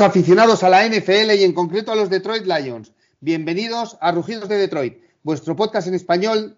Aficionados 0.00 0.62
a 0.62 0.70
la 0.70 0.88
NFL 0.88 1.32
y 1.38 1.44
en 1.44 1.52
concreto 1.52 1.92
a 1.92 1.94
los 1.94 2.08
Detroit 2.08 2.46
Lions. 2.46 2.92
Bienvenidos 3.20 3.98
a 4.00 4.10
Rugidos 4.10 4.48
de 4.48 4.56
Detroit, 4.56 4.96
vuestro 5.22 5.54
podcast 5.54 5.86
en 5.86 5.94
español 5.94 6.56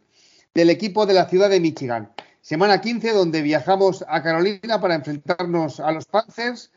del 0.55 0.71
equipo 0.71 1.05
de 1.05 1.15
la 1.15 1.29
ciudad 1.29 1.51
de 1.51 1.59
Michigan. 1.59 2.13
Semana 2.41 2.81
15 2.81 3.13
donde 3.13 3.43
viajamos 3.43 4.05
a 4.09 4.23
Carolina 4.23 4.81
para 4.81 4.95
enfrentarnos 4.95 5.81
a 5.81 5.91
los 5.91 6.05
Panthers 6.07 6.71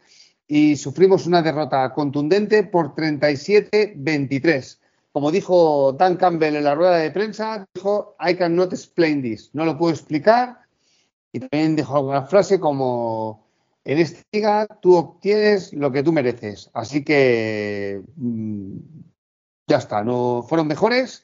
y 0.48 0.78
sufrimos 0.78 1.28
una 1.28 1.44
derrota 1.44 1.94
contundente 1.94 2.64
por 2.64 2.96
37-23. 2.96 4.80
Como 5.12 5.30
dijo 5.30 5.94
Dan 5.94 6.18
Campbell 6.18 6.56
en 6.56 6.64
la 6.64 6.74
rueda 6.74 6.98
de 6.98 7.12
prensa, 7.12 7.68
dijo, 7.72 8.16
I 8.20 8.34
cannot 8.34 8.74
explain 8.74 9.22
this. 9.22 9.52
No 9.54 9.64
lo 9.64 9.78
puedo 9.78 9.94
explicar. 9.94 10.58
Y 11.32 11.40
también 11.40 11.76
dijo 11.76 11.96
alguna 11.96 12.24
frase 12.24 12.60
como, 12.60 13.47
en 13.88 14.00
esta 14.00 14.22
liga 14.34 14.68
tú 14.82 14.96
obtienes 14.98 15.72
lo 15.72 15.94
que 15.94 16.04
tú 16.04 16.12
mereces. 16.12 16.70
Así 16.74 17.06
que 17.06 18.04
mm, 18.18 18.80
ya 19.66 19.78
está, 19.78 20.04
no 20.04 20.46
fueron 20.48 20.68
mejores, 20.68 21.24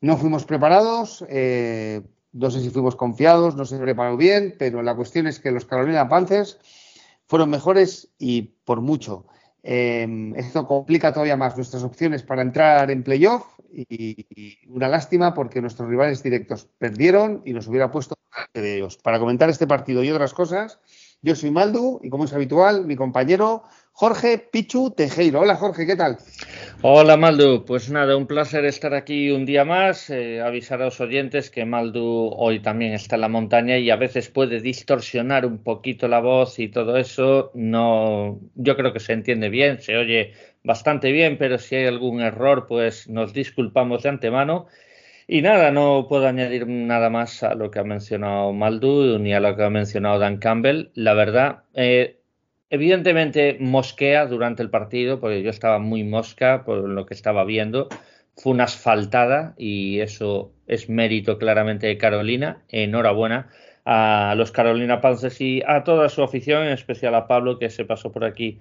no 0.00 0.16
fuimos 0.16 0.44
preparados. 0.44 1.24
Eh, 1.28 2.02
no 2.32 2.50
sé 2.52 2.60
si 2.60 2.70
fuimos 2.70 2.94
confiados, 2.94 3.56
no 3.56 3.64
se 3.64 3.78
preparó 3.78 4.16
bien, 4.16 4.54
pero 4.56 4.82
la 4.82 4.94
cuestión 4.94 5.26
es 5.26 5.40
que 5.40 5.50
los 5.50 5.64
Carolina 5.64 6.08
Panthers 6.08 6.58
fueron 7.26 7.50
mejores 7.50 8.12
y 8.18 8.42
por 8.64 8.82
mucho. 8.82 9.26
Em, 9.64 10.32
esto 10.36 10.64
complica 10.64 11.12
todavía 11.12 11.36
más 11.36 11.56
nuestras 11.56 11.82
opciones 11.82 12.22
para 12.22 12.42
entrar 12.42 12.88
en 12.92 13.02
playoff 13.02 13.58
y, 13.72 14.58
una 14.68 14.86
lástima 14.86 15.34
porque 15.34 15.60
nuestros 15.60 15.88
rivales 15.88 16.22
directos 16.22 16.68
perdieron 16.78 17.42
y 17.44 17.52
nos 17.52 17.66
hubiera 17.66 17.90
puesto 17.90 18.14
de 18.54 18.76
ellos. 18.76 18.96
Para 18.98 19.18
comentar 19.18 19.50
este 19.50 19.66
partido 19.66 20.04
y 20.04 20.10
otras 20.12 20.34
cosas, 20.34 20.78
yo 21.22 21.34
soy 21.34 21.50
Maldu 21.50 22.00
y 22.02 22.10
como 22.10 22.24
es 22.24 22.32
habitual, 22.32 22.84
mi 22.86 22.96
compañero 22.96 23.64
Jorge 23.92 24.38
Pichu 24.38 24.90
Tejero. 24.90 25.40
Hola 25.40 25.56
Jorge, 25.56 25.86
¿qué 25.86 25.96
tal? 25.96 26.18
Hola 26.82 27.16
Maldu, 27.16 27.64
pues 27.64 27.90
nada, 27.90 28.14
un 28.16 28.26
placer 28.26 28.66
estar 28.66 28.92
aquí 28.92 29.30
un 29.30 29.46
día 29.46 29.64
más. 29.64 30.10
Eh, 30.10 30.42
avisar 30.42 30.82
a 30.82 30.84
los 30.84 31.00
oyentes 31.00 31.50
que 31.50 31.64
Maldu 31.64 32.30
hoy 32.36 32.60
también 32.60 32.92
está 32.92 33.14
en 33.14 33.22
la 33.22 33.28
montaña 33.28 33.78
y 33.78 33.88
a 33.90 33.96
veces 33.96 34.28
puede 34.28 34.60
distorsionar 34.60 35.46
un 35.46 35.58
poquito 35.62 36.08
la 36.08 36.20
voz 36.20 36.58
y 36.58 36.68
todo 36.68 36.98
eso. 36.98 37.50
No, 37.54 38.38
yo 38.54 38.76
creo 38.76 38.92
que 38.92 39.00
se 39.00 39.14
entiende 39.14 39.48
bien, 39.48 39.80
se 39.80 39.96
oye 39.96 40.34
bastante 40.62 41.10
bien, 41.10 41.38
pero 41.38 41.56
si 41.56 41.76
hay 41.76 41.86
algún 41.86 42.20
error, 42.20 42.66
pues 42.68 43.08
nos 43.08 43.32
disculpamos 43.32 44.02
de 44.02 44.10
antemano. 44.10 44.66
Y 45.28 45.42
nada, 45.42 45.72
no 45.72 46.06
puedo 46.08 46.28
añadir 46.28 46.68
nada 46.68 47.10
más 47.10 47.42
a 47.42 47.54
lo 47.56 47.70
que 47.70 47.80
ha 47.80 47.84
mencionado 47.84 48.52
Maldu 48.52 49.18
ni 49.18 49.34
a 49.34 49.40
lo 49.40 49.56
que 49.56 49.64
ha 49.64 49.70
mencionado 49.70 50.20
Dan 50.20 50.38
Campbell. 50.38 50.90
La 50.94 51.14
verdad, 51.14 51.64
eh, 51.74 52.20
evidentemente 52.70 53.56
mosquea 53.58 54.26
durante 54.26 54.62
el 54.62 54.70
partido, 54.70 55.18
porque 55.18 55.42
yo 55.42 55.50
estaba 55.50 55.80
muy 55.80 56.04
mosca 56.04 56.64
por 56.64 56.88
lo 56.88 57.06
que 57.06 57.14
estaba 57.14 57.44
viendo. 57.44 57.88
Fue 58.36 58.52
una 58.52 58.64
asfaltada 58.64 59.54
y 59.58 59.98
eso 59.98 60.52
es 60.68 60.88
mérito 60.88 61.38
claramente 61.38 61.88
de 61.88 61.98
Carolina. 61.98 62.62
Enhorabuena 62.68 63.50
a 63.84 64.34
los 64.36 64.52
Carolina 64.52 65.00
Panthers 65.00 65.40
y 65.40 65.60
a 65.66 65.82
toda 65.82 66.08
su 66.08 66.22
afición, 66.22 66.64
en 66.64 66.72
especial 66.72 67.14
a 67.16 67.26
Pablo 67.26 67.58
que 67.58 67.70
se 67.70 67.84
pasó 67.84 68.12
por 68.12 68.24
aquí 68.24 68.60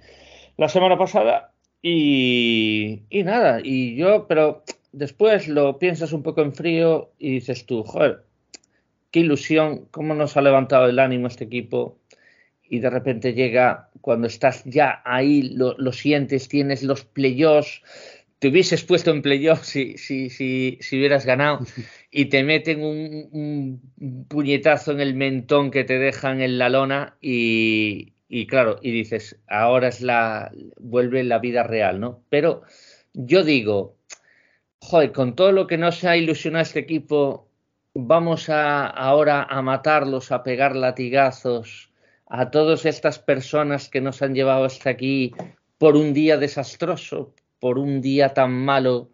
la 0.58 0.70
semana 0.70 0.98
pasada. 0.98 1.52
Y 1.82 3.04
nada, 3.12 3.60
y 3.64 3.96
yo, 3.96 4.26
pero 4.28 4.64
después 4.96 5.48
lo 5.48 5.78
piensas 5.78 6.14
un 6.14 6.24
poco 6.24 6.42
en 6.42 6.54
frío 6.54 7.12
y 7.20 7.32
dices 7.32 7.66
tú, 7.66 7.84
joder, 7.84 8.24
qué 9.12 9.20
ilusión, 9.20 9.88
cómo 9.92 10.16
nos 10.16 10.38
ha 10.38 10.42
levantado 10.42 10.88
el 10.88 11.00
ánimo 11.00 11.28
este 11.28 11.44
equipo 11.44 12.00
y 12.68 12.80
de 12.80 12.90
repente 12.90 13.34
llega 13.34 13.90
cuando 14.02 14.28
estás 14.28 14.64
ya 14.66 15.02
ahí, 15.06 15.54
lo, 15.54 15.92
sientes, 15.92 16.48
tienes 16.48 16.82
los 16.82 17.04
playoffs, 17.04 17.82
te 18.40 18.48
hubieses 18.48 18.84
puesto 18.84 19.12
en 19.12 19.22
playoffs 19.22 19.68
si, 19.68 19.98
si, 19.98 20.30
si, 20.30 20.78
si, 20.80 20.98
hubieras 20.98 21.26
ganado 21.26 21.60
y 22.12 22.26
te 22.26 22.44
meten 22.44 22.82
un, 22.82 24.26
puñetazo 24.28 24.94
en 24.94 25.02
el 25.02 25.14
mentón 25.14 25.72
que 25.72 25.84
te 25.84 26.00
dejan 26.00 26.42
en 26.42 26.58
la 26.58 26.70
lona 26.70 27.18
y, 27.22 28.14
y 28.30 28.48
claro, 28.48 28.80
y 28.82 28.92
dices, 28.92 29.40
ahora 29.48 29.90
es 29.90 30.02
la, 30.02 30.52
vuelve 30.78 31.24
la 31.24 31.40
vida 31.40 31.64
real, 31.64 32.00
¿no? 32.00 32.24
Pero 32.30 32.64
yo 33.14 33.44
digo, 33.44 33.95
joder, 34.86 35.12
con 35.12 35.36
todo 35.36 35.52
lo 35.52 35.68
que 35.68 35.78
no 35.78 35.92
se 35.92 36.08
ha 36.08 36.16
ilusionado 36.16 36.64
este 36.64 36.80
equipo, 36.80 37.48
vamos 37.94 38.50
a, 38.50 38.86
ahora 38.88 39.44
a 39.44 39.62
matarlos, 39.62 40.32
a 40.32 40.44
pegar 40.44 40.76
latigazos 40.76 41.92
a 42.28 42.52
todas 42.52 42.86
estas 42.86 43.20
personas 43.20 43.90
que 43.90 44.02
nos 44.02 44.22
han 44.22 44.36
llevado 44.36 44.66
hasta 44.66 44.90
aquí 44.92 45.34
por 45.78 45.96
un 45.96 46.14
día 46.14 46.38
desastroso, 46.38 47.34
por 47.60 47.80
un 47.80 48.02
día 48.02 48.30
tan 48.30 48.52
malo 48.52 49.10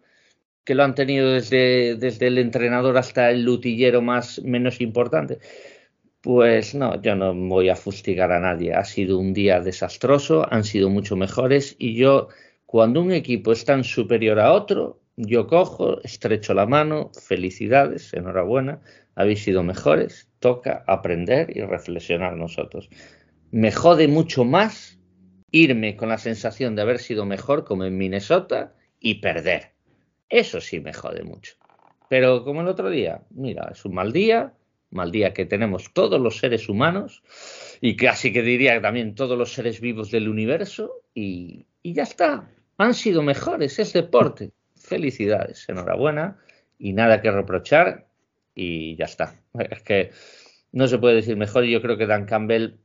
que 0.64 0.74
lo 0.74 0.84
han 0.84 0.94
tenido 0.94 1.32
desde, 1.32 1.96
desde 1.96 2.28
el 2.28 2.38
entrenador 2.38 2.96
hasta 2.98 3.30
el 3.30 3.42
lutillero 3.42 4.00
más 4.02 4.40
menos 4.42 4.80
importante. 4.80 5.38
Pues 6.20 6.74
no, 6.74 7.00
yo 7.02 7.16
no 7.16 7.34
voy 7.34 7.68
a 7.68 7.76
fustigar 7.76 8.30
a 8.30 8.40
nadie. 8.40 8.74
Ha 8.74 8.84
sido 8.84 9.18
un 9.18 9.32
día 9.32 9.60
desastroso, 9.60 10.46
han 10.52 10.64
sido 10.64 10.88
mucho 10.88 11.16
mejores 11.16 11.74
y 11.78 11.94
yo, 11.94 12.28
cuando 12.66 13.00
un 13.00 13.12
equipo 13.12 13.52
es 13.52 13.64
tan 13.64 13.82
superior 13.82 14.38
a 14.38 14.52
otro, 14.52 15.01
yo 15.16 15.46
cojo, 15.46 16.02
estrecho 16.02 16.54
la 16.54 16.66
mano, 16.66 17.10
felicidades, 17.14 18.12
enhorabuena, 18.14 18.80
habéis 19.14 19.42
sido 19.42 19.62
mejores, 19.62 20.28
toca 20.38 20.84
aprender 20.86 21.54
y 21.54 21.60
reflexionar 21.62 22.36
nosotros. 22.36 22.88
Me 23.50 23.70
jode 23.70 24.08
mucho 24.08 24.44
más 24.44 24.98
irme 25.50 25.96
con 25.96 26.08
la 26.08 26.18
sensación 26.18 26.74
de 26.74 26.82
haber 26.82 26.98
sido 26.98 27.26
mejor 27.26 27.64
como 27.64 27.84
en 27.84 27.98
Minnesota 27.98 28.74
y 29.00 29.16
perder. 29.16 29.72
Eso 30.30 30.60
sí 30.60 30.80
me 30.80 30.94
jode 30.94 31.24
mucho. 31.24 31.54
Pero 32.08 32.42
como 32.44 32.62
el 32.62 32.68
otro 32.68 32.88
día, 32.88 33.22
mira, 33.30 33.68
es 33.70 33.84
un 33.84 33.94
mal 33.94 34.12
día, 34.12 34.54
mal 34.90 35.12
día 35.12 35.34
que 35.34 35.44
tenemos 35.44 35.92
todos 35.92 36.20
los 36.20 36.38
seres 36.38 36.70
humanos 36.70 37.22
y 37.82 37.96
casi 37.96 38.32
que 38.32 38.42
diría 38.42 38.80
también 38.80 39.14
todos 39.14 39.36
los 39.36 39.52
seres 39.52 39.80
vivos 39.80 40.10
del 40.10 40.28
universo 40.28 41.02
y, 41.14 41.66
y 41.82 41.92
ya 41.92 42.04
está. 42.04 42.50
Han 42.78 42.94
sido 42.94 43.22
mejores, 43.22 43.78
es 43.78 43.92
deporte 43.92 44.52
felicidades, 44.82 45.68
enhorabuena 45.68 46.38
y 46.78 46.92
nada 46.92 47.22
que 47.22 47.30
reprochar 47.30 48.06
y 48.54 48.96
ya 48.96 49.04
está. 49.04 49.40
Es 49.54 49.82
que 49.82 50.10
no 50.72 50.88
se 50.88 50.98
puede 50.98 51.16
decir 51.16 51.36
mejor 51.36 51.64
y 51.64 51.72
yo 51.72 51.82
creo 51.82 51.96
que 51.96 52.06
Dan 52.06 52.26
Campbell, 52.26 52.78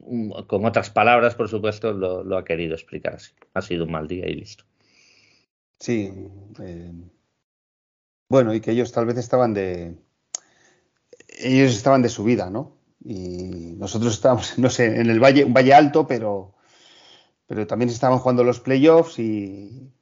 mm, 0.00 0.44
con 0.46 0.64
otras 0.64 0.90
palabras, 0.90 1.34
por 1.34 1.48
supuesto, 1.48 1.92
lo, 1.92 2.36
ha 2.36 2.44
querido 2.44 2.74
explicar 2.74 3.14
así. 3.14 3.32
Ha 3.54 3.62
sido 3.62 3.84
un 3.84 3.92
mal 3.92 4.08
día 4.08 4.26
y 4.26 4.34
listo. 4.34 4.64
Sí. 5.78 6.12
Eh, 6.60 6.92
bueno, 8.28 8.54
y 8.54 8.60
que 8.60 8.72
ellos 8.72 8.92
tal 8.92 9.06
vez 9.06 9.18
estaban 9.18 9.54
de... 9.54 9.94
Ellos 11.28 11.72
estaban 11.72 12.02
de 12.02 12.08
subida, 12.08 12.50
¿no? 12.50 12.76
Y 13.04 13.74
nosotros 13.76 14.14
estábamos, 14.14 14.58
no 14.58 14.70
sé, 14.70 15.00
en 15.00 15.10
el 15.10 15.20
valle, 15.20 15.44
un 15.44 15.54
valle 15.54 15.74
alto, 15.74 16.06
pero, 16.06 16.54
pero 17.46 17.66
también 17.66 17.90
estaban 17.90 18.18
jugando 18.18 18.44
los 18.44 18.60
playoffs 18.60 19.18
y, 19.18 19.92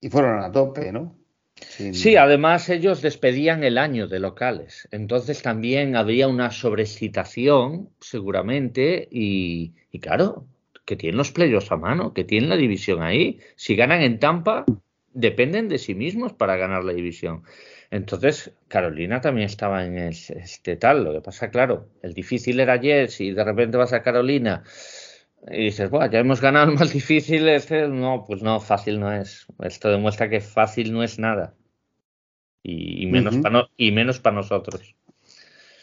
y 0.00 0.10
fueron 0.10 0.42
a 0.42 0.50
tope, 0.50 0.92
¿no? 0.92 1.16
Sí, 1.54 2.16
además 2.16 2.70
ellos 2.70 3.02
despedían 3.02 3.64
el 3.64 3.76
año 3.76 4.08
de 4.08 4.18
locales, 4.18 4.88
entonces 4.92 5.42
también 5.42 5.94
habría 5.94 6.26
una 6.26 6.50
sobrecitación 6.50 7.90
seguramente 8.00 9.06
y, 9.10 9.74
claro, 10.00 10.46
que 10.86 10.96
tienen 10.96 11.18
los 11.18 11.32
playos 11.32 11.70
a 11.70 11.76
mano, 11.76 12.14
que 12.14 12.24
tienen 12.24 12.48
la 12.48 12.56
división 12.56 13.02
ahí. 13.02 13.40
Si 13.56 13.76
ganan 13.76 14.00
en 14.00 14.18
Tampa, 14.18 14.64
dependen 15.12 15.68
de 15.68 15.78
sí 15.78 15.94
mismos 15.94 16.32
para 16.32 16.56
ganar 16.56 16.82
la 16.82 16.94
división. 16.94 17.42
Entonces, 17.90 18.52
Carolina 18.68 19.20
también 19.20 19.46
estaba 19.46 19.84
en 19.84 19.98
este 19.98 20.76
tal. 20.76 21.04
Lo 21.04 21.12
que 21.12 21.20
pasa, 21.20 21.50
claro, 21.50 21.88
el 22.02 22.14
difícil 22.14 22.58
era 22.60 22.74
ayer, 22.74 23.10
si 23.10 23.32
de 23.32 23.44
repente 23.44 23.76
vas 23.76 23.92
a 23.92 24.02
Carolina 24.02 24.62
y 25.48 25.64
dices, 25.66 25.90
bueno, 25.90 26.10
ya 26.10 26.18
hemos 26.18 26.40
ganado 26.40 26.70
el 26.70 26.78
más 26.78 26.92
difícil, 26.92 27.48
este, 27.48 27.88
no, 27.88 28.24
pues 28.26 28.42
no, 28.42 28.60
fácil 28.60 29.00
no 29.00 29.12
es. 29.12 29.46
Esto 29.60 29.88
demuestra 29.88 30.28
que 30.28 30.40
fácil 30.40 30.92
no 30.92 31.02
es 31.02 31.18
nada. 31.18 31.54
Y, 32.62 33.06
menos 33.06 33.38
para 33.38 33.68
y 33.78 33.90
menos 33.90 34.20
para 34.20 34.36
nosotros. 34.36 34.94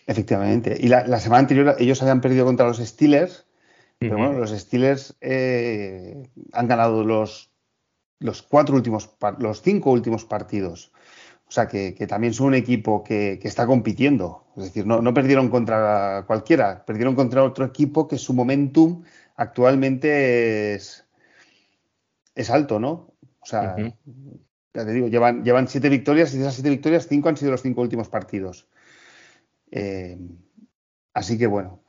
Efectivamente. 0.06 0.78
Y 0.80 0.88
la, 0.88 1.20
semana 1.20 1.40
anterior 1.40 1.76
ellos 1.80 2.02
habían 2.04 2.22
perdido 2.22 2.46
contra 2.46 2.68
los 2.68 2.78
Steelers, 2.78 3.48
pero 3.98 4.18
bueno, 4.18 4.34
los 4.34 4.52
Steelers 4.52 5.18
eh, 5.22 6.30
han 6.54 6.68
ganado 6.68 7.04
los, 7.04 7.50
los 8.20 8.44
cuatro 8.44 8.76
últimos, 8.76 9.10
los 9.40 9.64
cinco 9.64 9.92
últimos 9.92 10.24
partidos. 10.24 10.92
O 11.48 11.52
sea 11.52 11.68
que, 11.68 11.94
también 12.08 12.34
son 12.34 12.48
un 12.48 12.56
equipo 12.56 13.04
que, 13.04 13.40
que, 13.42 13.48
está 13.48 13.66
compitiendo. 13.66 14.46
Es 14.56 14.66
decir, 14.66 14.86
no, 14.86 15.02
no 15.02 15.14
perdieron 15.14 15.50
contra 15.50 16.26
cualquiera, 16.28 16.86
perdieron 16.86 17.16
contra 17.16 17.44
otro 17.44 17.66
equipo 17.66 18.08
que 18.08 18.18
su 18.18 18.34
momentum 18.34 19.04
actualmente 19.38 20.74
es, 20.74 21.06
es 22.36 22.50
alto, 22.50 22.80
¿no? 22.80 23.14
O 23.40 23.46
sea, 23.46 23.76
ya 24.74 24.86
te 24.86 24.92
digo, 24.92 25.08
llevan, 25.08 25.44
llevan 25.44 25.68
siete 25.68 25.90
victorias 25.90 26.34
y 26.34 26.38
de 26.38 26.44
esas 26.44 26.56
siete 26.56 26.70
victorias, 26.70 27.08
cinco 27.08 27.30
han 27.30 27.38
sido 27.38 27.52
los 27.52 27.62
cinco 27.62 27.82
últimos 27.82 28.10
partidos. 28.10 28.68
Eh, 29.72 30.18
así 31.14 31.38
que 31.38 31.48
bueno. 31.48 31.84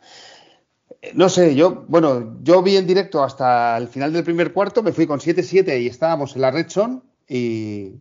No 1.14 1.28
sé, 1.28 1.54
yo, 1.54 1.84
bueno, 1.88 2.38
yo 2.42 2.62
vi 2.62 2.76
en 2.76 2.86
directo 2.86 3.22
hasta 3.22 3.76
el 3.76 3.88
final 3.88 4.12
del 4.12 4.24
primer 4.24 4.52
cuarto, 4.52 4.82
me 4.82 4.92
fui 4.92 5.06
con 5.06 5.20
7-7 5.20 5.80
y 5.80 5.86
estábamos 5.86 6.34
en 6.34 6.42
la 6.42 6.50
Red 6.50 6.68
Son 6.68 7.04
y 7.28 7.94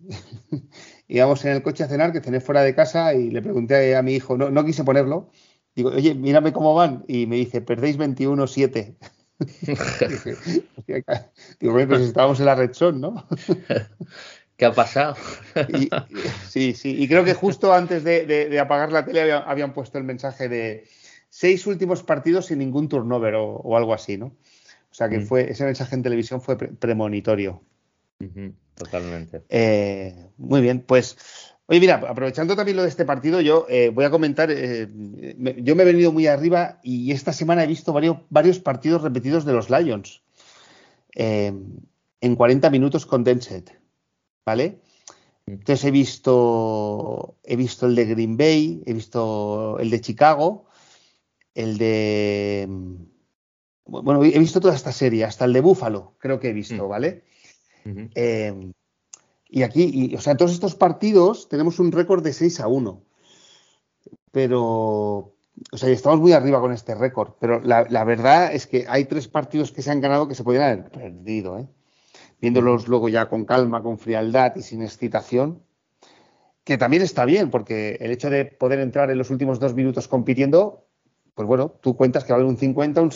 íbamos 1.08 1.46
en 1.46 1.52
el 1.52 1.62
coche 1.62 1.84
a 1.84 1.88
cenar, 1.88 2.12
que 2.12 2.22
cené 2.22 2.40
fuera 2.40 2.64
de 2.64 2.74
casa 2.74 3.14
y 3.14 3.30
le 3.30 3.42
pregunté 3.42 3.96
a 3.96 4.02
mi 4.02 4.14
hijo, 4.14 4.36
no, 4.36 4.50
no 4.50 4.66
quise 4.66 4.84
ponerlo, 4.84 5.30
digo, 5.76 5.90
oye, 5.90 6.16
mírame 6.16 6.54
cómo 6.54 6.74
van 6.74 7.06
y 7.08 7.28
me 7.28 7.36
dice, 7.36 7.62
perdéis 7.62 8.00
21-7. 8.00 8.98
digo, 11.60 11.74
pues 11.74 12.02
estábamos 12.02 12.40
en 12.40 12.46
la 12.46 12.56
Red 12.56 12.74
Son, 12.74 13.00
¿no? 13.00 13.28
¿Qué 14.58 14.66
ha 14.66 14.74
pasado? 14.74 15.16
sí, 16.50 16.74
sí, 16.74 16.96
y 16.98 17.08
creo 17.08 17.24
que 17.24 17.36
justo 17.36 17.72
antes 17.74 18.04
de, 18.04 18.60
apagar 18.60 18.92
la 18.92 19.06
tele 19.06 19.32
habían, 19.32 19.74
puesto 19.74 20.00
el 20.00 20.04
mensaje 20.04 20.50
de 20.50 20.88
seis 21.30 21.68
últimos 21.68 22.02
partidos 22.02 22.48
sin 22.48 22.58
ningún 22.60 22.90
turnover 22.90 23.36
o, 23.38 23.78
algo 23.78 23.94
así, 23.94 24.18
¿no? 24.18 24.28
O 24.90 24.96
sea 24.98 25.10
que 25.10 25.20
mm. 25.20 25.28
fue 25.28 25.52
ese 25.52 25.64
mensaje 25.66 25.94
en 25.96 26.02
televisión 26.02 26.42
fue 26.42 26.58
premonitorio. 26.58 27.62
totalmente. 28.74 29.44
Eh, 29.50 30.16
muy 30.38 30.62
bien, 30.62 30.82
pues 30.82 31.47
Oye, 31.68 31.80
mira, 31.80 31.96
aprovechando 31.96 32.56
también 32.56 32.78
lo 32.78 32.84
de 32.84 32.90
este 32.90 33.06
partido, 33.06 33.42
yo 33.42 33.66
eh, 33.70 33.90
voy 33.94 34.06
a 34.06 34.10
comentar, 34.10 34.50
eh, 34.52 34.88
yo 35.58 35.76
me 35.76 35.84
he 35.84 35.86
venido 35.86 36.12
muy 36.12 36.26
arriba 36.28 36.80
y 36.82 37.12
esta 37.12 37.34
semana 37.34 37.64
he 37.64 37.68
visto 37.68 37.92
varios, 37.92 38.18
varios 38.30 38.60
partidos 38.60 39.02
repetidos 39.02 39.44
de 39.46 39.54
los 39.54 39.70
Lions 39.70 40.22
en 41.14 42.36
40 42.36 42.70
minutos 42.70 43.06
condensed. 43.06 43.72
¿vale? 44.48 44.80
Entonces 45.46 45.84
he 45.84 45.92
visto, 45.92 47.36
he 47.44 47.58
visto 47.58 47.86
el 47.86 47.96
de 47.96 48.06
Green 48.06 48.38
Bay, 48.38 48.82
he 48.86 48.94
visto 48.94 49.78
el 49.78 49.90
de 49.90 50.00
Chicago, 50.00 50.68
el 51.54 51.78
de... 51.78 52.66
Bueno, 53.86 54.24
he 54.24 54.40
visto 54.40 54.62
toda 54.62 54.76
esta 54.76 54.94
serie, 54.94 55.26
hasta 55.26 55.44
el 55.44 55.52
de 55.52 55.60
Buffalo, 55.60 56.16
creo 56.18 56.40
que 56.40 56.50
he 56.50 56.54
visto, 56.54 56.86
mm. 56.86 56.90
¿vale? 56.90 57.24
Eh, 58.16 58.72
y 59.50 59.64
aquí, 59.64 60.14
o 60.16 60.22
sea, 60.22 60.36
todos 60.36 60.52
estos 60.52 60.76
partidos 60.76 61.48
tenemos 61.50 61.80
un 61.80 61.92
récord 61.92 62.24
de 62.24 62.34
6 62.34 62.60
a 62.60 62.68
1. 62.68 63.02
Pero, 64.32 65.34
o 65.72 65.78
sea, 65.78 65.90
estamos 65.90 66.20
muy 66.20 66.34
arriba 66.34 66.60
con 66.60 66.74
este 66.74 66.96
récord. 66.96 67.34
Pero 67.40 67.62
la, 67.62 67.86
la, 67.90 68.04
verdad 68.04 68.54
es 68.54 68.68
que 68.68 68.86
hay 68.90 69.06
tres 69.06 69.28
partidos 69.28 69.72
que 69.72 69.82
se 69.82 69.92
han 69.92 70.02
ganado 70.02 70.28
que 70.28 70.36
se 70.36 70.44
podrían 70.44 70.64
haber 70.64 70.92
perdido, 70.92 71.60
¿eh? 71.60 71.68
viéndolos 72.40 72.88
luego 72.88 73.10
ya 73.10 73.30
con 73.30 73.46
calma, 73.46 73.82
con 73.82 73.98
frialdad 73.98 74.56
y 74.56 74.62
sin 74.62 74.84
excitación, 74.84 75.64
que 76.64 76.78
también 76.78 77.02
está 77.02 77.26
bien, 77.26 77.50
porque 77.50 77.98
el 78.02 78.12
hecho 78.12 78.30
de 78.30 78.46
poder 78.46 78.80
entrar 78.80 79.10
en 79.10 79.18
los 79.18 79.30
últimos 79.30 79.60
dos 79.60 79.74
minutos 79.74 80.08
compitiendo, 80.08 80.86
pues 81.34 81.48
bueno, 81.48 81.80
tú 81.82 81.96
cuentas 81.96 82.24
que 82.24 82.34
va 82.34 82.36
a 82.38 82.42
haber 82.42 82.52
un 82.52 82.58
50, 82.58 83.02
un 83.02 83.12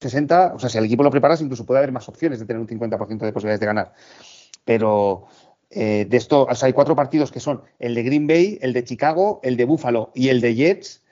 60, 0.00 0.54
o 0.54 0.58
sea, 0.58 0.68
si 0.70 0.78
el 0.78 0.84
equipo 0.84 1.02
lo 1.02 1.10
preparas, 1.10 1.40
incluso 1.40 1.66
puede 1.66 1.78
haber 1.78 1.92
más 1.92 2.08
opciones 2.08 2.38
de 2.38 2.46
tener 2.46 2.60
un 2.60 2.68
50% 2.68 3.18
de 3.18 3.32
posibilidades 3.32 3.60
de 3.60 3.66
ganar. 3.66 3.92
Pero 4.64 5.26
eh, 5.70 6.06
de 6.08 6.16
esto, 6.16 6.46
o 6.48 6.54
sea, 6.54 6.66
hay 6.66 6.72
cuatro 6.72 6.96
partidos 6.96 7.30
que 7.30 7.40
son 7.40 7.62
el 7.78 7.94
de 7.94 8.02
Green 8.02 8.26
Bay, 8.26 8.58
el 8.62 8.72
de 8.72 8.84
Chicago, 8.84 9.40
el 9.42 9.56
de 9.56 9.64
Buffalo 9.64 10.10
y 10.14 10.28
el 10.28 10.40
de 10.40 10.54
Jets, 10.54 11.04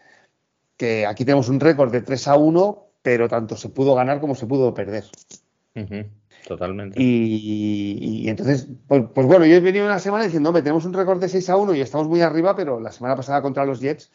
que 0.76 1.06
aquí 1.06 1.24
tenemos 1.24 1.48
un 1.48 1.60
récord 1.60 1.92
de 1.92 2.02
3 2.02 2.28
a 2.28 2.36
1, 2.36 2.86
pero 3.02 3.28
tanto 3.28 3.56
se 3.56 3.68
pudo 3.68 3.94
ganar 3.94 4.20
como 4.20 4.34
se 4.34 4.46
pudo 4.46 4.74
perder. 4.74 5.04
Totalmente. 6.46 7.00
Y, 7.00 8.28
entonces, 8.28 8.68
pues, 8.86 9.04
pues, 9.14 9.26
bueno, 9.26 9.46
yo 9.46 9.56
he 9.56 9.60
venido 9.60 9.86
una 9.86 9.98
semana 9.98 10.24
diciendo, 10.24 10.50
hombre, 10.50 10.62
tenemos 10.62 10.84
un 10.84 10.92
récord 10.92 11.20
de 11.20 11.28
6 11.28 11.50
a 11.50 11.56
1 11.56 11.74
y 11.74 11.80
estamos 11.80 12.08
muy 12.08 12.20
arriba, 12.20 12.54
pero 12.54 12.80
la 12.80 12.92
semana 12.92 13.16
pasada 13.16 13.42
contra 13.42 13.64
los 13.64 13.80
Jets, 13.80 14.10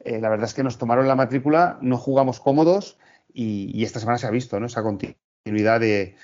eh, 0.00 0.20
la 0.20 0.28
verdad 0.28 0.46
es 0.46 0.54
que 0.54 0.62
nos 0.62 0.78
tomaron 0.78 1.08
la 1.08 1.14
matrícula, 1.14 1.78
no 1.80 1.96
jugamos 1.96 2.40
cómodos 2.40 2.98
y, 3.32 3.82
esta 3.84 4.00
semana 4.00 4.18
se 4.18 4.26
ha 4.26 4.30
visto, 4.30 4.58
¿no? 4.60 4.66
Esa 4.66 4.82
continuidad 4.82 5.80
de, 5.80 6.16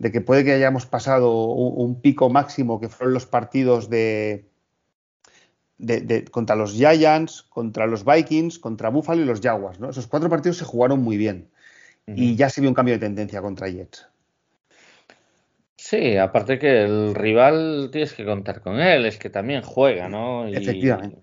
que 0.00 0.20
puede 0.22 0.44
que 0.44 0.52
hayamos 0.52 0.86
pasado 0.86 1.44
un, 1.52 2.00
pico 2.00 2.30
máximo 2.30 2.80
que 2.80 2.88
fueron 2.88 3.12
los 3.12 3.26
partidos 3.26 3.90
de, 3.90 4.46
de, 5.76 6.24
contra 6.24 6.56
los 6.56 6.72
Giants, 6.72 7.42
contra 7.42 7.86
los 7.86 8.04
Vikings, 8.04 8.58
contra 8.58 8.88
Buffalo 8.88 9.20
y 9.22 9.26
los 9.26 9.40
Jaguars, 9.40 9.78
¿no? 9.78 9.90
Esos 9.90 10.06
cuatro 10.06 10.30
partidos 10.30 10.56
se 10.56 10.64
jugaron 10.64 11.02
muy 11.02 11.18
bien 11.18 11.50
y 12.06 12.34
ya 12.34 12.48
se 12.48 12.60
vio 12.60 12.70
un 12.70 12.74
cambio 12.74 12.94
de 12.94 13.00
tendencia 13.00 13.42
contra 13.42 13.68
Jets. 13.68 14.08
Sí, 15.76 16.16
aparte 16.16 16.58
que 16.58 16.82
el 16.82 17.14
rival 17.14 17.90
tienes 17.92 18.12
que 18.12 18.24
contar 18.24 18.60
con 18.60 18.80
él, 18.80 19.06
es 19.06 19.18
que 19.18 19.30
también 19.30 19.62
juega, 19.62 20.08
¿no? 20.08 20.48
Y, 20.48 20.54
Efectivamente. 20.54 21.18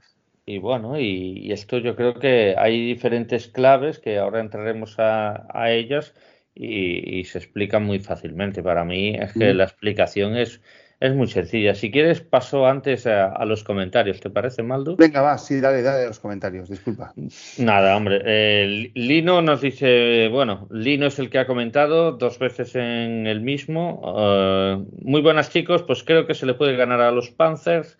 Y 0.45 0.59
bueno, 0.59 0.99
y, 0.99 1.51
esto 1.51 1.77
yo 1.77 1.95
creo 1.95 2.15
que 2.15 2.55
hay 2.57 2.85
diferentes 2.85 3.47
claves 3.47 3.99
que 3.99 4.17
ahora 4.17 4.39
entraremos 4.39 4.97
a, 4.97 5.45
a 5.49 5.71
ellas 5.71 6.13
y, 6.59 7.23
se 7.25 7.37
explican 7.37 7.83
muy 7.83 7.99
fácilmente. 7.99 8.63
Para 8.63 8.83
mí 8.83 9.15
es 9.15 9.33
que 9.33 9.53
la 9.53 9.65
explicación 9.65 10.35
es 10.35 10.61
es 10.99 11.13
muy 11.13 11.27
sencilla. 11.27 11.75
Si 11.75 11.91
quieres, 11.91 12.21
paso 12.21 12.65
antes 12.65 13.05
a, 13.05 13.45
los 13.45 13.63
comentarios. 13.63 14.19
¿Te 14.19 14.29
parece, 14.29 14.63
Maldo? 14.63 14.95
Venga, 14.95 15.21
va, 15.21 15.37
sí, 15.37 15.59
dale, 15.59 15.83
dale 15.83 16.07
los 16.07 16.19
comentarios, 16.19 16.69
disculpa. 16.69 17.13
Nada, 17.59 17.95
hombre. 17.95 18.21
Eh, 18.25 18.91
Lino 18.95 19.41
nos 19.41 19.61
dice, 19.61 20.27
bueno, 20.29 20.67
Lino 20.71 21.05
es 21.05 21.19
el 21.19 21.29
que 21.29 21.39
ha 21.39 21.45
comentado 21.45 22.13
dos 22.13 22.39
veces 22.39 22.75
en 22.75 23.27
el 23.27 23.41
mismo. 23.41 24.01
Eh, 24.17 24.85
muy 25.03 25.21
buenas, 25.21 25.51
chicos. 25.51 25.83
Pues 25.83 26.03
creo 26.03 26.25
que 26.25 26.33
se 26.33 26.47
le 26.47 26.55
puede 26.55 26.75
ganar 26.75 27.01
a 27.01 27.11
los 27.11 27.29
Panzers 27.29 27.97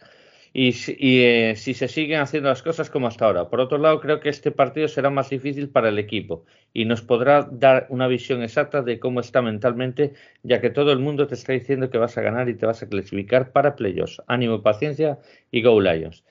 y, 0.60 0.74
eh, 1.22 1.54
si 1.56 1.76
se 1.76 1.88
siguen 1.88 2.20
haciendo 2.20 2.50
las 2.50 2.64
cosas 2.64 2.90
como 2.90 3.06
hasta 3.06 3.26
ahora. 3.26 3.48
Por 3.48 3.60
otro 3.60 3.78
lado, 3.78 4.00
creo 4.00 4.20
que 4.20 4.30
este 4.30 4.50
partido 4.50 4.88
será 4.88 5.12
más 5.12 5.30
difícil 5.30 5.70
para 5.70 5.90
el 5.90 6.00
equipo 6.00 6.46
y 6.74 6.86
nos 6.86 7.04
podrá 7.04 7.48
dar 7.52 7.86
una 7.90 8.08
visión 8.08 8.42
exacta 8.42 8.82
de 8.82 9.00
cómo 9.00 9.20
está 9.20 9.44
mentalmente, 9.44 10.14
ya 10.42 10.60
que 10.60 10.72
todo 10.72 10.92
el 10.92 10.98
mundo 10.98 11.28
te 11.28 11.36
está 11.36 11.54
diciendo 11.54 11.92
que 11.92 12.00
vas 12.00 12.18
a 12.18 12.22
ganar 12.22 12.50
y 12.50 12.56
te 12.56 12.66
vas 12.66 12.82
a 12.82 12.90
clasificar 12.90 13.52
para 13.52 13.76
playoffs. 13.76 14.20
Ánimo, 14.26 14.64
paciencia 14.64 15.20
y 15.52 15.62
go 15.62 15.80
Lions. 15.80 16.24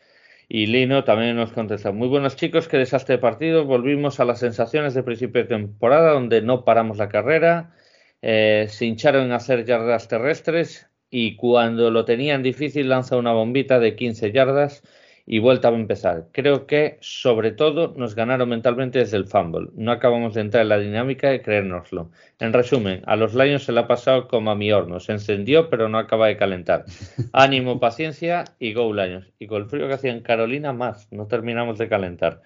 Y 0.48 0.66
Lino 0.66 1.04
también 1.04 1.36
nos 1.36 1.52
contesta, 1.52 1.92
muy 1.92 2.08
buenos 2.08 2.34
chicos, 2.34 2.66
qué 2.66 2.78
desastre 2.78 3.16
de 3.16 3.18
partido, 3.20 3.64
volvimos 3.64 4.18
a 4.18 4.24
las 4.24 4.40
sensaciones 4.40 4.94
de 4.94 5.04
principio 5.04 5.42
de 5.42 5.48
temporada 5.48 6.10
donde 6.12 6.42
no 6.42 6.64
paramos 6.64 6.98
la 6.98 7.08
carrera, 7.08 7.76
eh, 8.22 8.66
se 8.68 8.86
hincharon 8.86 9.26
en 9.26 9.32
hacer 9.32 9.64
yardas 9.64 10.08
terrestres 10.08 10.88
y 11.10 11.36
cuando 11.36 11.90
lo 11.90 12.04
tenían 12.04 12.42
difícil 12.42 12.88
lanza 12.88 13.16
una 13.16 13.32
bombita 13.32 13.78
de 13.78 13.96
15 13.96 14.32
yardas 14.32 14.82
y 15.26 15.40
vuelta 15.40 15.68
a 15.68 15.74
empezar. 15.74 16.28
Creo 16.32 16.66
que 16.66 16.98
sobre 17.00 17.50
todo 17.50 17.92
nos 17.96 18.14
ganaron 18.14 18.48
mentalmente 18.48 19.00
desde 19.00 19.16
el 19.16 19.26
fumble. 19.26 19.70
No 19.74 19.90
acabamos 19.90 20.34
de 20.34 20.42
entrar 20.42 20.62
en 20.62 20.68
la 20.68 20.78
dinámica 20.78 21.28
de 21.28 21.42
creérnoslo. 21.42 22.10
En 22.38 22.52
resumen, 22.52 23.02
a 23.06 23.16
los 23.16 23.34
Lions 23.34 23.64
se 23.64 23.72
le 23.72 23.80
ha 23.80 23.88
pasado 23.88 24.28
como 24.28 24.52
a 24.52 24.54
mi 24.54 24.70
horno. 24.70 25.00
Se 25.00 25.12
encendió 25.12 25.68
pero 25.68 25.88
no 25.88 25.98
acaba 25.98 26.28
de 26.28 26.36
calentar. 26.36 26.84
Ánimo, 27.32 27.80
paciencia 27.80 28.44
y 28.60 28.72
go 28.72 28.92
Lions. 28.94 29.26
Y 29.40 29.48
con 29.48 29.62
el 29.62 29.68
frío 29.68 29.88
que 29.88 29.94
hacía 29.94 30.12
en 30.12 30.20
Carolina 30.20 30.72
más. 30.72 31.10
No 31.10 31.26
terminamos 31.26 31.76
de 31.78 31.88
calentar. 31.88 32.42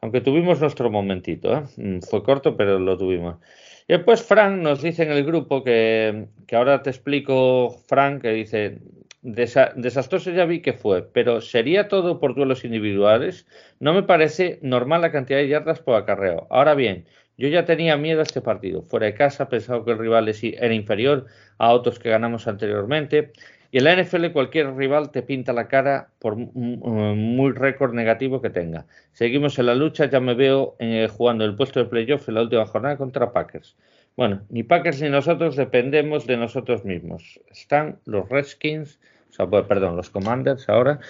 Aunque 0.00 0.20
tuvimos 0.20 0.60
nuestro 0.60 0.90
momentito. 0.90 1.56
¿eh? 1.56 1.62
Mm, 1.76 2.00
fue 2.00 2.24
corto 2.24 2.56
pero 2.56 2.80
lo 2.80 2.98
tuvimos. 2.98 3.36
Y 3.86 3.92
después 3.92 4.22
Frank 4.22 4.56
nos 4.62 4.80
dice 4.80 5.02
en 5.02 5.12
el 5.12 5.24
grupo 5.24 5.62
que, 5.62 6.28
ahora 6.52 6.82
te 6.82 6.88
explico, 6.88 7.70
Frank, 7.86 8.22
que 8.22 8.30
dice, 8.30 8.78
desastroso 9.20 10.30
ya 10.30 10.46
vi 10.46 10.62
que 10.62 10.72
fue, 10.72 11.02
pero 11.02 11.42
¿sería 11.42 11.88
todo 11.88 12.18
por 12.18 12.34
duelos 12.34 12.64
individuales? 12.64 13.46
No 13.80 13.92
me 13.92 14.02
parece 14.02 14.58
normal 14.62 15.02
la 15.02 15.12
cantidad 15.12 15.38
de 15.38 15.48
yardas 15.48 15.80
por 15.80 15.96
acarreo. 15.96 16.46
Ahora 16.48 16.74
bien, 16.74 17.04
yo 17.36 17.48
ya 17.48 17.66
tenía 17.66 17.98
miedo 17.98 18.20
a 18.20 18.22
este 18.22 18.40
partido. 18.40 18.82
Fuera 18.82 19.06
de 19.06 19.14
casa 19.14 19.50
pensaba 19.50 19.84
que 19.84 19.90
el 19.90 19.98
rival 19.98 20.32
era 20.42 20.74
inferior 20.74 21.26
a 21.58 21.72
otros 21.72 21.98
que 21.98 22.08
ganamos 22.08 22.46
anteriormente. 22.48 23.32
Y 23.74 23.78
en 23.78 23.84
la 23.86 23.96
NFL 24.00 24.30
cualquier 24.30 24.72
rival 24.76 25.10
te 25.10 25.22
pinta 25.22 25.52
la 25.52 25.66
cara 25.66 26.12
por 26.20 26.36
muy 26.36 27.50
récord 27.50 27.92
negativo 27.92 28.40
que 28.40 28.48
tenga. 28.48 28.86
Seguimos 29.10 29.58
en 29.58 29.66
la 29.66 29.74
lucha, 29.74 30.08
ya 30.08 30.20
me 30.20 30.34
veo 30.34 30.76
eh, 30.78 31.08
jugando 31.10 31.44
el 31.44 31.56
puesto 31.56 31.80
de 31.80 31.86
playoff 31.86 32.28
en 32.28 32.36
la 32.36 32.42
última 32.42 32.66
jornada 32.66 32.96
contra 32.96 33.32
Packers. 33.32 33.76
Bueno, 34.16 34.42
ni 34.48 34.62
Packers 34.62 35.02
ni 35.02 35.08
nosotros 35.10 35.56
dependemos 35.56 36.24
de 36.24 36.36
nosotros 36.36 36.84
mismos. 36.84 37.40
Están 37.50 37.98
los 38.04 38.28
Redskins, 38.28 39.00
o 39.30 39.32
sea, 39.32 39.50
perdón, 39.66 39.96
los 39.96 40.08
Commanders 40.08 40.68
ahora, 40.68 41.00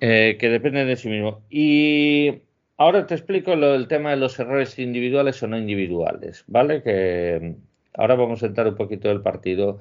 eh, 0.00 0.36
que 0.38 0.50
dependen 0.50 0.86
de 0.86 0.94
sí 0.94 1.08
mismos. 1.08 1.38
Y 1.50 2.42
ahora 2.76 3.08
te 3.08 3.16
explico 3.16 3.56
lo, 3.56 3.74
el 3.74 3.88
tema 3.88 4.10
de 4.10 4.18
los 4.18 4.38
errores 4.38 4.78
individuales 4.78 5.42
o 5.42 5.48
no 5.48 5.58
individuales, 5.58 6.44
¿vale? 6.46 6.80
Que 6.80 7.56
ahora 7.94 8.14
vamos 8.14 8.44
a 8.44 8.46
entrar 8.46 8.68
un 8.68 8.76
poquito 8.76 9.08
del 9.08 9.20
partido 9.20 9.80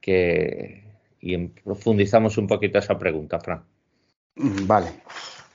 que 0.00 0.88
y 1.20 1.36
profundizamos 1.48 2.38
un 2.38 2.46
poquito 2.46 2.78
esa 2.78 2.98
pregunta, 2.98 3.40
Fran. 3.40 3.62
Mm, 4.36 4.66
vale. 4.66 5.02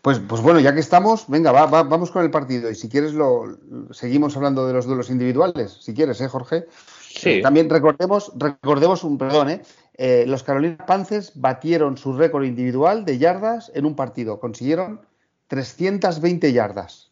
Pues, 0.02 0.20
pues 0.20 0.42
bueno, 0.42 0.60
ya 0.60 0.74
que 0.74 0.82
estamos, 0.82 1.26
venga, 1.28 1.52
va, 1.52 1.66
vamos 1.66 2.12
con 2.12 2.24
el 2.24 2.30
partido. 2.30 2.70
Y 2.70 2.76
si 2.76 2.90
quieres, 2.90 3.14
lo 3.14 3.58
seguimos 3.92 4.38
hablando 4.38 4.68
de 4.68 4.74
los 4.74 4.86
duelos 4.86 5.10
individuales, 5.10 5.80
si 5.82 5.96
quieres, 5.96 6.22
¿eh, 6.22 6.28
Jorge? 6.28 6.66
Sí. 7.10 7.30
Eh, 7.30 7.42
también 7.42 7.70
recordemos, 7.70 8.32
recordemos 8.36 9.04
un 9.04 9.18
perdón, 9.18 9.50
¿eh? 9.50 9.62
¿eh? 9.96 10.26
los 10.28 10.44
Carolina 10.44 10.86
Panthers 10.86 11.32
batieron 11.36 11.98
su 11.98 12.14
récord 12.14 12.44
individual 12.44 13.06
de 13.06 13.18
yardas 13.18 13.72
en 13.74 13.86
un 13.86 13.96
partido. 13.96 14.40
Consiguieron 14.40 15.02
320 15.48 16.54
yardas. 16.54 17.10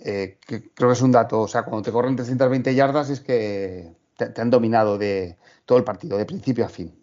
eh, 0.00 0.38
creo 0.44 0.90
que 0.90 0.92
es 0.92 1.02
un 1.02 1.12
dato. 1.12 1.40
O 1.40 1.48
sea, 1.48 1.62
cuando 1.62 1.82
te 1.82 1.92
corren 1.92 2.16
320 2.16 2.74
yardas 2.74 3.10
es 3.10 3.20
que 3.20 3.92
te, 4.16 4.40
han 4.40 4.50
dominado 4.50 4.98
de 4.98 5.36
todo 5.64 5.78
el 5.78 5.84
partido, 5.84 6.18
de 6.18 6.26
principio 6.26 6.64
a 6.64 6.68
fin. 6.68 6.99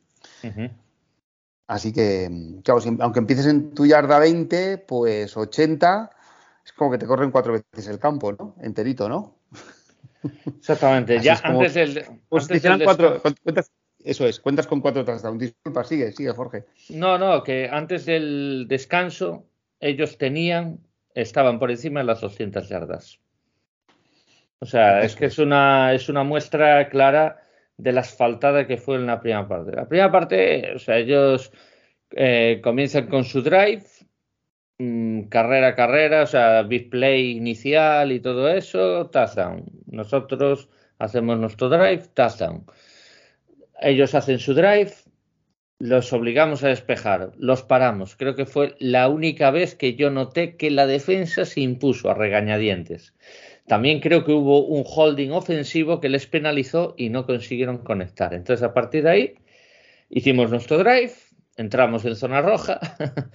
Así 1.67 1.91
que, 1.91 2.29
claro, 2.63 2.81
aunque 2.99 3.19
empieces 3.19 3.45
en 3.47 3.73
tu 3.73 3.85
yarda 3.85 4.19
20, 4.19 4.77
pues 4.79 5.35
80 5.35 6.11
es 6.65 6.73
como 6.73 6.91
que 6.91 6.97
te 6.97 7.05
corren 7.05 7.31
cuatro 7.31 7.53
veces 7.53 7.87
el 7.87 7.99
campo, 7.99 8.33
¿no? 8.33 8.55
Enterito, 8.61 9.07
¿no? 9.07 9.37
Exactamente. 10.57 11.19
ya 11.21 11.39
antes 11.43 11.73
del. 11.73 12.03
Pues 12.27 12.47
cuatro, 12.83 13.21
eso 14.03 14.25
es, 14.25 14.39
cuentas 14.39 14.67
con 14.67 14.81
cuatro 14.81 15.03
touchdowns. 15.03 15.39
Disculpa, 15.39 15.83
sigue, 15.83 16.11
sigue, 16.11 16.31
Jorge. 16.31 16.65
No, 16.89 17.17
no, 17.17 17.43
que 17.43 17.69
antes 17.69 18.05
del 18.05 18.65
descanso 18.67 19.45
ellos 19.79 20.17
tenían, 20.17 20.79
estaban 21.13 21.59
por 21.59 21.71
encima 21.71 22.01
de 22.01 22.05
las 22.05 22.21
200 22.21 22.67
yardas. 22.69 23.19
O 24.59 24.65
sea, 24.65 25.03
es 25.03 25.15
que 25.15 25.25
es 25.25 25.37
una, 25.37 25.93
es 25.93 26.09
una 26.09 26.23
muestra 26.23 26.89
clara 26.89 27.46
de 27.77 27.91
la 27.91 28.01
asfaltada 28.01 28.67
que 28.67 28.77
fue 28.77 28.95
en 28.95 29.05
la 29.05 29.19
primera 29.21 29.47
parte. 29.47 29.71
La 29.75 29.87
primera 29.87 30.11
parte, 30.11 30.73
o 30.75 30.79
sea, 30.79 30.97
ellos 30.97 31.51
eh, 32.11 32.59
comienzan 32.63 33.07
con 33.07 33.23
su 33.23 33.41
drive, 33.41 33.83
mm, 34.79 35.23
carrera 35.23 35.75
carrera, 35.75 36.23
o 36.23 36.27
sea, 36.27 36.63
big 36.63 36.89
play 36.89 37.37
inicial 37.37 38.11
y 38.11 38.19
todo 38.19 38.49
eso, 38.49 39.09
touchdown. 39.09 39.65
Nosotros 39.87 40.69
hacemos 40.99 41.37
nuestro 41.37 41.69
drive, 41.69 42.03
touchdown. 42.13 42.65
Ellos 43.79 44.15
hacen 44.15 44.39
su 44.39 44.53
drive, 44.53 44.93
los 45.79 46.11
obligamos 46.13 46.63
a 46.63 46.69
despejar, 46.69 47.31
los 47.37 47.61
paramos. 47.61 48.15
Creo 48.15 48.35
que 48.35 48.47
fue 48.47 48.75
la 48.79 49.07
única 49.07 49.51
vez 49.51 49.75
que 49.75 49.95
yo 49.95 50.09
noté 50.09 50.57
que 50.57 50.71
la 50.71 50.87
defensa 50.87 51.45
se 51.45 51.61
impuso 51.61 52.09
a 52.09 52.15
regañadientes. 52.15 53.13
También 53.67 53.99
creo 53.99 54.23
que 54.25 54.31
hubo 54.31 54.65
un 54.65 54.83
holding 54.85 55.31
ofensivo 55.31 55.99
que 55.99 56.09
les 56.09 56.25
penalizó 56.25 56.95
y 56.97 57.09
no 57.09 57.25
consiguieron 57.25 57.79
conectar. 57.79 58.33
Entonces, 58.33 58.63
a 58.63 58.73
partir 58.73 59.03
de 59.03 59.09
ahí, 59.09 59.35
hicimos 60.09 60.49
nuestro 60.49 60.77
drive, 60.77 61.13
entramos 61.57 62.05
en 62.05 62.15
zona 62.15 62.41
roja 62.41 62.79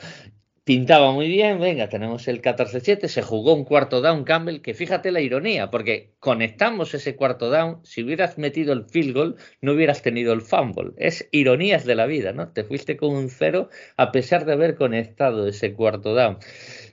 pintaba 0.65 1.11
muy 1.13 1.27
bien, 1.29 1.59
venga, 1.59 1.89
tenemos 1.89 2.29
el 2.29 2.41
14-7, 2.41 3.09
se 3.09 3.23
jugó 3.23 3.55
un 3.55 3.65
cuarto 3.65 4.01
down 4.01 4.25
Campbell, 4.25 4.61
que 4.61 4.75
fíjate 4.75 5.11
la 5.11 5.21
ironía, 5.21 5.71
porque 5.71 6.15
conectamos 6.21 6.95
ese 6.95 7.17
cuarto 7.17 7.51
down, 7.51 7.81
si 7.83 8.03
hubieras 8.05 8.39
metido 8.39 8.73
el 8.73 8.85
field 8.85 9.15
goal, 9.15 9.37
no 9.61 9.73
hubieras 9.73 10.03
tenido 10.03 10.33
el 10.33 10.41
fumble. 10.41 10.93
Es 10.99 11.29
ironías 11.33 11.85
de 11.85 11.97
la 11.97 12.07
vida, 12.07 12.33
¿no? 12.33 12.53
Te 12.53 12.65
fuiste 12.65 12.97
con 12.97 13.15
un 13.15 13.29
cero 13.29 13.71
a 13.97 14.13
pesar 14.13 14.45
de 14.45 14.53
haber 14.53 14.77
conectado 14.77 15.49
ese 15.49 15.75
cuarto 15.75 16.15
down. 16.15 16.39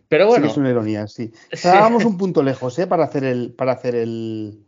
Pero 0.09 0.27
bueno. 0.27 0.45
Sí, 0.45 0.51
es 0.51 0.57
una 0.57 0.71
ironía, 0.71 1.07
sí. 1.07 1.31
Estábamos 1.49 2.03
un 2.05 2.17
punto 2.17 2.43
lejos, 2.43 2.77
¿eh? 2.79 2.87
Para 2.87 3.05
hacer 3.05 3.23
el, 3.23 3.53
para 3.53 3.71
hacer 3.71 3.95
el, 3.95 4.65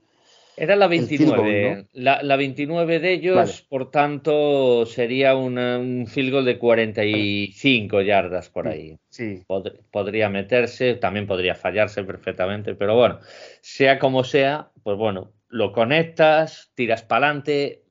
era 0.61 0.75
la 0.75 0.87
29. 0.87 1.87
la, 1.93 2.35
29 2.35 2.99
de 2.99 3.13
ellos, 3.13 3.65
por 3.67 3.89
tanto, 3.89 4.85
sería 4.85 5.35
un 5.35 6.05
field 6.07 6.31
goal 6.31 6.45
de 6.45 6.59
45 6.59 8.01
yardas 8.01 8.49
por 8.49 8.67
ahí. 8.67 8.95
Sí. 9.09 9.43
podría 9.91 10.29
meterse, 10.29 10.93
también 10.95 11.25
podría 11.25 11.55
fallarse 11.55 12.03
perfectamente, 12.03 12.75
pero 12.75 12.95
bueno, 12.95 13.19
sea 13.61 13.97
como 13.97 14.23
sea, 14.23 14.69
pues 14.83 14.97
bueno, 14.97 15.31
lo 15.47 15.71
conectas, 15.71 16.71
tiras 16.75 17.01
para 17.01 17.25
adelante 17.25 17.81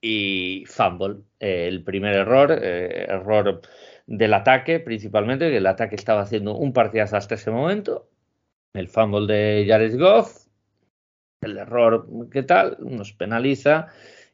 y 0.00 0.64
fumble. 0.66 1.18
Eh, 1.38 1.66
el 1.68 1.84
primer 1.84 2.16
error, 2.16 2.50
eh, 2.50 3.06
error 3.08 3.60
del 4.12 4.34
ataque 4.34 4.78
principalmente, 4.78 5.50
que 5.50 5.56
el 5.56 5.66
ataque 5.66 5.96
estaba 5.96 6.20
haciendo 6.20 6.54
un 6.54 6.74
partidazo 6.74 7.16
hasta 7.16 7.34
ese 7.34 7.50
momento. 7.50 8.10
El 8.74 8.88
fumble 8.88 9.32
de 9.32 9.66
Jared 9.66 9.98
Goff, 9.98 10.48
el 11.40 11.56
error 11.56 12.06
que 12.30 12.42
tal, 12.42 12.76
nos 12.80 13.14
penaliza 13.14 13.88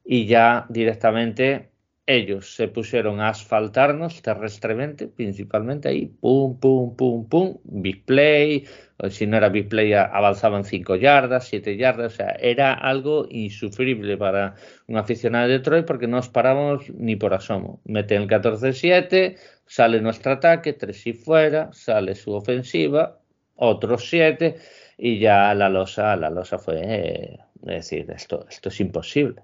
y 0.05 0.27
ya 0.27 0.67
directamente 0.69 1.68
ellos 2.09 2.55
se 2.55 2.69
pusieron 2.69 3.21
a 3.21 3.29
asfaltarnos 3.29 4.23
terrestremente, 4.23 5.09
principalmente 5.09 5.91
ahí, 5.91 6.07
pum, 6.07 6.59
pum, 6.59 6.97
pum, 6.97 7.29
pum, 7.29 7.59
big 7.65 8.03
play, 8.07 8.65
si 9.11 9.27
no 9.27 9.37
era 9.37 9.51
big 9.51 9.69
play 9.69 9.93
avanzaban 9.93 10.65
5 10.65 10.97
yardas, 10.97 11.47
7 11.49 11.77
yardas, 11.77 12.15
o 12.15 12.17
sea, 12.17 12.31
era 12.41 12.73
algo 12.73 13.27
insufrible 13.29 14.17
para 14.17 14.55
un 14.87 14.97
aficionado 14.97 15.49
de 15.49 15.59
Detroit 15.59 15.85
porque 15.85 16.07
no 16.07 16.17
nos 16.17 16.31
paramos 16.31 16.89
ni 16.95 17.15
por 17.15 17.35
asomo. 17.35 17.83
Meten 17.85 18.23
el 18.23 18.29
14-7, 18.29 19.37
sale 19.67 20.01
nuestro 20.01 20.33
ataque, 20.33 20.73
3 20.73 21.07
y 21.09 21.13
fuera, 21.13 21.71
sale 21.75 22.15
su 22.15 22.33
ofensiva, 22.33 23.21
otros 23.55 24.09
7 24.09 24.57
y 24.97 25.19
ya 25.19 25.55
la 25.55 25.69
losa, 25.69 26.17
la 26.17 26.31
losa 26.31 26.59
fue 26.59 26.81
eh, 26.83 27.39
decir, 27.61 28.11
esto, 28.11 28.47
esto 28.49 28.71
es 28.71 28.81
imposible, 28.81 29.43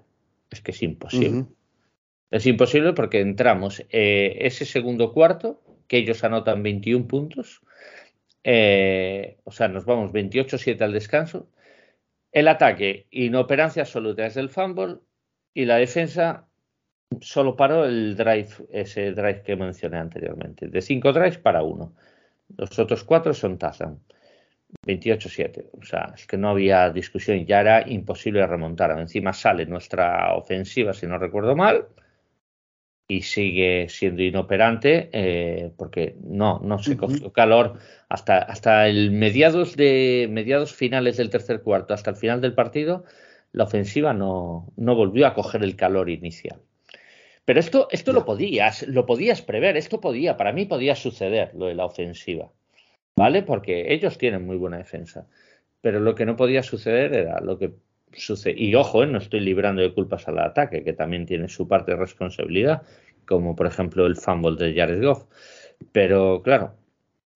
es 0.49 0.61
que 0.61 0.71
es 0.71 0.81
imposible. 0.81 1.45
Es 2.31 2.45
imposible 2.45 2.93
porque 2.93 3.19
entramos 3.19 3.83
eh, 3.89 4.37
ese 4.41 4.65
segundo 4.65 5.13
cuarto, 5.13 5.61
que 5.87 5.97
ellos 5.97 6.23
anotan 6.23 6.63
21 6.63 7.07
puntos, 7.07 7.61
eh, 8.43 9.37
o 9.43 9.51
sea, 9.51 9.67
nos 9.67 9.85
vamos 9.85 10.11
28-7 10.11 10.81
al 10.81 10.93
descanso, 10.93 11.49
el 12.31 12.47
ataque, 12.47 13.07
inoperancia 13.11 13.83
absoluta 13.83 14.23
desde 14.23 14.41
el 14.41 14.49
fumble 14.49 14.97
y 15.53 15.65
la 15.65 15.77
defensa 15.77 16.47
solo 17.21 17.55
paró 17.55 17.85
el 17.85 18.15
drive, 18.15 18.49
ese 18.71 19.11
drive 19.11 19.43
que 19.43 19.55
mencioné 19.55 19.97
anteriormente, 19.97 20.67
de 20.67 20.81
5 20.81 21.13
drives 21.13 21.37
para 21.37 21.63
uno. 21.63 21.95
Los 22.57 22.77
otros 22.77 23.03
cuatro 23.03 23.33
son 23.33 23.57
Tazan. 23.57 23.99
28-7. 24.85 25.69
O 25.79 25.83
sea, 25.83 26.13
es 26.15 26.27
que 26.27 26.37
no 26.37 26.49
había 26.49 26.89
discusión, 26.89 27.45
ya 27.45 27.61
era 27.61 27.87
imposible 27.87 28.45
remontar. 28.45 28.97
Encima 28.99 29.33
sale 29.33 29.65
nuestra 29.65 30.33
ofensiva, 30.35 30.93
si 30.93 31.07
no 31.07 31.17
recuerdo 31.17 31.55
mal, 31.55 31.87
y 33.07 33.21
sigue 33.21 33.87
siendo 33.89 34.23
inoperante 34.23 35.09
eh, 35.13 35.71
porque 35.77 36.15
no, 36.23 36.59
no 36.63 36.79
se 36.79 36.97
cogió 36.97 37.31
calor 37.31 37.77
hasta, 38.09 38.39
hasta 38.39 38.87
el 38.87 39.11
mediados 39.11 39.75
de 39.75 40.27
mediados 40.31 40.73
finales 40.73 41.17
del 41.17 41.29
tercer 41.29 41.61
cuarto, 41.61 41.93
hasta 41.93 42.09
el 42.09 42.15
final 42.15 42.41
del 42.41 42.53
partido, 42.53 43.03
la 43.51 43.65
ofensiva 43.65 44.13
no, 44.13 44.71
no 44.75 44.95
volvió 44.95 45.27
a 45.27 45.33
coger 45.33 45.63
el 45.63 45.75
calor 45.75 46.09
inicial. 46.09 46.59
Pero 47.45 47.59
esto, 47.59 47.87
esto 47.91 48.11
lo 48.11 48.25
podías, 48.25 48.87
lo 48.87 49.05
podías 49.05 49.41
prever, 49.41 49.77
esto 49.77 50.01
podía, 50.01 50.35
para 50.35 50.51
mí 50.51 50.65
podía 50.65 50.95
suceder 50.95 51.51
lo 51.53 51.67
de 51.67 51.75
la 51.75 51.85
ofensiva. 51.85 52.51
¿vale? 53.15 53.43
Porque 53.43 53.93
ellos 53.93 54.17
tienen 54.17 54.45
muy 54.45 54.57
buena 54.57 54.77
defensa. 54.77 55.27
Pero 55.81 55.99
lo 55.99 56.15
que 56.15 56.25
no 56.25 56.35
podía 56.35 56.63
suceder 56.63 57.13
era 57.13 57.39
lo 57.41 57.57
que 57.57 57.73
sucede. 58.13 58.55
Y 58.57 58.75
ojo, 58.75 59.03
¿eh? 59.03 59.07
no 59.07 59.17
estoy 59.17 59.41
librando 59.41 59.81
de 59.81 59.93
culpas 59.93 60.27
al 60.27 60.39
ataque, 60.39 60.83
que 60.83 60.93
también 60.93 61.25
tiene 61.25 61.47
su 61.47 61.67
parte 61.67 61.91
de 61.91 61.97
responsabilidad, 61.97 62.83
como 63.25 63.55
por 63.55 63.67
ejemplo 63.67 64.05
el 64.05 64.15
fumble 64.15 64.55
de 64.55 64.79
Jared 64.79 65.03
Goff. 65.03 65.25
Pero 65.91 66.41
claro, 66.41 66.75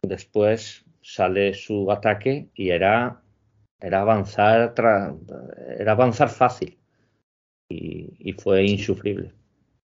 después 0.02 0.86
sale 1.02 1.54
su 1.54 1.92
ataque 1.92 2.50
y 2.54 2.70
era, 2.70 3.22
era 3.80 4.02
avanzar 4.02 4.74
era 5.78 5.92
avanzar 5.92 6.30
fácil. 6.30 6.78
Y, 7.72 8.34
fue 8.34 8.66
insufrible. 8.66 9.32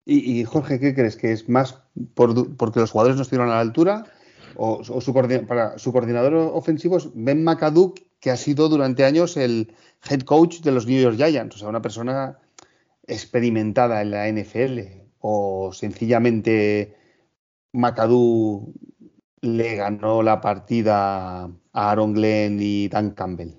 Y, 0.05 0.43
Jorge, 0.43 0.79
¿qué 0.79 0.93
crees? 0.93 1.15
¿Que 1.15 1.31
es 1.31 1.49
más 1.49 1.81
por, 2.13 2.55
porque 2.55 2.79
los 2.79 2.91
jugadores 2.91 3.15
no 3.15 3.23
estuvieron 3.23 3.49
a 3.49 3.55
la 3.55 3.61
altura? 3.61 4.03
o, 4.55 4.83
su, 4.83 5.13
para 5.47 5.77
su 5.77 5.91
coordinador 5.91 6.35
ofensivo 6.35 6.97
es 6.97 7.09
Ben 7.13 7.43
McAdoo, 7.43 7.93
que 8.23 8.31
ha 8.31 8.37
sido 8.37 8.69
durante 8.69 9.03
años 9.03 9.35
el 9.35 9.73
head 10.09 10.21
coach 10.21 10.61
de 10.61 10.71
los 10.71 10.87
New 10.87 11.01
York 11.01 11.17
Giants, 11.17 11.57
o 11.57 11.59
sea, 11.59 11.67
una 11.67 11.81
persona 11.81 12.39
experimentada 13.05 14.01
en 14.01 14.11
la 14.11 14.29
NFL, 14.29 14.79
o 15.19 15.73
sencillamente 15.73 16.95
McAdoo 17.73 18.73
le 19.41 19.75
ganó 19.75 20.23
la 20.23 20.39
partida 20.39 21.43
a 21.43 21.51
Aaron 21.73 22.13
Glenn 22.13 22.59
y 22.61 22.87
Dan 22.87 23.11
Campbell. 23.11 23.55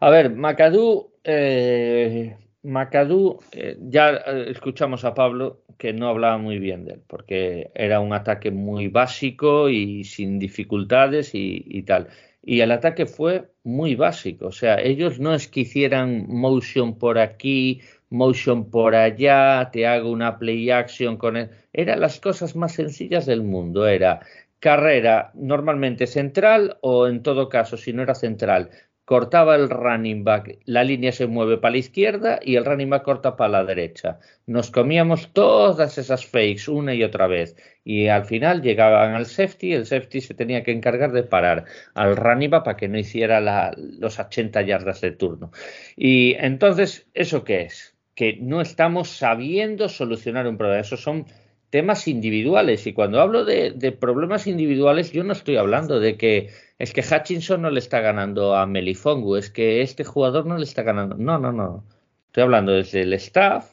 A 0.00 0.08
ver, 0.08 0.34
McAdoo, 0.34 1.10
eh, 1.22 2.34
eh 2.62 3.76
ya 3.90 4.10
eh, 4.10 4.46
escuchamos 4.48 5.04
a 5.04 5.12
Pablo 5.12 5.64
que 5.76 5.92
no 5.92 6.08
hablaba 6.08 6.38
muy 6.38 6.58
bien 6.58 6.86
de 6.86 6.94
él, 6.94 7.02
porque 7.06 7.70
era 7.74 8.00
un 8.00 8.14
ataque 8.14 8.50
muy 8.50 8.88
básico 8.88 9.68
y 9.68 10.04
sin 10.04 10.38
dificultades 10.38 11.32
y, 11.34 11.82
tal. 11.82 12.08
Y 12.50 12.62
el 12.62 12.70
ataque 12.70 13.04
fue 13.04 13.50
muy 13.62 13.94
básico, 13.94 14.46
o 14.46 14.52
sea, 14.52 14.80
ellos 14.80 15.20
no 15.20 15.34
es 15.34 15.48
que 15.48 15.60
hicieran 15.60 16.24
motion 16.28 16.96
por 16.98 17.18
aquí, 17.18 17.82
motion 18.08 18.70
por 18.70 18.94
allá, 18.94 19.68
te 19.70 19.86
hago 19.86 20.10
una 20.10 20.38
play 20.38 20.70
action 20.70 21.18
con 21.18 21.36
él. 21.36 21.50
Eran 21.74 22.00
las 22.00 22.20
cosas 22.20 22.56
más 22.56 22.72
sencillas 22.72 23.26
del 23.26 23.42
mundo. 23.42 23.86
Era 23.86 24.20
carrera 24.60 25.30
normalmente 25.34 26.06
central 26.06 26.78
o 26.80 27.06
en 27.06 27.22
todo 27.22 27.50
caso, 27.50 27.76
si 27.76 27.92
no 27.92 28.02
era 28.02 28.14
central, 28.14 28.70
cortaba 29.08 29.56
el 29.56 29.70
running 29.70 30.22
back, 30.22 30.58
la 30.66 30.84
línea 30.84 31.12
se 31.12 31.26
mueve 31.26 31.56
para 31.56 31.72
la 31.72 31.78
izquierda 31.78 32.40
y 32.42 32.56
el 32.56 32.66
running 32.66 32.90
back 32.90 33.04
corta 33.04 33.36
para 33.36 33.52
la 33.52 33.64
derecha. 33.64 34.18
Nos 34.46 34.70
comíamos 34.70 35.32
todas 35.32 35.96
esas 35.96 36.26
fakes 36.26 36.70
una 36.70 36.92
y 36.94 37.02
otra 37.02 37.26
vez 37.26 37.56
y 37.82 38.08
al 38.08 38.26
final 38.26 38.60
llegaban 38.60 39.14
al 39.14 39.24
safety, 39.24 39.72
el 39.72 39.86
safety 39.86 40.20
se 40.20 40.34
tenía 40.34 40.62
que 40.62 40.72
encargar 40.72 41.12
de 41.12 41.22
parar 41.22 41.64
al 41.94 42.18
running 42.18 42.50
back 42.50 42.64
para 42.64 42.76
que 42.76 42.88
no 42.88 42.98
hiciera 42.98 43.40
los 43.78 44.18
80 44.18 44.60
yardas 44.60 45.00
de 45.00 45.12
turno. 45.12 45.52
Y 45.96 46.34
entonces, 46.34 47.08
¿eso 47.14 47.44
qué 47.44 47.62
es? 47.62 47.96
Que 48.14 48.36
no 48.42 48.60
estamos 48.60 49.08
sabiendo 49.08 49.88
solucionar 49.88 50.46
un 50.46 50.58
problema. 50.58 50.82
Esos 50.82 51.00
son 51.00 51.24
temas 51.70 52.08
individuales. 52.08 52.86
Y 52.86 52.92
cuando 52.92 53.20
hablo 53.20 53.44
de, 53.44 53.72
problemas 53.98 54.46
individuales, 54.46 55.12
yo 55.12 55.24
no 55.24 55.32
estoy 55.32 55.56
hablando 55.56 56.00
de 56.00 56.16
que 56.16 56.50
es 56.78 56.92
que 56.92 57.00
Hutchinson 57.00 57.62
no 57.62 57.70
le 57.70 57.80
está 57.80 58.00
ganando 58.00 58.54
a 58.54 58.66
Melifongu, 58.66 59.36
es 59.36 59.50
que 59.50 59.82
este 59.82 60.04
jugador 60.04 60.46
no 60.46 60.56
le 60.56 60.64
está 60.64 60.82
ganando. 60.82 61.16
No, 61.16 61.38
no, 61.38 61.52
no. 61.52 61.84
Estoy 62.26 62.44
hablando 62.44 62.72
desde 62.72 63.02
el 63.02 63.12
staff 63.14 63.72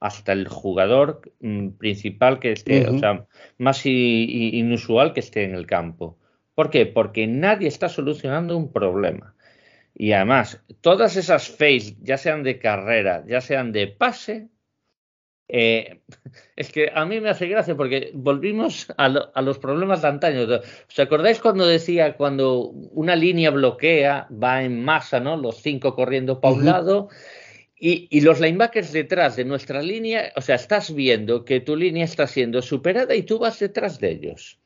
hasta 0.00 0.32
el 0.32 0.48
jugador 0.48 1.20
mm, 1.40 1.68
principal 1.70 2.40
que 2.40 2.52
esté, 2.52 2.88
o 2.88 2.98
sea, 2.98 3.26
más 3.58 3.82
inusual 3.84 5.12
que 5.12 5.20
esté 5.20 5.44
en 5.44 5.54
el 5.54 5.66
campo. 5.66 6.18
¿Por 6.54 6.70
qué? 6.70 6.86
Porque 6.86 7.26
nadie 7.26 7.68
está 7.68 7.88
solucionando 7.88 8.56
un 8.56 8.72
problema. 8.72 9.34
Y 9.94 10.12
además, 10.12 10.62
todas 10.80 11.16
esas 11.16 11.48
fails, 11.48 11.96
ya 12.02 12.16
sean 12.16 12.42
de 12.42 12.58
carrera, 12.58 13.24
ya 13.26 13.40
sean 13.40 13.70
de 13.72 13.86
pase, 13.86 14.48
eh, 15.52 16.00
es 16.56 16.70
que 16.70 16.90
a 16.94 17.04
mí 17.04 17.20
me 17.20 17.30
hace 17.30 17.48
gracia 17.48 17.76
porque 17.76 18.10
volvimos 18.14 18.86
a, 18.96 19.08
los 19.08 19.58
problemas 19.58 20.02
de 20.02 20.08
antaño. 20.08 20.46
¿Os 20.88 20.98
acordáis 20.98 21.40
cuando 21.40 21.66
decía 21.66 22.16
cuando 22.16 22.60
una 22.68 23.16
línea 23.16 23.50
bloquea, 23.50 24.28
va 24.30 24.62
en 24.62 24.84
masa, 24.84 25.20
¿no? 25.20 25.36
Los 25.36 25.56
cinco 25.62 25.94
corriendo 25.94 26.40
para 26.40 26.54
un 26.54 26.64
lado 26.64 27.08
y, 27.76 28.06
y, 28.10 28.20
los 28.20 28.40
linebackers 28.40 28.92
detrás 28.92 29.36
de 29.36 29.44
nuestra 29.44 29.82
línea, 29.82 30.32
o 30.36 30.42
sea, 30.42 30.56
estás 30.56 30.94
viendo 30.94 31.44
que 31.46 31.60
tu 31.60 31.76
línea 31.76 32.04
está 32.04 32.26
siendo 32.26 32.60
superada 32.60 33.14
y 33.14 33.22
tú 33.22 33.38
vas 33.38 33.58
detrás 33.58 33.98
de 33.98 34.10
ellos. 34.10 34.59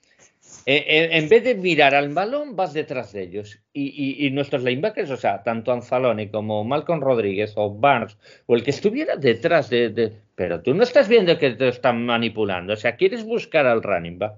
Eh, 0.66 0.84
eh, 0.88 1.08
en 1.12 1.28
vez 1.28 1.44
de 1.44 1.54
mirar 1.54 1.94
al 1.94 2.08
balón, 2.10 2.56
vas 2.56 2.72
detrás 2.72 3.12
de 3.12 3.22
ellos. 3.22 3.58
Y, 3.72 4.30
nuestros 4.30 4.62
linebackers, 4.62 5.10
o 5.10 5.16
sea, 5.16 5.42
tanto 5.42 5.72
Anzalone 5.72 6.30
como 6.30 6.64
Malcolm 6.64 7.00
Rodríguez 7.00 7.52
o 7.56 7.74
Barnes, 7.74 8.16
o 8.46 8.54
el 8.54 8.62
que 8.62 8.70
estuviera 8.70 9.16
detrás 9.16 9.68
de, 9.68 10.12
Pero 10.34 10.62
tú 10.62 10.74
no 10.74 10.82
estás 10.82 11.08
viendo 11.08 11.38
que 11.38 11.50
te 11.50 11.68
están 11.68 12.06
manipulando. 12.06 12.72
O 12.72 12.76
sea, 12.76 12.96
quieres 12.96 13.24
buscar 13.24 13.66
al 13.66 13.82
running 13.82 14.18
back 14.18 14.34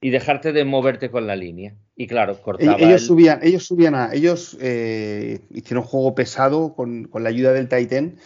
y 0.00 0.10
dejarte 0.10 0.52
de 0.52 0.64
moverte 0.64 1.10
con 1.10 1.26
la 1.26 1.36
línea. 1.36 1.74
Y 1.96 2.06
claro, 2.06 2.40
cortaba. 2.40 2.78
Ellos 2.78 3.06
subían, 3.06 3.40
ellos 3.42 3.64
subían 3.64 3.94
a. 3.94 4.14
Ellos 4.14 4.56
eh, 4.60 5.40
hicieron 5.50 5.84
un 5.84 5.88
juego 5.88 6.14
pesado 6.14 6.74
con, 6.74 7.10
la 7.12 7.28
ayuda 7.28 7.52
del 7.52 7.68
Titan 7.68 8.16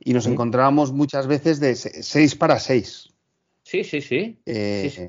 y 0.00 0.12
nos 0.12 0.26
encontrábamos 0.26 0.92
muchas 0.92 1.26
veces 1.26 1.60
de 1.60 1.74
6 1.74 2.34
para 2.34 2.58
6. 2.58 3.08
Sí, 3.62 3.84
sí, 3.84 4.00
sí. 4.00 4.38
sí, 4.46 4.90
sí. 4.90 5.08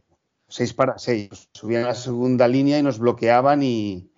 6 0.50 0.74
para 0.74 0.98
6. 0.98 1.50
Subían 1.53 1.86
a 1.86 1.89
la 1.89 1.96
segunda 1.96 2.48
línea 2.48 2.77
y 2.79 2.84
nos 2.84 3.00
bloqueaban 3.00 3.63
y, 3.63 4.12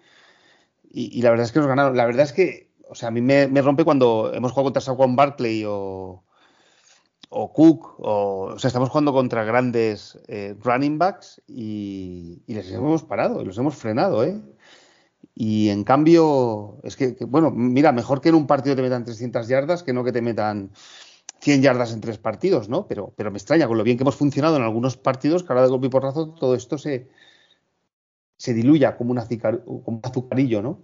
y, 0.90 1.22
la 1.22 1.30
verdad 1.30 1.46
es 1.46 1.52
que 1.52 1.60
nos 1.60 1.68
ganaron. 1.68 1.96
La 1.96 2.06
verdad 2.06 2.24
es 2.24 2.34
que, 2.34 2.72
o 2.90 2.96
sea, 2.96 3.10
a 3.10 3.12
mí 3.12 3.22
me, 3.22 3.48
rompe 3.62 3.84
cuando 3.84 4.34
hemos 4.34 4.52
jugado 4.52 4.66
contra 4.66 4.82
Saquon 4.82 5.16
Barkley 5.16 5.64
o, 5.68 6.24
o 7.30 7.54
Cook, 7.54 8.00
o, 8.00 8.54
o, 8.54 8.60
sea, 8.60 8.70
estamos 8.70 8.90
jugando 8.90 9.14
contra 9.14 9.44
grandes 9.44 10.20
eh, 10.28 10.56
running 10.60 10.98
backs 10.98 11.42
y, 11.48 12.42
y, 12.48 12.54
les 12.54 12.72
hemos 12.72 13.04
parado, 13.04 13.44
los 13.46 13.58
hemos 13.58 13.76
frenado, 13.76 14.24
¿eh? 14.24 14.42
Y 15.36 15.70
en 15.70 15.84
cambio, 15.84 16.80
es 16.84 16.96
que, 16.96 17.16
que, 17.16 17.26
bueno, 17.26 17.52
mira, 17.52 17.92
mejor 17.92 18.22
que 18.22 18.30
en 18.30 18.36
un 18.36 18.48
partido 18.48 18.76
te 18.76 18.82
metan 18.82 19.06
300 19.06 19.48
yardas 19.48 19.84
que 19.84 19.94
no 19.94 20.04
que 20.04 20.12
te 20.12 20.22
metan 20.22 20.72
100 21.42 21.62
yardas 21.64 21.92
en 21.94 22.02
tres 22.02 22.20
partidos, 22.20 22.70
¿no? 22.70 22.88
Pero, 22.88 23.14
pero 23.18 23.32
me 23.32 23.38
extraña, 23.38 23.68
con 23.68 23.78
lo 23.78 23.84
bien 23.84 23.98
que 23.98 24.04
hemos 24.04 24.16
funcionado 24.16 24.58
en 24.58 24.62
algunos 24.62 24.96
partidos, 24.96 25.44
que 25.44 25.52
ahora 25.52 25.64
de 25.64 25.70
golpe 25.70 25.88
y 25.88 25.90
porrazo 25.90 26.30
todo 26.30 26.54
esto 26.56 26.78
se, 26.78 27.08
se 28.38 28.54
diluya 28.54 28.96
como 28.96 29.12
un, 29.12 29.18
azucarillo, 30.04 30.62
¿no? 30.62 30.84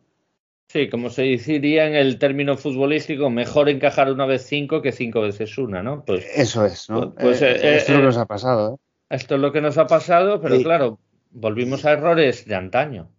Sí, 0.67 0.89
como 0.89 1.09
se 1.09 1.23
diría 1.23 1.87
en 1.87 1.95
el 1.95 2.17
término 2.17 2.57
futbolístico, 2.57 3.29
mejor 3.29 3.69
encajar 3.69 4.11
una 4.11 4.25
vez 4.25 4.45
cinco 4.47 4.81
que 4.81 4.91
cinco 4.91 5.21
veces 5.21 5.57
una, 5.57 5.81
¿no? 5.83 6.03
Pues, 6.03 6.25
Eso 6.35 6.65
es, 6.65 6.89
¿no? 6.89 7.13
Pues, 7.13 7.39
pues 7.39 7.41
eh, 7.43 7.51
eh, 7.51 7.77
esto 7.77 7.91
es 7.91 7.97
lo 7.97 8.01
que 8.01 8.07
nos 8.07 8.17
ha 8.17 8.25
pasado. 8.25 8.73
¿eh? 8.73 9.15
Esto 9.15 9.35
es 9.35 9.41
lo 9.41 9.51
que 9.53 9.61
nos 9.61 9.77
ha 9.77 9.87
pasado, 9.87 10.41
pero 10.41 10.59
claro, 10.61 10.99
volvimos 11.29 11.85
a 11.85 11.91
errores 11.91 12.45
de 12.45 12.55
antaño. 12.55 13.09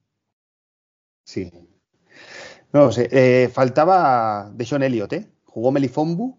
Sí. 1.24 1.50
No 2.72 2.92
sé, 2.92 3.48
faltaba 3.48 4.50
de 4.52 4.64
Sean 4.66 4.82
Elliott, 4.82 5.12
¿eh? 5.14 5.26
Jugó 5.44 5.70
Melifombu 5.72 6.36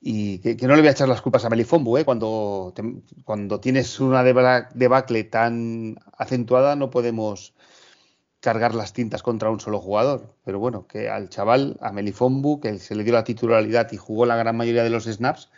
y 0.00 0.38
que, 0.38 0.66
no 0.66 0.74
le 0.74 0.82
voy 0.82 0.88
a 0.88 0.92
echar 0.92 1.08
las 1.08 1.22
culpas 1.22 1.44
a 1.44 1.50
Melifombu, 1.50 1.98
¿eh? 1.98 2.04
cuando, 2.04 2.74
cuando 3.24 3.60
tienes 3.60 4.00
una 4.00 4.22
debacle 4.22 5.24
tan 5.24 5.96
acentuada 6.16 6.76
no 6.76 6.90
podemos 6.90 7.54
cargar 8.40 8.74
las 8.74 8.92
tintas 8.92 9.22
contra 9.22 9.50
un 9.50 9.60
solo 9.60 9.80
jugador. 9.80 10.34
Pero 10.44 10.58
bueno, 10.58 10.86
que 10.86 11.08
al 11.08 11.30
chaval, 11.30 11.78
a 11.80 11.92
Melifombu, 11.92 12.60
que 12.60 12.78
se 12.78 12.94
le 12.94 13.02
dio 13.02 13.14
la 13.14 13.24
titularidad 13.24 13.90
y 13.92 13.96
jugó 13.96 14.26
la 14.26 14.36
gran 14.36 14.56
mayoría 14.56 14.84
de 14.84 14.90
los 14.90 15.04
snaps, 15.04 15.50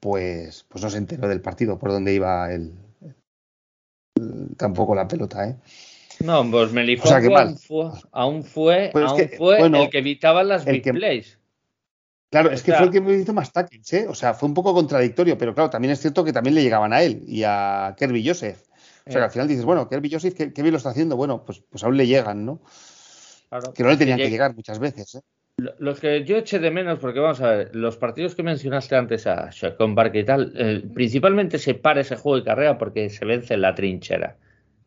pues, 0.00 0.64
pues 0.68 0.82
no 0.82 0.88
se 0.88 0.98
enteró 0.98 1.28
del 1.28 1.42
partido 1.42 1.78
por 1.78 1.90
donde 1.90 2.14
iba 2.14 2.50
el, 2.50 2.72
tampoco 4.56 4.94
la 4.94 5.06
pelota, 5.06 5.48
¿eh? 5.48 5.56
No, 6.20 6.48
pues 6.50 6.72
Melifombu 6.72 7.36
aún 7.36 7.58
fue, 7.58 7.90
aún 8.12 8.44
fue, 8.44 8.92
el 8.94 9.90
que 9.90 9.98
evitaba 9.98 10.44
las 10.44 10.64
big 10.64 10.82
plays. 10.82 11.38
Claro, 12.34 12.50
es 12.50 12.64
que 12.64 12.72
fue 12.72 12.86
el 12.86 12.90
que 12.90 13.00
me 13.00 13.12
hizo 13.12 13.32
más 13.32 13.52
tackles, 13.52 13.92
¿eh? 13.92 14.06
O 14.08 14.14
sea, 14.14 14.34
fue 14.34 14.48
un 14.48 14.54
poco 14.54 14.74
contradictorio, 14.74 15.38
pero 15.38 15.54
claro, 15.54 15.70
también 15.70 15.92
es 15.92 16.00
cierto 16.00 16.24
que 16.24 16.32
también 16.32 16.56
le 16.56 16.64
llegaban 16.64 16.92
a 16.92 17.00
él 17.00 17.22
y 17.28 17.44
a 17.44 17.94
Kirby 17.96 18.26
Joseph. 18.26 18.58
O 19.06 19.12
sea, 19.12 19.20
que 19.20 19.24
al 19.26 19.30
final 19.30 19.46
dices, 19.46 19.64
bueno, 19.64 19.88
Kirby 19.88 20.10
Joseph, 20.10 20.34
¿qué, 20.34 20.62
bien 20.62 20.72
lo 20.72 20.78
está 20.78 20.90
haciendo? 20.90 21.14
Bueno, 21.14 21.44
pues, 21.44 21.62
pues 21.70 21.84
aún 21.84 21.96
le 21.96 22.08
llegan, 22.08 22.44
¿no? 22.44 22.60
Claro, 23.48 23.72
que 23.72 23.84
no 23.84 23.90
le 23.90 23.96
tenían 23.96 24.18
que 24.18 24.30
llegar 24.30 24.52
muchas 24.52 24.80
veces, 24.80 25.14
¿eh? 25.14 25.20
Los 25.78 26.00
que 26.00 26.24
yo 26.24 26.36
eché 26.36 26.58
de 26.58 26.72
menos, 26.72 26.98
porque 26.98 27.20
vamos 27.20 27.40
a 27.40 27.50
ver, 27.50 27.76
los 27.76 27.96
partidos 27.98 28.34
que 28.34 28.42
mencionaste 28.42 28.96
antes 28.96 29.28
a 29.28 29.50
Shacon 29.52 29.94
Barker 29.94 30.22
y 30.22 30.24
tal, 30.24 30.52
eh, 30.56 30.82
principalmente 30.92 31.60
se 31.60 31.74
para 31.74 32.00
ese 32.00 32.16
juego 32.16 32.38
de 32.38 32.44
carrera 32.44 32.76
porque 32.76 33.10
se 33.10 33.24
vence 33.24 33.54
en 33.54 33.60
la 33.60 33.76
trinchera. 33.76 34.36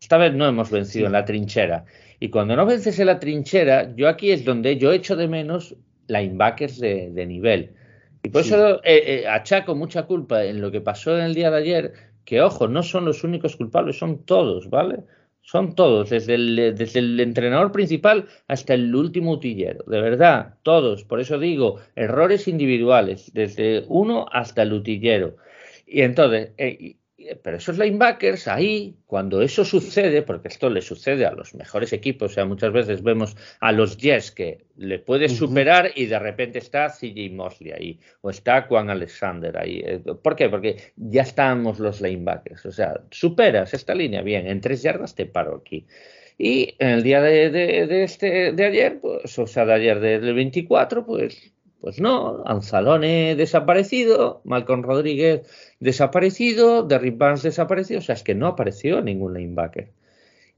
Esta 0.01 0.17
vez 0.17 0.33
no 0.33 0.45
hemos 0.45 0.69
vencido 0.69 1.05
en 1.05 1.13
la 1.13 1.23
trinchera. 1.23 1.86
Y 2.19 2.27
cuando 2.27 2.57
no 2.57 2.65
vences 2.65 2.99
en 2.99 3.05
la 3.05 3.19
trinchera, 3.19 3.95
yo 3.95 4.10
aquí 4.10 4.31
es 4.31 4.43
donde 4.43 4.75
yo 4.75 4.91
echo 4.91 5.15
de 5.15 5.29
menos 5.29 5.77
linebackers 6.08 6.80
de, 6.80 7.12
de 7.12 7.26
nivel. 7.26 7.74
Y 8.24 8.30
por 8.30 8.41
eso 8.41 8.84
eh, 8.84 9.22
eh, 9.24 9.28
achaco 9.28 9.76
mucha 9.76 10.04
culpa 10.04 10.43
en 10.43 10.60
lo 10.60 10.72
que 10.72 10.82
pasó 10.82 11.17
en 11.17 11.26
el 11.26 11.36
día 11.36 11.52
de 11.52 11.58
ayer, 11.58 11.93
que 12.26 12.41
ojo, 12.41 12.67
no 12.67 12.84
son 12.84 13.06
los 13.06 13.24
únicos 13.24 13.56
culpables, 13.56 13.98
son 13.98 14.26
todos, 14.26 14.70
¿vale? 14.70 14.98
Son 15.41 15.76
todos, 15.76 16.10
desde 16.10 16.36
el, 16.36 16.76
desde 16.76 17.00
el 17.00 17.20
entrenador 17.22 17.72
principal 17.72 18.26
hasta 18.50 18.74
el 18.74 18.93
último 18.93 19.32
utillero, 19.32 19.82
de 19.88 20.02
verdad, 20.02 20.56
todos. 20.63 21.06
Por 21.06 21.22
eso 21.22 21.39
digo, 21.39 21.80
errores 21.96 22.50
individuales, 22.50 23.32
desde 23.34 23.86
uno 23.88 24.26
hasta 24.34 24.63
el 24.63 24.74
utillero. 24.74 25.38
Y 25.86 26.02
entonces, 26.02 26.52
eh, 26.58 26.98
pero 27.35 27.57
esos 27.57 27.77
linebackers 27.77 28.47
ahí, 28.47 28.95
cuando 29.05 29.41
eso 29.41 29.65
sucede, 29.65 30.21
porque 30.21 30.47
esto 30.47 30.69
le 30.69 30.81
sucede 30.81 31.25
a 31.25 31.31
los 31.31 31.53
mejores 31.55 31.93
equipos, 31.93 32.31
o 32.31 32.33
sea, 32.35 32.45
muchas 32.45 32.71
veces 32.71 33.03
vemos 33.03 33.35
a 33.59 33.71
los 33.71 33.97
Jets 33.97 34.31
que 34.31 34.65
le 34.77 34.99
puedes 34.99 35.35
superar 35.37 35.91
y 35.95 36.05
de 36.05 36.19
repente 36.19 36.59
está 36.59 36.89
CJ 36.89 37.31
Mosley 37.31 37.71
ahí, 37.71 37.99
o 38.21 38.29
está 38.29 38.63
Juan 38.63 38.89
Alexander 38.89 39.57
ahí. 39.57 39.81
Eh, 39.85 40.01
¿Por 40.21 40.35
qué? 40.35 40.49
Porque 40.49 40.77
ya 40.95 41.23
estamos 41.23 41.79
los 41.79 42.01
linebackers, 42.01 42.65
o 42.65 42.71
sea, 42.71 43.01
superas 43.11 43.73
esta 43.73 43.93
línea, 43.93 44.21
bien, 44.21 44.47
en 44.47 44.61
tres 44.61 44.81
yardas 44.81 45.15
te 45.15 45.25
paro 45.25 45.55
aquí. 45.55 45.85
Y 46.37 46.75
en 46.77 46.89
el 46.89 47.03
día 47.03 47.21
de, 47.21 47.49
de, 47.49 48.03
este, 48.03 48.51
de 48.51 48.65
ayer, 48.65 48.99
pues, 48.99 49.37
o 49.39 49.47
sea, 49.47 49.65
de 49.65 49.73
ayer 49.73 49.99
del 49.99 50.35
24, 50.35 51.05
pues 51.05 51.51
pues 51.81 51.99
no, 51.99 52.43
Anzalone 52.45 53.35
desaparecido, 53.35 54.41
Malcolm 54.43 54.83
Rodríguez 54.83 55.47
desaparecido, 55.79 56.83
Derrick 56.83 57.17
Barnes 57.17 57.43
desaparecido, 57.43 57.99
o 57.99 58.03
sea, 58.03 58.15
es 58.15 58.23
que 58.23 58.35
no 58.35 58.47
apareció 58.47 59.01
ningún 59.01 59.33
linebacker. 59.33 59.91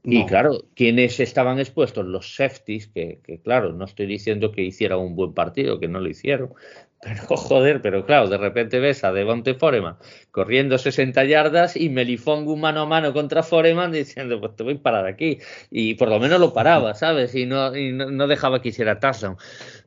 Y 0.02 0.24
claro, 0.24 0.64
quienes 0.74 1.20
estaban 1.20 1.58
expuestos, 1.58 2.06
los 2.06 2.34
safeties, 2.34 2.88
que, 2.88 3.20
claro, 3.44 3.72
no 3.72 3.84
estoy 3.84 4.06
diciendo 4.06 4.50
que 4.50 4.62
hiciera 4.62 4.96
un 4.96 5.14
buen 5.14 5.34
partido, 5.34 5.78
que 5.78 5.88
no 5.88 6.00
lo 6.00 6.08
hicieron, 6.08 6.54
pero 7.02 7.26
joder, 7.26 7.82
pero 7.82 8.06
claro, 8.06 8.28
de 8.28 8.38
repente 8.38 8.78
ves 8.78 9.04
a 9.04 9.12
Devonte 9.12 9.54
Foreman 9.54 9.96
corriendo 10.30 10.78
60 10.78 11.24
yardas 11.24 11.76
y 11.76 11.90
Melifongu 11.90 12.56
mano 12.56 12.80
a 12.82 12.86
mano 12.86 13.12
contra 13.12 13.42
Foreman 13.42 13.92
diciendo, 13.92 14.40
pues 14.40 14.56
te 14.56 14.62
voy 14.62 14.74
a 14.74 14.82
parar 14.82 15.06
aquí. 15.06 15.38
Y 15.70 15.94
por 15.94 16.08
lo 16.08 16.18
menos 16.18 16.40
lo 16.40 16.54
paraba, 16.54 16.94
¿sabes? 16.94 17.34
Y 17.34 17.44
no, 17.46 17.76
y 17.76 17.92
no, 17.92 18.26
dejaba 18.26 18.62
que 18.62 18.70
hiciera 18.70 19.00
touchdown. 19.00 19.36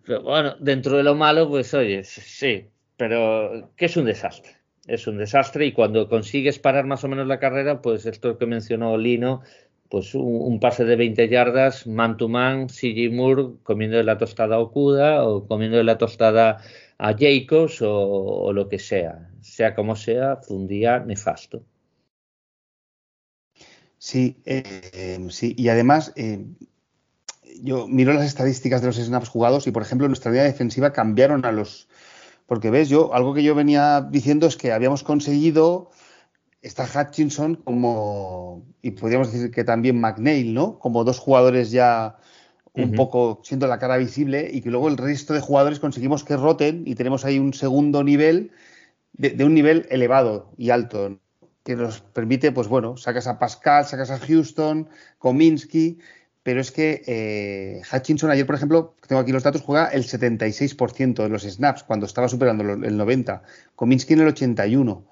Pero 0.06 0.22
bueno, 0.24 0.56
dentro 0.60 0.98
de 0.98 1.04
lo 1.04 1.16
malo, 1.16 1.48
pues 1.48 1.74
oye, 1.74 2.04
sí, 2.04 2.68
pero 2.98 3.72
que 3.76 3.86
es 3.86 3.98
un 3.98 4.06
desastre. 4.06 4.52
Es 4.86 5.08
un 5.08 5.18
desastre 5.18 5.66
y 5.66 5.72
cuando 5.72 6.10
consigues 6.10 6.60
parar 6.60 6.86
más 6.86 7.04
o 7.04 7.08
menos 7.08 7.28
la 7.28 7.40
carrera, 7.40 7.82
pues 7.82 8.06
esto 8.06 8.38
que 8.38 8.46
mencionó 8.46 8.98
Lino, 8.98 9.42
pues 9.90 10.14
un, 10.16 10.60
pase 10.60 10.84
de 10.84 10.96
20 10.98 11.30
yardas, 11.30 11.88
man 11.88 12.18
to 12.18 12.28
man, 12.28 12.68
CG 12.68 13.12
Moore 13.12 13.54
comiendo 13.64 13.96
de 13.96 14.04
la 14.04 14.18
tostada 14.18 14.56
a 14.56 14.60
Okuda 14.60 15.26
o 15.26 15.48
comiendo 15.48 15.78
de 15.78 15.84
la 15.86 15.98
tostada 15.98 16.60
a 16.98 17.16
Jacobs 17.18 17.82
o, 17.82 18.52
lo 18.54 18.68
que 18.68 18.80
sea. 18.80 19.30
Sea 19.42 19.76
como 19.76 19.96
sea, 19.96 20.38
fue 20.38 20.58
un 20.58 20.68
día 20.68 21.00
nefasto. 21.00 21.64
Sí, 23.98 24.42
eh, 24.46 25.18
sí, 25.30 25.56
y 25.58 25.70
además 25.70 26.12
eh, 26.18 26.46
yo 27.62 27.88
miro 27.88 28.14
las 28.14 28.26
estadísticas 28.26 28.82
de 28.82 28.88
los 28.88 28.98
snaps 28.98 29.30
jugados 29.30 29.68
y, 29.68 29.72
por 29.72 29.82
ejemplo, 29.82 30.08
nuestra 30.08 30.32
línea 30.32 30.46
defensiva 30.46 30.94
cambiaron 30.94 31.46
a 31.46 31.52
los. 31.52 31.88
Porque 32.46 32.70
ves, 32.70 32.90
yo, 32.90 33.14
algo 33.14 33.34
que 33.34 33.44
yo 33.44 33.56
venía 33.56 34.02
diciendo 34.02 34.48
es 34.48 34.58
que 34.58 34.72
habíamos 34.72 35.04
conseguido 35.04 35.90
está 36.64 36.86
Hutchinson 36.86 37.56
como, 37.56 38.66
y 38.82 38.92
podríamos 38.92 39.32
decir 39.32 39.52
que 39.52 39.64
también 39.64 40.00
McNeil, 40.00 40.54
¿no? 40.54 40.80
Como 40.80 41.04
dos 41.04 41.20
jugadores 41.20 41.72
ya 41.72 42.18
un 42.76 42.94
poco 42.94 43.40
siendo 43.44 43.68
la 43.68 43.78
cara 43.78 43.98
visible 43.98 44.50
y 44.52 44.62
que 44.62 44.72
luego 44.72 44.88
el 44.88 44.98
resto 44.98 45.36
de 45.36 45.42
jugadores 45.42 45.80
conseguimos 45.80 46.24
que 46.24 46.38
roten 46.38 46.84
y 46.88 46.96
tenemos 46.96 47.24
ahí 47.24 47.38
un 47.38 47.54
segundo 47.54 48.04
nivel 48.04 48.52
de, 49.12 49.44
un 49.44 49.54
nivel 49.54 49.86
elevado 49.92 50.52
y 50.58 50.72
alto 50.72 51.20
que 51.64 51.76
nos 51.76 52.02
permite, 52.02 52.52
pues 52.52 52.68
bueno, 52.68 52.98
sacas 52.98 53.28
a 53.28 53.38
Pascal, 53.38 53.86
sacas 53.86 54.10
a 54.10 54.18
Houston, 54.18 54.90
Kominsky, 55.20 56.00
pero 56.44 56.60
es 56.60 56.72
que 56.72 57.02
eh, 57.08 57.82
Hutchinson 57.92 58.30
ayer, 58.30 58.46
por 58.46 58.56
ejemplo, 58.56 58.96
tengo 59.08 59.22
aquí 59.22 59.32
los 59.32 59.44
datos, 59.44 59.62
juega 59.62 59.88
el 59.88 60.04
76% 60.04 61.24
de 61.24 61.30
los 61.30 61.44
snaps 61.44 61.84
cuando 61.84 62.06
estaba 62.06 62.28
superando 62.28 62.64
el 62.64 63.00
90%, 63.00 63.42
Kominsky 63.76 64.14
en 64.14 64.22
el 64.22 64.34
81%. 64.34 65.04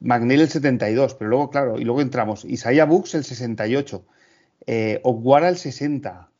McNeil 0.00 0.40
el 0.40 0.48
72, 0.48 1.14
pero 1.14 1.30
luego, 1.30 1.50
claro, 1.50 1.78
y 1.78 1.84
luego 1.84 2.00
entramos. 2.00 2.44
Isaiah 2.44 2.86
Books 2.86 3.14
el 3.14 3.24
68, 3.24 4.04
eh, 4.66 5.02
el 5.04 5.56
60, 5.56 6.30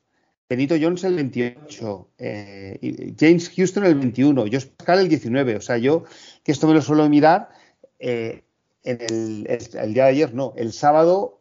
Benito 0.48 0.74
Jones 0.80 1.04
el 1.04 1.14
28, 1.14 2.08
eh, 2.18 3.14
James 3.18 3.50
Houston 3.54 3.84
el 3.84 3.94
21, 3.94 4.42
Josh 4.42 4.66
Pascal 4.66 5.00
el 5.00 5.08
19. 5.08 5.56
O 5.56 5.60
sea, 5.60 5.78
yo, 5.78 6.04
que 6.42 6.52
esto 6.52 6.66
me 6.66 6.74
lo 6.74 6.82
suelo 6.82 7.08
mirar, 7.08 7.50
eh, 7.98 8.42
en 8.82 8.98
el, 9.00 9.94
día 9.94 10.04
de 10.04 10.10
ayer 10.10 10.34
no, 10.34 10.54
el 10.56 10.72
sábado 10.72 11.39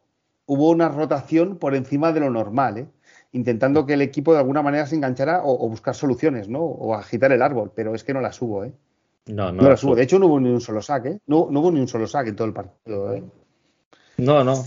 hubo 0.50 0.72
una 0.72 0.90
rotación 0.90 1.58
por 1.58 1.76
encima 1.76 2.12
de 2.12 2.22
lo 2.22 2.32
normal, 2.32 2.78
¿eh? 2.80 2.88
intentando 3.34 3.86
que 3.86 3.94
el 3.94 4.02
equipo 4.02 4.34
de 4.34 4.40
alguna 4.40 4.64
manera 4.64 4.88
se 4.88 4.96
enganchara 4.96 5.44
o, 5.44 5.64
o, 5.64 5.70
buscar 5.70 5.94
soluciones, 5.94 6.50
¿no? 6.50 6.62
O 6.62 6.96
agitar 6.96 7.32
el 7.32 7.44
árbol, 7.44 7.72
pero 7.76 7.94
es 7.94 8.04
que 8.04 8.16
no 8.16 8.22
las 8.22 8.42
hubo, 8.42 8.66
¿eh? 8.66 8.74
No, 9.28 9.52
no, 9.52 9.62
no 9.62 9.96
De 9.96 10.04
hecho, 10.04 10.18
no 10.18 10.26
hubo 10.26 10.40
ni 10.40 10.50
un 10.50 10.60
solo 10.60 10.82
saque. 10.82 11.10
¿eh? 11.10 11.20
No, 11.28 11.50
no, 11.52 11.60
hubo 11.60 11.72
ni 11.72 11.80
un 11.80 11.88
solo 11.88 12.08
saque 12.08 12.30
en 12.30 12.36
todo 12.36 12.48
el 12.48 12.54
partido. 12.54 13.14
¿eh? 13.14 13.24
No, 14.18 14.44
no. 14.44 14.64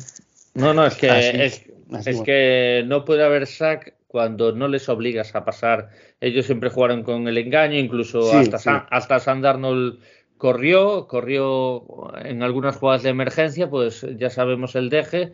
No, 0.54 0.72
no, 0.72 0.86
es 0.86 0.94
que, 0.94 1.44
es, 1.44 2.20
que 2.22 2.84
no 2.86 3.04
puede 3.04 3.24
haber 3.24 3.48
sack 3.48 3.94
cuando 4.06 4.52
no 4.52 4.68
les 4.68 4.88
obligas 4.88 5.34
a 5.34 5.44
pasar. 5.44 5.88
Ellos 6.20 6.46
siempre 6.46 6.70
jugaron 6.70 7.02
con 7.02 7.26
el 7.26 7.38
engaño, 7.38 7.76
incluso 7.76 8.32
hasta, 8.32 8.58
San, 8.58 8.86
hasta 8.90 9.18
Sandarnold 9.18 9.98
corrió, 10.36 11.08
corrió 11.08 11.84
en 12.24 12.44
algunas 12.44 12.76
jugadas 12.76 13.02
de 13.02 13.10
emergencia, 13.10 13.68
pues 13.68 14.06
ya 14.16 14.30
sabemos 14.30 14.76
el 14.76 14.90
deje 14.90 15.32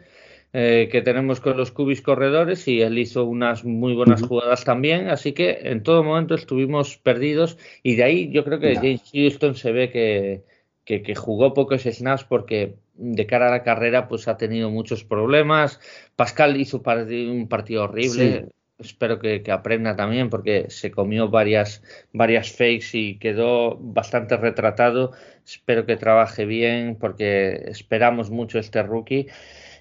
eh, 0.54 0.88
que 0.90 1.02
tenemos 1.02 1.40
con 1.40 1.58
los 1.58 1.72
cubis 1.72 2.00
corredores 2.00 2.66
y 2.68 2.80
él 2.80 2.96
hizo 2.98 3.26
unas 3.26 3.66
muy 3.66 3.94
buenas 3.94 4.22
jugadas 4.22 4.64
también, 4.64 5.08
así 5.08 5.32
que 5.32 5.58
en 5.64 5.82
todo 5.82 6.02
momento 6.02 6.34
estuvimos 6.34 6.96
perdidos 6.96 7.58
y 7.82 7.96
de 7.96 8.04
ahí 8.04 8.30
yo 8.32 8.44
creo 8.44 8.58
que 8.58 8.74
James 8.76 9.02
Houston 9.12 9.54
se 9.54 9.72
ve 9.72 9.90
que, 9.90 10.42
que, 10.86 11.14
jugó 11.14 11.52
pocos 11.52 11.82
snaps 11.82 12.24
porque 12.24 12.76
de 12.94 13.26
cara 13.26 13.48
a 13.48 13.50
la 13.50 13.62
carrera 13.62 14.08
pues 14.08 14.26
ha 14.26 14.38
tenido 14.38 14.70
muchos 14.70 15.04
problemas. 15.04 15.80
Pascal 16.16 16.58
hizo 16.58 16.82
un 16.82 17.46
partido 17.46 17.84
horrible. 17.84 18.46
Espero 18.78 19.18
que, 19.18 19.42
que, 19.42 19.52
aprenda 19.52 19.96
también 19.96 20.30
porque 20.30 20.70
se 20.70 20.90
comió 20.90 21.28
varias, 21.28 21.82
varias 22.14 22.52
fakes 22.52 22.94
y 22.94 23.18
quedó 23.18 23.76
bastante 23.76 24.36
retratado. 24.38 25.12
Espero 25.44 25.84
que 25.84 25.96
trabaje 25.96 26.46
bien 26.46 26.96
porque 26.98 27.64
esperamos 27.66 28.30
mucho 28.30 28.58
este 28.58 28.82
rookie. 28.82 29.26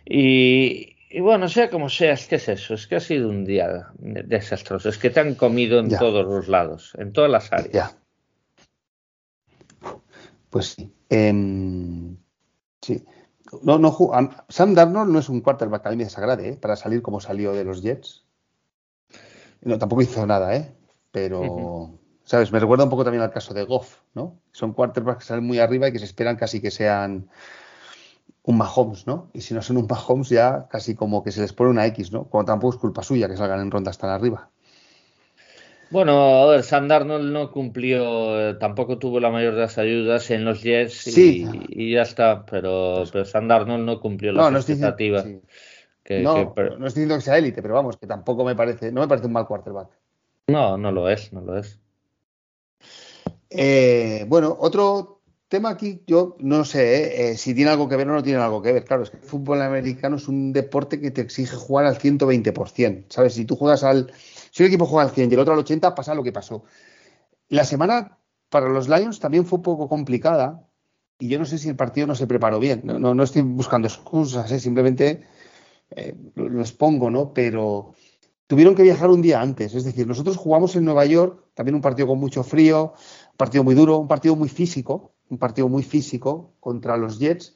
Y, 0.10 1.20
bueno, 1.20 1.50
sea 1.50 1.70
como 1.70 1.90
sea, 1.90 2.14
es 2.14 2.28
que 2.28 2.36
es 2.36 2.48
eso, 2.48 2.76
es 2.76 2.88
que 2.88 2.96
ha 2.96 3.00
sido 3.00 3.30
un 3.30 3.44
día 3.44 3.90
desastroso, 3.98 4.88
es 4.88 4.98
que 4.98 5.10
te 5.10 5.20
han 5.20 5.36
comido 5.36 5.80
en 5.80 5.90
todos 5.90 6.26
los 6.26 6.48
lados, 6.48 6.94
en 6.98 7.12
todas 7.12 7.30
las 7.30 7.52
áreas. 7.52 7.74
Ya. 7.74 7.92
Pues 10.50 10.68
sí. 10.68 10.94
Em, 11.10 12.16
sí. 12.82 13.04
No, 13.64 13.78
no, 13.78 13.98
Sam 14.48 14.74
Darnold 14.74 15.12
no 15.12 15.20
es 15.20 15.30
un 15.30 15.42
quarterback 15.42 15.86
a 15.86 15.90
mí 15.90 15.98
me 15.98 16.04
desagrade, 16.06 16.50
¿eh? 16.50 16.58
para 16.58 16.76
salir 16.76 17.02
como 17.02 17.20
salió 17.20 17.54
de 17.54 17.66
los 17.66 17.82
Jets. 17.82 18.26
No, 19.62 19.78
tampoco 19.78 20.02
hizo 20.02 20.26
nada, 20.26 20.56
¿eh? 20.56 20.72
Pero, 21.12 22.00
¿sabes? 22.24 22.52
Me 22.52 22.60
recuerda 22.60 22.84
un 22.86 22.90
poco 22.90 23.04
también 23.04 23.24
al 23.24 23.32
caso 23.32 23.54
de 23.54 23.64
Goff, 23.64 24.00
¿no? 24.14 24.40
Son 24.52 24.74
quarterbacks 24.74 25.20
que 25.20 25.26
salen 25.26 25.46
muy 25.46 25.60
arriba 25.60 25.88
y 25.88 25.92
que 25.92 26.00
se 26.00 26.06
esperan 26.06 26.38
casi 26.38 26.62
que 26.62 26.72
sean 26.72 27.30
un 28.48 28.58
Mahomes, 28.58 29.06
¿no? 29.06 29.30
Y 29.34 29.42
si 29.42 29.54
no 29.54 29.62
son 29.62 29.76
un 29.76 29.88
Mahomes 29.88 30.30
ya 30.30 30.68
casi 30.70 30.96
como 30.96 31.22
que 31.22 31.32
se 31.32 31.42
les 31.42 31.52
pone 31.52 31.70
una 31.70 31.86
X, 31.88 32.14
¿no? 32.14 32.30
Como 32.30 32.46
tampoco 32.46 32.76
es 32.76 32.80
culpa 32.80 33.04
suya 33.04 33.28
que 33.28 33.36
salgan 33.36 33.60
en 33.60 33.70
rondas 33.70 33.98
tan 33.98 34.10
arriba. 34.10 34.50
Bueno, 35.90 36.44
a 36.44 36.46
ver, 36.48 36.64
Sam 36.64 36.88
no 36.88 37.52
cumplió, 37.52 38.40
eh, 38.40 38.54
tampoco 38.56 38.98
tuvo 38.98 39.20
la 39.20 39.32
mayor 39.32 39.54
de 39.56 39.62
las 39.62 39.78
ayudas 39.78 40.32
en 40.32 40.46
los 40.46 40.62
Jets 40.64 41.08
y, 41.18 41.92
ya 41.92 42.04
está, 42.04 42.46
pero, 42.46 43.04
pero 43.12 43.26
Sam 43.26 43.48
no 43.48 44.00
cumplió 44.00 44.32
las 44.32 44.54
expectativas. 44.54 45.26
no, 45.26 46.54
no 46.56 46.88
estoy 46.88 47.04
diciendo 47.04 47.16
que 47.16 47.22
sea 47.22 47.38
élite, 47.38 47.62
pero 47.62 47.74
vamos, 47.74 47.98
que 47.98 48.08
tampoco 48.08 48.46
me 48.46 48.56
parece, 48.56 48.94
no 48.94 49.02
me 49.02 49.08
parece 49.10 49.28
un 49.28 49.34
mal 49.34 49.46
quarterback. 49.46 49.90
No, 50.48 50.78
no 50.78 50.94
lo 50.94 51.10
es, 51.10 51.34
no 51.34 51.42
lo 51.42 51.58
es. 51.58 51.82
Eh, 53.50 54.26
bueno, 54.28 54.56
otro 54.58 55.17
tema 55.48 55.70
aquí, 55.70 56.04
yo 56.06 56.36
no 56.40 56.66
sé 56.66 56.96
¿eh? 56.96 57.32
Eh, 57.32 57.38
si 57.38 57.54
tiene 57.54 57.72
algo 57.72 57.88
que 57.88 57.96
ver 57.96 58.10
o 58.10 58.14
no 58.14 58.24
tiene 58.24 58.40
algo 58.42 58.62
que 58.62 58.74
ver. 58.74 58.84
Claro, 58.86 59.04
es 59.04 59.10
que 59.10 59.18
el 59.18 59.24
fútbol 59.24 59.62
americano 59.62 60.18
es 60.18 60.28
un 60.28 60.52
deporte 60.54 61.00
que 61.00 61.12
te 61.12 61.22
exige 61.22 61.56
jugar 61.56 61.86
al 61.86 61.98
120%. 61.98 63.06
¿Sabes? 63.10 63.34
Si 63.34 63.46
tú 63.46 63.56
juegas 63.56 63.84
al. 63.84 64.12
Si 64.52 64.64
un 64.64 64.68
equipo 64.68 64.86
juega 64.86 65.10
al 65.10 65.16
100 65.16 65.32
y 65.32 65.34
el 65.34 65.40
otro 65.40 65.54
al 65.54 65.60
80, 65.60 65.96
pasa 65.96 66.16
lo 66.16 66.24
que 66.24 66.32
pasó. 66.32 66.64
La 67.50 67.64
semana 67.64 68.18
para 68.50 68.70
los 68.70 68.88
Lions 68.90 69.20
también 69.20 69.46
fue 69.46 69.58
un 69.58 69.64
poco 69.64 69.88
complicada 69.88 70.68
y 71.20 71.30
yo 71.30 71.40
no 71.40 71.46
sé 71.46 71.58
si 71.58 71.70
el 71.70 71.76
partido 71.76 72.08
no 72.08 72.16
se 72.16 72.28
preparó 72.28 72.60
bien. 72.60 72.82
No, 72.84 73.14
no, 73.14 73.24
estoy 73.24 73.42
buscando 73.42 73.88
excusas, 73.88 74.52
¿eh? 74.52 74.60
simplemente 74.60 75.24
lo 76.36 76.62
expongo, 76.62 77.10
¿no? 77.10 77.34
Pero 77.34 77.94
tuvieron 78.48 78.76
que 78.76 78.84
viajar 78.84 79.10
un 79.10 79.22
día 79.22 79.42
antes. 79.42 79.74
Es 79.74 79.84
decir, 79.84 80.08
nosotros 80.08 80.38
jugamos 80.38 80.76
en 80.76 80.86
Nueva 80.86 81.06
York, 81.06 81.46
también 81.54 81.76
un 81.76 81.82
partido 81.82 82.08
con 82.08 82.20
mucho 82.20 82.44
frío, 82.44 82.94
un 83.32 83.38
partido 83.38 83.64
muy 83.64 83.76
duro, 83.76 83.98
un 83.98 84.08
partido 84.08 84.36
muy 84.36 84.50
físico 84.50 85.17
un 85.30 85.38
partido 85.38 85.70
muy 85.70 85.84
físico 85.84 86.52
contra 86.60 86.98
los 86.98 87.20
Jets. 87.20 87.56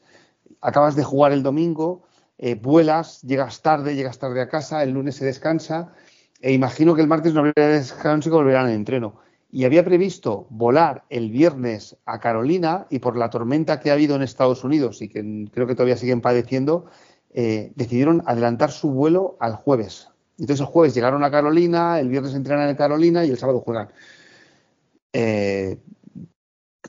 Acabas 0.62 0.96
de 0.96 1.04
jugar 1.04 1.32
el 1.32 1.44
domingo, 1.44 2.04
eh, 2.38 2.56
vuelas, 2.56 3.22
llegas 3.22 3.62
tarde, 3.62 3.96
llegas 3.96 4.20
tarde 4.20 4.42
a 4.42 4.50
casa, 4.50 4.84
el 4.84 4.92
lunes 4.92 5.16
se 5.16 5.26
descansa, 5.26 5.94
e 6.42 6.54
imagino 6.54 6.96
que 6.96 7.02
el 7.02 7.08
martes 7.08 7.34
no 7.34 7.42
habría 7.42 7.68
descanso 7.68 8.30
y 8.30 8.32
volverán 8.32 8.66
al 8.66 8.72
entreno. 8.72 9.20
Y 9.52 9.66
había 9.66 9.84
previsto 9.84 10.48
volar 10.50 11.04
el 11.10 11.30
viernes 11.30 11.98
a 12.06 12.20
Carolina 12.20 12.88
y 12.90 13.00
por 13.00 13.18
la 13.18 13.30
tormenta 13.30 13.80
que 13.80 13.92
ha 13.92 13.94
habido 13.94 14.16
en 14.16 14.22
Estados 14.22 14.64
Unidos 14.64 15.02
y 15.02 15.10
que 15.10 15.50
creo 15.54 15.68
que 15.68 15.76
todavía 15.76 15.98
siguen 15.98 16.22
padeciendo, 16.22 16.86
eh, 17.34 17.72
decidieron 17.76 18.24
adelantar 18.26 18.72
su 18.72 18.92
vuelo 18.92 19.38
al 19.40 19.56
jueves. 19.56 20.08
Entonces 20.40 20.62
el 20.62 20.66
jueves 20.66 20.96
llegaron 20.96 21.24
a 21.24 21.32
Carolina, 21.32 22.00
el 22.00 22.10
viernes 22.10 22.34
entrenan 22.34 22.70
en 22.70 22.76
Carolina 22.76 23.24
y 23.24 23.30
el 23.30 23.38
sábado 23.38 23.60
juegan. 23.60 23.90
Eh, 25.14 25.78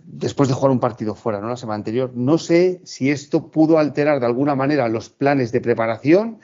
después 0.04 0.48
de 0.48 0.54
jugar 0.54 0.72
un 0.72 0.80
partido 0.80 1.14
fuera, 1.14 1.40
¿no? 1.40 1.48
La 1.48 1.56
semana 1.56 1.76
anterior. 1.76 2.12
No 2.14 2.38
sé 2.38 2.80
si 2.84 3.10
esto 3.10 3.50
pudo 3.50 3.78
alterar 3.78 4.20
de 4.20 4.26
alguna 4.26 4.54
manera 4.54 4.88
los 4.88 5.08
planes 5.08 5.52
de 5.52 5.60
preparación, 5.60 6.40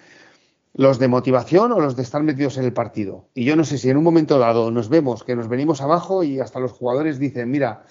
los 0.75 0.99
de 0.99 1.09
motivación 1.09 1.73
o 1.73 1.81
los 1.81 1.97
de 1.97 2.03
estar 2.03 2.23
metidos 2.23 2.57
en 2.59 2.65
el 2.65 2.73
partido. 2.73 3.27
Y 3.35 3.45
yo 3.45 3.57
no 3.57 3.65
sé 3.65 3.79
si 3.79 3.91
en 3.91 3.97
un 3.97 4.05
momento 4.05 4.39
dado 4.39 4.71
nos 4.71 4.89
vemos 4.89 5.25
que 5.25 5.37
nos 5.37 5.49
venimos 5.49 5.81
abajo 5.81 6.23
y 6.23 6.41
hasta 6.41 6.61
los 6.61 6.73
jugadores 6.73 7.19
dicen, 7.19 7.51
mira, 7.51 7.85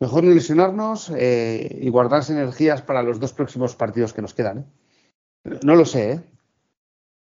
mejor 0.00 0.24
no 0.24 0.30
lesionarnos 0.30 1.12
eh, 1.16 1.78
y 1.80 1.88
guardarse 1.90 2.32
energías 2.32 2.82
para 2.82 3.02
los 3.02 3.20
dos 3.20 3.32
próximos 3.32 3.76
partidos 3.76 4.12
que 4.12 4.22
nos 4.22 4.34
quedan. 4.34 4.58
¿eh? 4.58 5.58
No 5.62 5.76
lo 5.76 5.84
sé, 5.84 6.12
¿eh? 6.12 6.20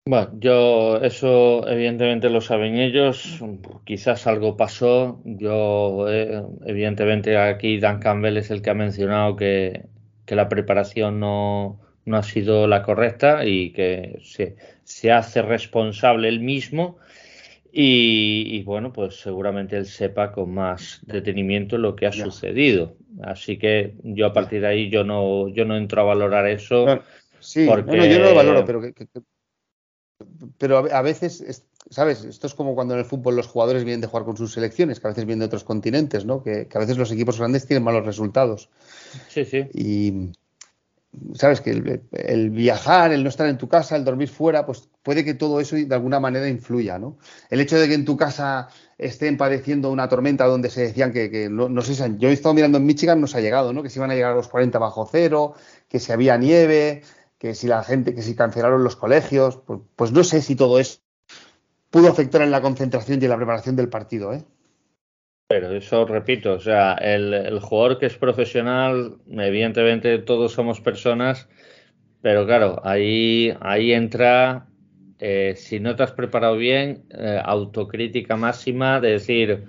Bueno, 0.05 0.31
yo 0.37 0.97
eso 0.97 1.65
evidentemente 1.65 2.29
lo 2.29 2.41
saben 2.41 2.75
ellos, 2.75 3.39
quizás 3.85 4.27
algo 4.27 4.57
pasó, 4.57 5.21
yo 5.23 6.07
eh, 6.09 6.43
evidentemente 6.65 7.37
aquí 7.37 7.79
Dan 7.79 7.99
Campbell 7.99 8.35
es 8.35 8.51
el 8.51 8.61
que 8.61 8.69
ha 8.69 8.73
mencionado 8.73 9.37
que, 9.37 9.85
la 10.27 10.49
preparación 10.49 11.21
no, 11.21 11.79
no, 12.05 12.17
ha 12.17 12.23
sido 12.23 12.67
la 12.67 12.81
correcta 12.83 13.45
y 13.45 13.71
que 13.71 14.19
se, 14.23 14.57
se 14.83 15.11
hace 15.11 15.41
responsable 15.41 16.27
él 16.27 16.41
mismo 16.41 16.97
y, 17.71 18.61
bueno, 18.63 18.91
pues 18.91 19.15
seguramente 19.21 19.77
él 19.77 19.85
sepa 19.85 20.31
con 20.31 20.53
más 20.53 21.01
detenimiento 21.05 21.77
lo 21.77 21.95
que 21.95 22.07
ha 22.07 22.11
sucedido. 22.11 22.97
Así 23.23 23.57
que 23.57 23.95
yo 24.03 24.27
a 24.27 24.33
partir 24.33 24.61
de 24.61 24.67
ahí 24.67 24.89
yo 24.89 25.03
no, 25.03 25.47
yo 25.47 25.65
no 25.65 25.77
entro 25.77 26.01
a 26.01 26.05
valorar 26.05 26.47
eso. 26.47 26.85
sí, 27.39 27.65
yo 27.65 27.75
no 27.85 28.25
lo 28.25 28.35
valoro, 28.35 28.65
pero 28.65 28.81
que 28.81 28.93
pero 30.57 30.77
a 30.77 31.01
veces, 31.01 31.63
¿sabes? 31.89 32.23
Esto 32.23 32.47
es 32.47 32.53
como 32.53 32.75
cuando 32.75 32.93
en 32.93 33.01
el 33.01 33.05
fútbol 33.05 33.35
los 33.35 33.47
jugadores 33.47 33.83
vienen 33.83 34.01
de 34.01 34.07
jugar 34.07 34.25
con 34.25 34.37
sus 34.37 34.53
selecciones, 34.53 34.99
que 34.99 35.07
a 35.07 35.09
veces 35.09 35.25
vienen 35.25 35.39
de 35.39 35.45
otros 35.45 35.63
continentes, 35.63 36.25
¿no? 36.25 36.43
Que, 36.43 36.67
que 36.67 36.77
a 36.77 36.81
veces 36.81 36.97
los 36.97 37.11
equipos 37.11 37.39
grandes 37.39 37.65
tienen 37.65 37.83
malos 37.83 38.05
resultados. 38.05 38.69
Sí, 39.29 39.45
sí. 39.45 39.67
Y, 39.73 40.31
sabes 41.35 41.61
que 41.61 41.99
el, 42.11 42.49
viajar, 42.49 43.11
el 43.11 43.23
no 43.23 43.29
estar 43.29 43.47
en 43.47 43.57
tu 43.57 43.67
casa, 43.67 43.95
el 43.95 44.03
dormir 44.03 44.29
fuera, 44.29 44.65
pues 44.65 44.89
puede 45.03 45.23
que 45.23 45.33
todo 45.33 45.59
eso 45.59 45.75
de 45.75 45.93
alguna 45.93 46.19
manera 46.19 46.47
influya, 46.47 46.97
¿no? 46.97 47.17
El 47.49 47.61
hecho 47.61 47.77
de 47.77 47.87
que 47.87 47.93
en 47.93 48.05
tu 48.05 48.17
casa 48.17 48.69
estén 48.97 49.37
padeciendo 49.37 49.91
una 49.91 50.09
tormenta 50.09 50.45
donde 50.45 50.69
se 50.69 50.81
decían 50.81 51.11
que, 51.11 51.49
no, 51.49 51.81
sé 51.81 51.95
si 51.95 52.03
yo 52.17 52.29
he 52.29 52.33
estado 52.33 52.55
mirando 52.55 52.77
en 52.77 52.85
Michigan, 52.85 53.21
nos 53.21 53.35
ha 53.35 53.41
llegado, 53.41 53.73
¿no? 53.73 53.83
Que 53.83 53.89
se 53.89 53.99
iban 53.99 54.11
a 54.11 54.15
llegar 54.15 54.31
a 54.31 54.35
los 54.35 54.47
40 54.47 54.79
bajo 54.79 55.07
cero, 55.11 55.53
que 55.87 55.99
si 55.99 56.11
había 56.11 56.37
nieve, 56.37 57.03
que 57.43 57.55
si 57.55 57.67
la 57.67 57.83
gente, 57.83 58.15
que 58.15 58.21
si 58.21 58.37
cancelaron 58.37 58.85
los 58.85 58.95
colegios, 58.95 59.57
pues, 59.67 59.81
pues 59.97 60.13
no 60.13 60.23
sé 60.23 60.41
si 60.41 60.55
todo 60.55 60.79
eso 60.79 61.01
pudo 61.89 62.07
afectar 62.07 62.41
en 62.41 62.51
la 62.51 62.61
concentración 62.61 63.19
y 63.19 63.25
en 63.25 63.29
la 63.29 63.35
preparación 63.35 63.75
del 63.75 63.89
partido, 63.89 64.33
¿eh? 64.33 64.45
Pero 65.49 65.73
eso 65.73 66.05
repito, 66.05 66.53
o 66.53 66.59
sea, 66.61 66.93
el, 66.93 67.59
jugador 67.59 67.99
que 67.99 68.05
es 68.05 68.15
profesional, 68.15 69.17
evidentemente 69.29 70.19
todos 70.19 70.53
somos 70.53 70.79
personas, 70.79 71.49
pero 72.21 72.45
claro, 72.45 72.79
ahí, 72.85 73.53
ahí 73.59 73.91
entra, 73.91 74.67
eh, 75.19 75.55
si 75.57 75.81
no 75.81 75.97
te 75.97 76.03
has 76.03 76.13
preparado 76.13 76.55
bien, 76.55 77.03
eh, 77.09 77.41
autocrítica 77.43 78.37
máxima 78.37 79.01
de 79.01 79.11
decir, 79.11 79.65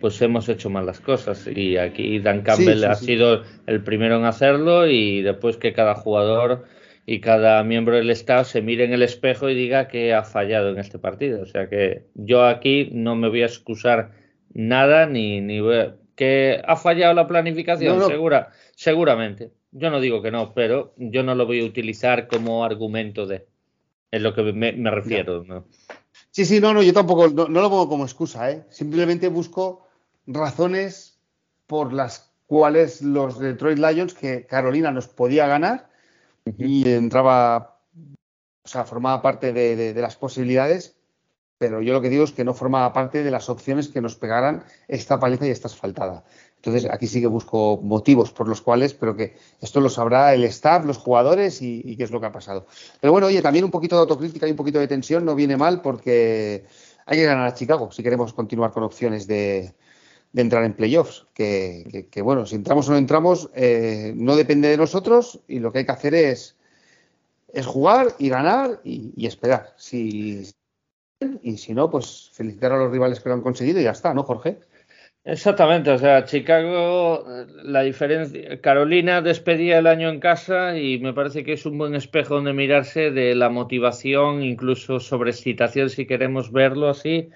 pues 0.00 0.22
hemos 0.22 0.48
hecho 0.48 0.70
mal 0.70 0.86
las 0.86 1.00
cosas. 1.00 1.48
Y 1.48 1.78
aquí 1.78 2.20
Dan 2.20 2.42
Campbell 2.42 2.84
ha 2.84 2.94
sido 2.94 3.42
el 3.66 3.82
primero 3.82 4.18
en 4.18 4.24
hacerlo 4.24 4.86
y 4.86 5.22
después 5.22 5.56
que 5.56 5.72
cada 5.72 5.96
jugador 5.96 6.64
y 7.10 7.22
cada 7.22 7.64
miembro 7.64 7.96
del 7.96 8.10
Estado 8.10 8.44
se 8.44 8.60
mire 8.60 8.84
en 8.84 8.92
el 8.92 9.02
espejo 9.02 9.48
y 9.48 9.54
diga 9.54 9.88
que 9.88 10.12
ha 10.12 10.24
fallado 10.24 10.68
en 10.68 10.78
este 10.78 10.98
partido. 10.98 11.40
O 11.40 11.46
sea 11.46 11.66
que 11.70 12.04
yo 12.12 12.44
aquí 12.44 12.90
no 12.92 13.16
me 13.16 13.30
voy 13.30 13.40
a 13.40 13.46
excusar 13.46 14.12
nada 14.52 15.06
ni, 15.06 15.40
ni 15.40 15.58
que 16.14 16.60
ha 16.62 16.76
fallado 16.76 17.14
la 17.14 17.26
planificación, 17.26 18.06
segura, 18.06 18.50
seguramente. 18.76 19.52
Yo 19.72 19.88
no 19.88 20.00
digo 20.00 20.20
que 20.20 20.30
no, 20.30 20.52
pero 20.52 20.92
yo 20.98 21.22
no 21.22 21.34
lo 21.34 21.46
voy 21.46 21.62
a 21.62 21.64
utilizar 21.64 22.28
como 22.28 22.62
argumento 22.62 23.26
de. 23.26 23.46
Es 24.10 24.20
lo 24.20 24.34
que 24.34 24.42
me, 24.52 24.72
refiero. 24.90 25.44
¿no? 25.44 25.64
Sí, 26.30 26.44
sí, 26.44 26.60
no, 26.60 26.74
no, 26.74 26.82
yo 26.82 26.92
tampoco 26.92 27.28
no, 27.28 27.48
lo 27.48 27.70
pongo 27.70 27.88
como 27.88 28.04
excusa, 28.04 28.50
¿eh? 28.50 28.66
Simplemente 28.68 29.28
busco 29.28 29.86
razones 30.26 31.18
por 31.66 31.94
las 31.94 32.34
cuales 32.44 33.00
los 33.00 33.38
Detroit 33.38 33.78
Lions, 33.78 34.12
que 34.12 34.44
Carolina 34.44 34.90
nos 34.90 35.08
podía 35.08 35.46
ganar 35.46 35.87
y 36.56 36.88
entraba, 36.88 37.80
o 38.64 38.68
sea, 38.68 38.84
formaba 38.84 39.20
parte 39.20 39.52
de 39.52 40.00
las 40.00 40.16
posibilidades, 40.16 40.98
pero 41.58 41.82
yo 41.82 41.92
lo 41.92 42.00
que 42.00 42.08
digo 42.08 42.22
es 42.22 42.32
que 42.32 42.44
no 42.44 42.54
formaba 42.54 42.92
parte 42.92 43.24
de 43.24 43.30
las 43.32 43.48
opciones 43.48 43.88
que 43.88 44.00
nos 44.00 44.14
pegaran 44.14 44.62
esta 44.86 45.18
paliza 45.18 45.46
y 45.46 45.50
esta 45.50 45.66
asfaltada. 45.66 46.24
Entonces, 46.56 46.88
aquí 46.90 47.06
sí 47.08 47.20
que 47.20 47.26
busco 47.26 47.80
motivos 47.82 48.30
por 48.30 48.48
los 48.48 48.60
cuales, 48.60 48.94
pero 48.94 49.16
que 49.16 49.36
esto 49.60 49.80
lo 49.80 49.90
sabrá 49.90 50.34
el 50.34 50.44
staff, 50.44 50.84
los 50.84 50.98
jugadores 50.98 51.60
y, 51.60 51.96
qué 51.96 52.04
es 52.04 52.12
lo 52.12 52.20
que 52.20 52.26
ha 52.26 52.32
pasado. 52.32 52.66
Pero 53.00 53.12
bueno, 53.12 53.26
oye, 53.26 53.42
también 53.42 53.64
un 53.64 53.70
poquito 53.72 53.96
de 53.96 54.02
autocrítica 54.02 54.46
y 54.46 54.52
un 54.52 54.56
poquito 54.56 54.78
de 54.78 54.88
tensión 54.88 55.24
no 55.24 55.34
viene 55.34 55.56
mal 55.56 55.82
porque 55.82 56.64
hay 57.06 57.18
que 57.18 57.24
ganar 57.24 57.46
a 57.48 57.54
Chicago 57.54 57.90
si 57.90 58.02
queremos 58.02 58.32
continuar 58.32 58.70
con 58.70 58.84
opciones 58.84 59.26
de, 59.26 59.74
entrar 60.34 60.64
en 60.64 60.74
playoffs. 60.74 61.26
Que, 61.34 62.10
bueno, 62.22 62.46
si 62.46 62.56
entramos 62.56 62.88
o 62.88 62.92
no 62.92 62.98
entramos, 62.98 63.50
eh, 63.54 64.12
no 64.16 64.36
depende 64.36 64.68
de 64.68 64.76
nosotros 64.76 65.40
y 65.48 65.60
lo 65.60 65.72
que 65.72 65.78
hay 65.78 65.86
que 65.86 65.92
hacer 65.92 66.14
es, 66.14 66.56
es 67.52 67.66
jugar 67.66 68.08
y 68.18 68.28
ganar 68.28 68.80
y, 68.84 69.12
y 69.16 69.26
esperar. 69.26 69.74
Si, 69.76 70.44
y 71.42 71.56
si 71.56 71.74
no, 71.74 71.90
pues 71.90 72.30
felicitar 72.32 72.72
a 72.72 72.78
los 72.78 72.92
rivales 72.92 73.20
que 73.20 73.28
lo 73.28 73.34
han 73.34 73.42
conseguido 73.42 73.80
y 73.80 73.84
ya 73.84 73.92
está, 73.92 74.14
¿no, 74.14 74.22
Jorge? 74.22 74.58
Exactamente, 75.24 75.90
o 75.90 75.98
sea, 75.98 76.24
Chicago, 76.24 77.22
la 77.62 77.82
diferencia, 77.82 78.62
Carolina 78.62 79.20
despedía 79.20 79.78
el 79.78 79.86
año 79.86 80.08
en 80.08 80.20
casa 80.20 80.78
y 80.78 80.98
me 81.00 81.12
parece 81.12 81.44
que 81.44 81.52
es 81.52 81.66
un 81.66 81.76
buen 81.76 81.94
espejo 81.94 82.36
donde 82.36 82.54
mirarse 82.54 83.10
de 83.10 83.34
la 83.34 83.50
motivación, 83.50 84.42
incluso 84.42 85.00
sobre 85.00 85.32
excitación, 85.32 85.90
si 85.90 86.06
queremos 86.06 86.50
verlo 86.50 86.88
así, 86.88 87.28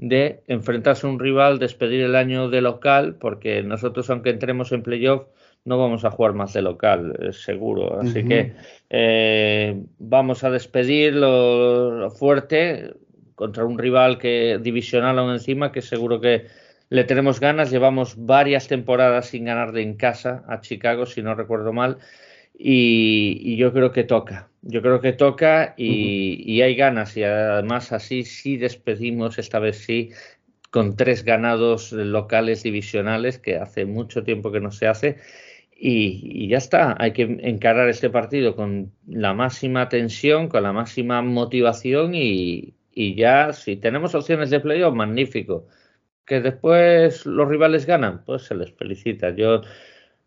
de 0.00 0.42
enfrentarse 0.46 1.06
a 1.06 1.10
un 1.10 1.18
rival, 1.18 1.58
despedir 1.58 2.00
el 2.00 2.16
año 2.16 2.48
de 2.48 2.62
local, 2.62 3.16
porque 3.20 3.62
nosotros, 3.62 4.08
aunque 4.08 4.30
entremos 4.30 4.72
en 4.72 4.82
playoff, 4.82 5.26
no 5.66 5.78
vamos 5.78 6.06
a 6.06 6.10
jugar 6.10 6.32
más 6.32 6.54
de 6.54 6.62
local, 6.62 7.14
es 7.20 7.42
seguro. 7.42 8.00
Así 8.00 8.24
que 8.24 8.54
eh, 8.88 9.78
vamos 9.98 10.42
a 10.42 10.50
despedirlo 10.50 12.10
fuerte, 12.12 12.94
contra 13.34 13.66
un 13.66 13.78
rival 13.78 14.16
que 14.16 14.58
divisional 14.62 15.18
aún 15.18 15.32
encima, 15.32 15.70
que 15.70 15.82
seguro 15.82 16.18
que 16.18 16.46
le 16.88 17.04
tenemos 17.04 17.38
ganas. 17.38 17.70
Llevamos 17.70 18.14
varias 18.16 18.68
temporadas 18.68 19.26
sin 19.26 19.44
ganar 19.44 19.72
de 19.72 19.82
en 19.82 19.96
casa 19.96 20.44
a 20.48 20.62
Chicago, 20.62 21.04
si 21.04 21.20
no 21.20 21.34
recuerdo 21.34 21.74
mal. 21.74 21.98
Y, 22.62 23.56
yo 23.56 23.72
creo 23.72 23.90
que 23.90 24.04
toca. 24.04 24.50
Yo 24.60 24.82
creo 24.82 25.00
que 25.00 25.14
toca 25.14 25.74
y, 25.78 26.60
hay 26.60 26.74
ganas. 26.76 27.16
Y 27.16 27.22
además 27.24 27.92
así 27.92 28.24
sí 28.24 28.58
despedimos, 28.58 29.38
esta 29.38 29.58
vez 29.58 29.78
sí, 29.78 30.10
con 30.70 30.94
tres 30.96 31.24
ganados 31.24 31.92
locales 31.92 32.62
divisionales, 32.62 33.38
que 33.38 33.56
hace 33.56 33.86
mucho 33.86 34.24
tiempo 34.24 34.52
que 34.52 34.60
no 34.60 34.70
se 34.72 34.86
hace. 34.86 35.16
Y, 35.74 36.44
y, 36.44 36.48
ya 36.48 36.58
está, 36.58 36.96
hay 36.98 37.12
que 37.12 37.22
encarar 37.22 37.88
este 37.88 38.10
partido 38.10 38.54
con 38.54 38.92
la 39.06 39.32
máxima 39.32 39.88
tensión, 39.88 40.48
con 40.48 40.62
la 40.62 40.72
máxima 40.74 41.22
motivación 41.22 42.14
y, 42.14 42.74
y 42.92 43.14
ya 43.14 43.54
si 43.54 43.76
tenemos 43.76 44.14
opciones 44.14 44.50
de 44.50 44.60
playoff, 44.60 44.94
magnífico. 44.94 45.66
Que 46.26 46.40
después 46.42 47.24
los 47.26 47.48
rivales 47.48 47.86
ganan, 47.86 48.22
pues 48.24 48.42
se 48.42 48.54
les 48.54 48.72
felicita. 48.72 49.30
Yo 49.30 49.62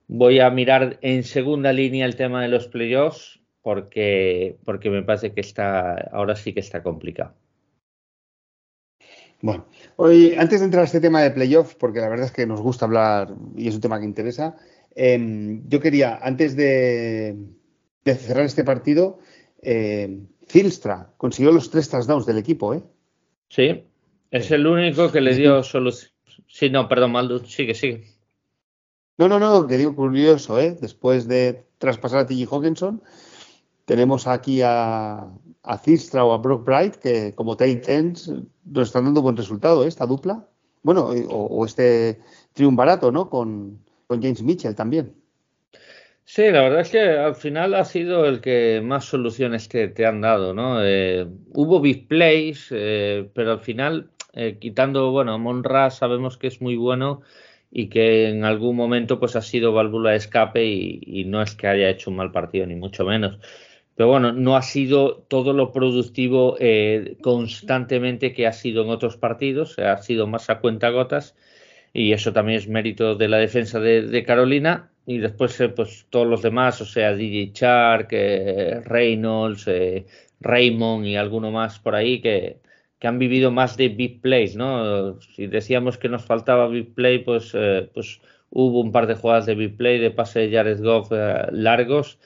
voy 0.07 0.39
a 0.39 0.49
mirar 0.49 0.97
en 1.01 1.23
segunda 1.23 1.73
línea 1.73 2.05
el 2.05 2.15
tema 2.15 2.41
de 2.41 2.49
los 2.49 2.67
playoffs 2.67 3.39
porque, 3.61 4.57
porque 4.65 4.89
me 4.89 5.03
parece 5.03 5.33
que 5.33 5.41
está, 5.41 5.95
ahora 6.11 6.35
sí 6.35 6.53
que 6.53 6.59
está 6.59 6.83
complicado. 6.83 7.33
Bueno, 9.41 9.65
hoy, 9.97 10.35
antes 10.37 10.59
de 10.59 10.65
entrar 10.65 10.83
a 10.83 10.85
este 10.85 11.01
tema 11.01 11.21
de 11.21 11.31
playoffs, 11.31 11.75
porque 11.75 11.99
la 11.99 12.09
verdad 12.09 12.27
es 12.27 12.31
que 12.31 12.45
nos 12.45 12.61
gusta 12.61 12.85
hablar 12.85 13.33
y 13.57 13.67
es 13.67 13.75
un 13.75 13.81
tema 13.81 13.99
que 13.99 14.05
interesa, 14.05 14.55
em, 14.95 15.67
yo 15.67 15.79
quería, 15.79 16.19
antes 16.21 16.55
de, 16.55 17.35
cerrar 18.05 18.45
este 18.45 18.63
partido, 18.63 19.19
eh, 19.61 20.19
Filstra 20.47 21.13
consiguió 21.17 21.51
los 21.51 21.69
tres 21.69 21.89
touchdowns 21.89 22.25
del 22.25 22.37
equipo, 22.37 22.73
¿eh? 22.73 22.83
Sí, 23.49 23.83
es 24.31 24.51
el 24.51 24.65
único 24.65 25.11
que 25.11 25.21
le 25.21 25.35
dio 25.35 25.61
solución. 25.63 26.11
Sí, 26.47 26.69
no, 26.69 26.87
perdón, 26.87 27.11
Maldu, 27.11 27.39
sigue, 27.45 27.73
sigue. 27.73 28.12
No, 29.17 29.27
no, 29.27 29.39
no, 29.39 29.67
que 29.67 29.77
digo 29.77 29.95
curioso, 29.95 30.59
¿eh? 30.59 30.75
Después 30.79 31.27
de 31.27 31.65
traspasar 31.77 32.19
a 32.19 32.25
T.J. 32.25 32.55
Hawkinson, 32.55 33.01
tenemos 33.85 34.27
aquí 34.27 34.61
a, 34.63 35.27
a 35.63 35.77
Filstra 35.77 36.25
o 36.25 36.33
a 36.33 36.37
Brock 36.37 36.65
Bright, 36.65 36.95
que 36.95 37.33
como 37.35 37.55
tight 37.55 37.87
ends 37.87 38.31
nos 38.65 38.87
están 38.87 39.05
dando 39.05 39.21
buen 39.21 39.37
resultado, 39.37 39.83
¿eh? 39.83 39.87
Esta 39.87 40.05
dupla. 40.05 40.47
Bueno, 40.81 41.09
o, 41.29 41.65
este 41.65 42.19
triunvarato, 42.53 43.11
¿no? 43.11 43.29
Con, 43.29 43.79
con 44.07 44.21
James 44.21 44.41
Mitchell 44.41 44.75
también. 44.75 45.13
Sí, 46.25 46.43
la 46.51 46.61
verdad 46.61 46.81
es 46.81 46.89
que 46.89 47.01
al 47.01 47.35
final 47.35 47.73
ha 47.73 47.83
sido 47.85 48.25
el 48.25 48.41
que 48.41 48.81
más 48.83 49.05
soluciones 49.05 49.67
te, 49.67 49.89
te 49.89 50.05
han 50.05 50.21
dado, 50.21 50.53
¿no? 50.53 50.83
Eh, 50.83 51.27
hubo 51.53 51.81
big 51.81 52.07
plays, 52.07 52.67
eh, 52.71 53.29
pero 53.33 53.51
al 53.51 53.59
final, 53.59 54.09
eh, 54.33 54.57
quitando, 54.59 55.11
bueno, 55.11 55.37
Monra 55.37 55.89
sabemos 55.89 56.37
que 56.37 56.47
es 56.47 56.61
muy 56.61 56.77
bueno 56.77 57.21
y 57.73 57.87
que 57.89 58.29
en 58.29 58.45
algún 58.45 58.75
momento 58.75 59.19
pues 59.19 59.35
ha 59.35 59.41
sido 59.41 59.73
válvula 59.73 60.11
de 60.11 60.17
escape 60.17 60.65
y, 60.65 61.25
no 61.25 61.41
es 61.41 61.55
que 61.55 61.67
haya 61.67 61.89
hecho 61.89 62.11
un 62.11 62.17
mal 62.17 62.31
partido, 62.31 62.67
ni 62.67 62.75
mucho 62.75 63.05
menos. 63.05 63.39
Pero 63.95 64.09
bueno, 64.09 64.31
no 64.31 64.55
ha 64.55 64.61
sido 64.61 65.17
todo 65.27 65.53
lo 65.53 65.71
productivo 65.71 66.57
constantemente 67.21 68.33
que 68.33 68.47
ha 68.47 68.53
sido 68.53 68.83
en 68.83 68.89
otros 68.89 69.17
partidos, 69.17 69.77
ha 69.79 69.97
sido 69.97 70.27
más 70.27 70.49
a 70.49 70.59
cuenta 70.59 70.89
gotas 70.89 71.35
y 71.93 72.13
eso 72.13 72.33
también 72.33 72.59
es 72.59 72.67
mérito 72.67 73.15
de 73.15 73.27
la 73.27 73.37
defensa 73.37 73.79
de 73.79 74.23
Carolina 74.25 74.93
y 75.05 75.17
después 75.17 75.59
eh, 75.59 75.69
pues 75.69 76.05
todos 76.09 76.27
los 76.27 76.41
demás, 76.41 76.79
o 76.81 76.85
sea, 76.85 77.13
DJ 77.15 77.51
Shark, 77.53 78.07
eh, 78.11 78.81
Reynolds, 78.85 79.67
eh, 79.67 80.05
Raymond 80.39 81.05
y 81.05 81.15
alguno 81.15 81.51
más 81.51 81.79
por 81.79 81.95
ahí 81.95 82.21
que, 82.21 82.57
que, 83.03 83.07
han 83.07 83.19
vivido 83.19 83.51
más 83.51 83.75
de 83.75 83.89
big 83.89 84.21
plays, 84.21 84.55
¿no? 84.55 85.19
Si 85.19 85.47
decíamos 85.47 85.97
que 85.97 86.09
nos 86.09 86.23
faltaba 86.23 86.67
big 86.67 86.93
play, 86.93 87.19
pues, 87.19 87.53
pues 87.93 88.21
hubo 88.49 88.81
un 88.81 88.91
par 88.91 89.07
de 89.07 89.15
jugadas 89.15 89.45
de 89.45 89.55
big 89.55 89.75
play, 89.75 89.99
de 89.99 90.11
pase 90.11 90.39
de 90.39 90.55
Jared 90.55 90.81
Goff 90.81 91.11
largos 91.51 92.19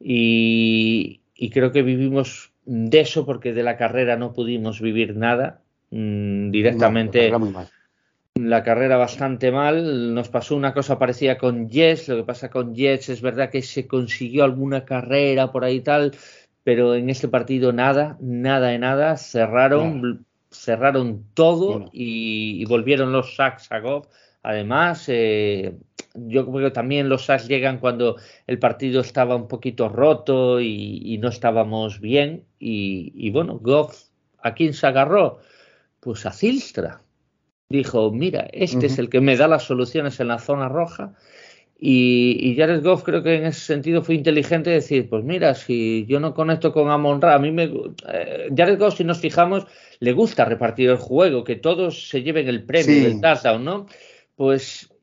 y, 0.00 1.20
y, 1.34 1.50
creo 1.50 1.72
que 1.72 1.82
vivimos 1.82 2.52
de 2.64 3.00
eso 3.00 3.26
porque 3.26 3.52
de 3.52 3.62
la 3.62 3.76
carrera 3.76 4.16
no 4.16 4.32
pudimos 4.32 4.80
vivir 4.80 5.16
nada 5.16 5.60
mm, 5.90 6.50
directamente 6.50 7.30
la 8.34 8.62
carrera 8.62 8.96
bastante 8.96 9.50
mal. 9.50 10.14
Nos 10.14 10.28
pasó 10.28 10.56
una 10.56 10.72
cosa 10.72 10.98
parecida 10.98 11.38
con 11.38 11.68
Jets. 11.68 12.08
Lo 12.08 12.16
que 12.16 12.24
pasa 12.24 12.50
con 12.50 12.74
Jets 12.74 13.10
es 13.10 13.20
verdad 13.20 13.50
que 13.50 13.62
se 13.62 13.86
consiguió 13.86 14.44
alguna 14.44 14.84
carrera 14.84 15.52
por 15.52 15.64
ahí 15.64 15.76
y 15.76 15.80
tal, 15.80 16.12
pero 16.64 16.94
en 16.94 17.10
este 17.10 17.28
partido 17.28 17.72
nada, 17.72 18.16
nada 18.20 18.68
de 18.68 18.78
nada, 18.78 19.16
cerraron, 19.16 20.24
cerraron 20.50 21.24
todo 21.34 21.90
y, 21.92 22.64
volvieron 22.66 23.12
los 23.12 23.34
sacks 23.36 23.70
a 23.72 23.80
Goff. 23.80 24.06
Además, 24.42 25.04
eh, 25.08 25.76
yo 26.14 26.46
creo 26.46 26.68
que 26.68 26.74
también 26.74 27.08
los 27.08 27.26
sacks 27.26 27.48
llegan 27.48 27.78
cuando 27.78 28.16
el 28.46 28.58
partido 28.58 29.00
estaba 29.00 29.36
un 29.36 29.48
poquito 29.48 29.88
roto 29.88 30.60
y, 30.60 31.18
no 31.20 31.28
estábamos 31.28 32.00
bien. 32.00 32.44
Y, 32.58 33.30
bueno, 33.30 33.58
Goff, 33.60 34.04
¿a 34.42 34.54
quién 34.54 34.74
se 34.74 34.86
agarró? 34.86 35.40
Pues 36.00 36.26
a 36.26 36.32
Zilstra. 36.32 37.02
Dijo, 37.68 38.10
mira, 38.10 38.48
este 38.52 38.86
es 38.86 38.98
el 38.98 39.08
que 39.08 39.20
me 39.20 39.36
da 39.36 39.48
las 39.48 39.62
soluciones 39.62 40.20
en 40.20 40.28
la 40.28 40.38
zona 40.38 40.68
roja 40.68 41.14
y, 41.84 42.54
Jared 42.56 42.84
Goff 42.84 43.02
creo 43.02 43.24
que 43.24 43.34
en 43.34 43.46
ese 43.46 43.58
sentido 43.58 44.04
fue 44.04 44.14
inteligente 44.14 44.70
decir, 44.70 45.08
pues 45.08 45.24
mira, 45.24 45.52
si 45.56 46.06
yo 46.06 46.20
no 46.20 46.32
conecto 46.32 46.72
con 46.72 46.88
Amon 46.88 47.20
Ra, 47.20 47.34
a 47.34 47.40
mí 47.40 47.50
me... 47.50 47.64
Eh, 47.64 48.50
Jared 48.56 48.78
Goff, 48.78 48.98
si 48.98 49.02
nos 49.02 49.18
fijamos, 49.18 49.66
le 49.98 50.12
gusta 50.12 50.44
repartir 50.44 50.90
el 50.90 50.98
juego, 50.98 51.42
que 51.42 51.56
todos 51.56 52.08
se 52.08 52.22
lleven 52.22 52.46
el 52.46 52.62
premio 52.62 53.02
del 53.02 53.20
touchdown, 53.20 53.64
¿no? 53.64 53.86
Pues, 54.36 54.94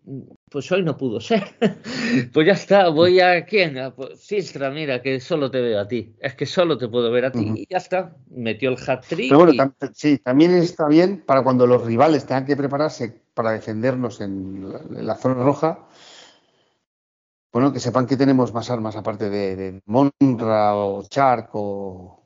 pues 0.50 0.72
hoy 0.72 0.84
no 0.84 0.96
pudo 0.96 1.20
ser. 1.20 1.44
pues 2.34 2.48
ya 2.48 2.54
está, 2.54 2.88
voy 2.88 3.20
a 3.20 3.44
quién? 3.44 3.78
A, 3.78 3.94
pues, 3.94 4.18
Sistra, 4.22 4.70
mira, 4.72 5.02
que 5.02 5.20
solo 5.20 5.52
te 5.52 5.60
veo 5.60 5.82
a 5.82 5.88
ti. 5.90 6.16
Es 6.18 6.36
que 6.36 6.46
solo 6.46 6.78
te 6.78 6.88
puedo 6.88 7.12
ver 7.12 7.26
a 7.26 7.32
ti. 7.34 7.52
Y 7.58 7.68
ya 7.70 7.80
está, 7.80 8.16
metió 8.30 8.70
el 8.70 8.78
hat 8.88 9.06
trick. 9.06 9.28
Pero 9.28 9.40
bueno, 9.44 9.76
sí, 9.94 10.18
también 10.20 10.52
está 10.52 10.88
bien 10.88 11.26
para 11.26 11.44
cuando 11.44 11.68
los 11.68 11.86
rivales 11.86 12.26
tengan 12.26 12.46
que 12.46 12.56
prepararse 12.56 13.22
para 13.34 13.52
defendernos 13.52 14.22
en 14.22 14.66
la 15.06 15.16
zona 15.16 15.44
roja 15.44 15.89
bueno, 17.52 17.74
que 17.74 17.80
sepan 17.80 18.06
que 18.06 18.18
tenemos 18.18 18.54
más 18.54 18.70
armas 18.70 18.96
aparte 18.96 19.30
de, 19.30 19.82
Monra 19.86 20.76
o 20.76 21.04
Shark 21.10 21.50
o, 21.54 22.24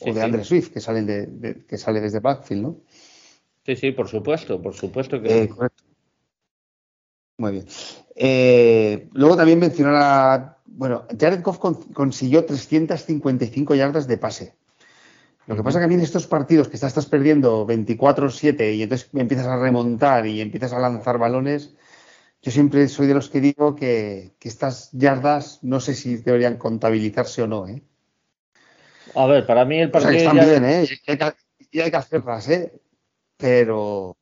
de 0.00 0.22
Andre 0.22 0.44
Swift 0.44 0.72
que 0.72 0.80
salen 0.80 1.06
de, 1.06 1.64
que 1.66 1.78
sale 1.78 2.00
desde 2.00 2.20
backfield, 2.20 2.62
¿no? 2.62 2.76
Sí, 3.64 3.76
sí, 3.76 3.92
por 3.92 4.08
supuesto, 4.08 4.60
por 4.60 4.74
supuesto 4.74 5.20
que. 5.20 5.42
Eh, 5.42 5.48
correcto. 5.48 5.82
Muy 7.38 7.52
bien. 7.52 7.66
Eh, 8.14 9.08
luego 9.12 9.36
también 9.36 9.58
mencionar 9.58 9.94
a. 9.96 10.58
Bueno, 10.66 11.06
Jared 11.18 11.42
Goff 11.42 11.58
consiguió 11.58 12.44
355 12.44 13.74
yardas 13.74 14.06
de 14.06 14.18
pase. 14.18 14.54
Lo 15.46 15.54
que 15.54 15.62
pasa 15.62 15.78
que 15.78 15.84
a 15.84 15.88
mí 15.88 15.94
en 15.94 16.00
estos 16.00 16.26
partidos 16.26 16.68
que 16.68 16.74
estás, 16.74 16.88
estás 16.88 17.06
perdiendo 17.06 17.66
24-7 17.66 18.74
y 18.74 18.82
entonces 18.82 19.08
empiezas 19.14 19.46
a 19.46 19.56
remontar 19.56 20.26
y 20.26 20.40
empiezas 20.40 20.72
a 20.72 20.80
lanzar 20.80 21.18
balones, 21.18 21.74
yo 22.46 22.52
siempre 22.52 22.86
soy 22.86 23.08
de 23.08 23.14
los 23.14 23.28
que 23.28 23.40
digo 23.40 23.74
que, 23.74 24.36
estas 24.40 24.92
yardas 24.92 25.58
no 25.64 25.80
sé 25.80 25.94
si 25.94 26.18
deberían 26.18 26.58
contabilizarse 26.58 27.42
o 27.42 27.48
no. 27.48 27.66
¿eh? 27.66 27.82
A 29.16 29.26
ver, 29.26 29.44
para 29.44 29.64
mí 29.64 29.80
el 29.80 29.90
partido. 29.90 30.12
están 30.12 30.36
bien, 30.36 30.64
¿eh? 30.64 30.86
Y 31.72 31.80
hay, 31.80 31.90
que, 31.90 31.96
hacerlas, 31.96 32.48
¿eh? 32.48 32.72
Pero, 33.36 34.16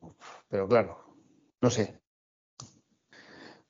pero 0.49 0.67
claro, 0.67 1.05
no 1.61 1.69
sé. 1.69 1.99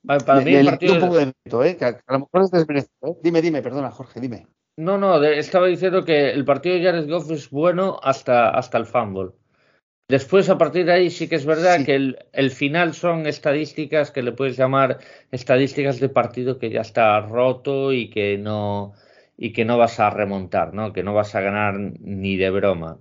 Para 0.06 0.40
mí 0.40 0.56
el 0.56 0.68
partido. 0.68 0.94
Un 0.94 1.00
poco 1.02 1.18
de 1.18 1.70
¿eh? 1.70 1.76
Que 1.76 1.84
a, 1.84 2.02
lo 2.08 2.20
mejor 2.20 2.44
es 2.44 2.52
desmerecido. 2.52 3.10
¿eh? 3.10 3.18
Dime, 3.22 3.42
dime, 3.42 3.62
perdona, 3.62 3.92
Jorge, 3.92 4.22
dime. 4.22 4.48
No, 4.78 4.98
no, 4.98 5.22
estaba 5.22 5.68
diciendo 5.68 6.06
que 6.06 6.30
el 6.30 6.46
partido 6.46 6.76
de 6.76 6.84
Jared 6.86 7.10
Goff 7.10 7.30
es 7.30 7.50
bueno 7.50 8.00
hasta, 8.02 8.52
hasta 8.52 8.78
el 8.78 8.86
fumble. 8.86 9.32
Después, 10.08 10.50
a 10.50 10.58
partir 10.60 10.86
de 10.86 10.92
ahí, 10.92 11.10
sí 11.10 11.28
que 11.28 11.36
es 11.36 11.46
verdad 11.48 11.84
que 11.84 11.96
el, 11.96 12.52
final 12.52 12.94
son 12.94 13.26
estadísticas 13.26 14.12
que 14.12 14.22
le 14.22 14.34
puedes 14.34 14.56
llamar 14.56 15.00
estadísticas 15.32 16.00
de 16.00 16.10
partido 16.10 16.60
que 16.60 16.70
ya 16.70 16.82
está 16.82 17.20
roto 17.22 17.92
y 17.92 18.10
que 18.12 18.38
no 18.38 18.94
y 19.38 19.52
que 19.52 19.66
no 19.66 19.78
vas 19.78 20.00
a 20.00 20.12
remontar, 20.12 20.74
¿no? 20.74 20.94
Que 20.94 21.04
no 21.04 21.14
vas 21.14 21.34
a 21.34 21.42
ganar 21.42 21.76
ni 21.80 22.38
de 22.38 22.52
broma. 22.52 23.00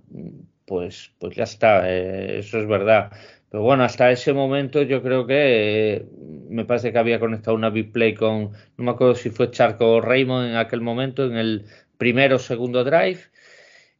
Pues, 0.65 1.11
pues 1.19 1.35
ya 1.35 1.43
está, 1.43 1.89
eh, 1.89 2.39
eso 2.39 2.57
es 2.59 2.67
verdad. 2.67 3.11
Pero 3.49 3.63
bueno, 3.63 3.83
hasta 3.83 4.11
ese 4.11 4.33
momento 4.33 4.81
yo 4.81 5.01
creo 5.03 5.27
que 5.27 5.93
eh, 5.93 6.05
me 6.49 6.65
parece 6.65 6.91
que 6.91 6.97
había 6.97 7.19
conectado 7.19 7.55
una 7.55 7.69
big 7.69 7.91
play 7.91 8.15
con, 8.15 8.51
no 8.77 8.83
me 8.83 8.91
acuerdo 8.91 9.15
si 9.15 9.29
fue 9.29 9.51
Charco 9.51 9.93
o 9.93 10.01
Raymond 10.01 10.49
en 10.49 10.55
aquel 10.55 10.81
momento, 10.81 11.25
en 11.25 11.37
el 11.37 11.65
primero 11.97 12.37
o 12.37 12.39
segundo 12.39 12.83
drive. 12.83 13.19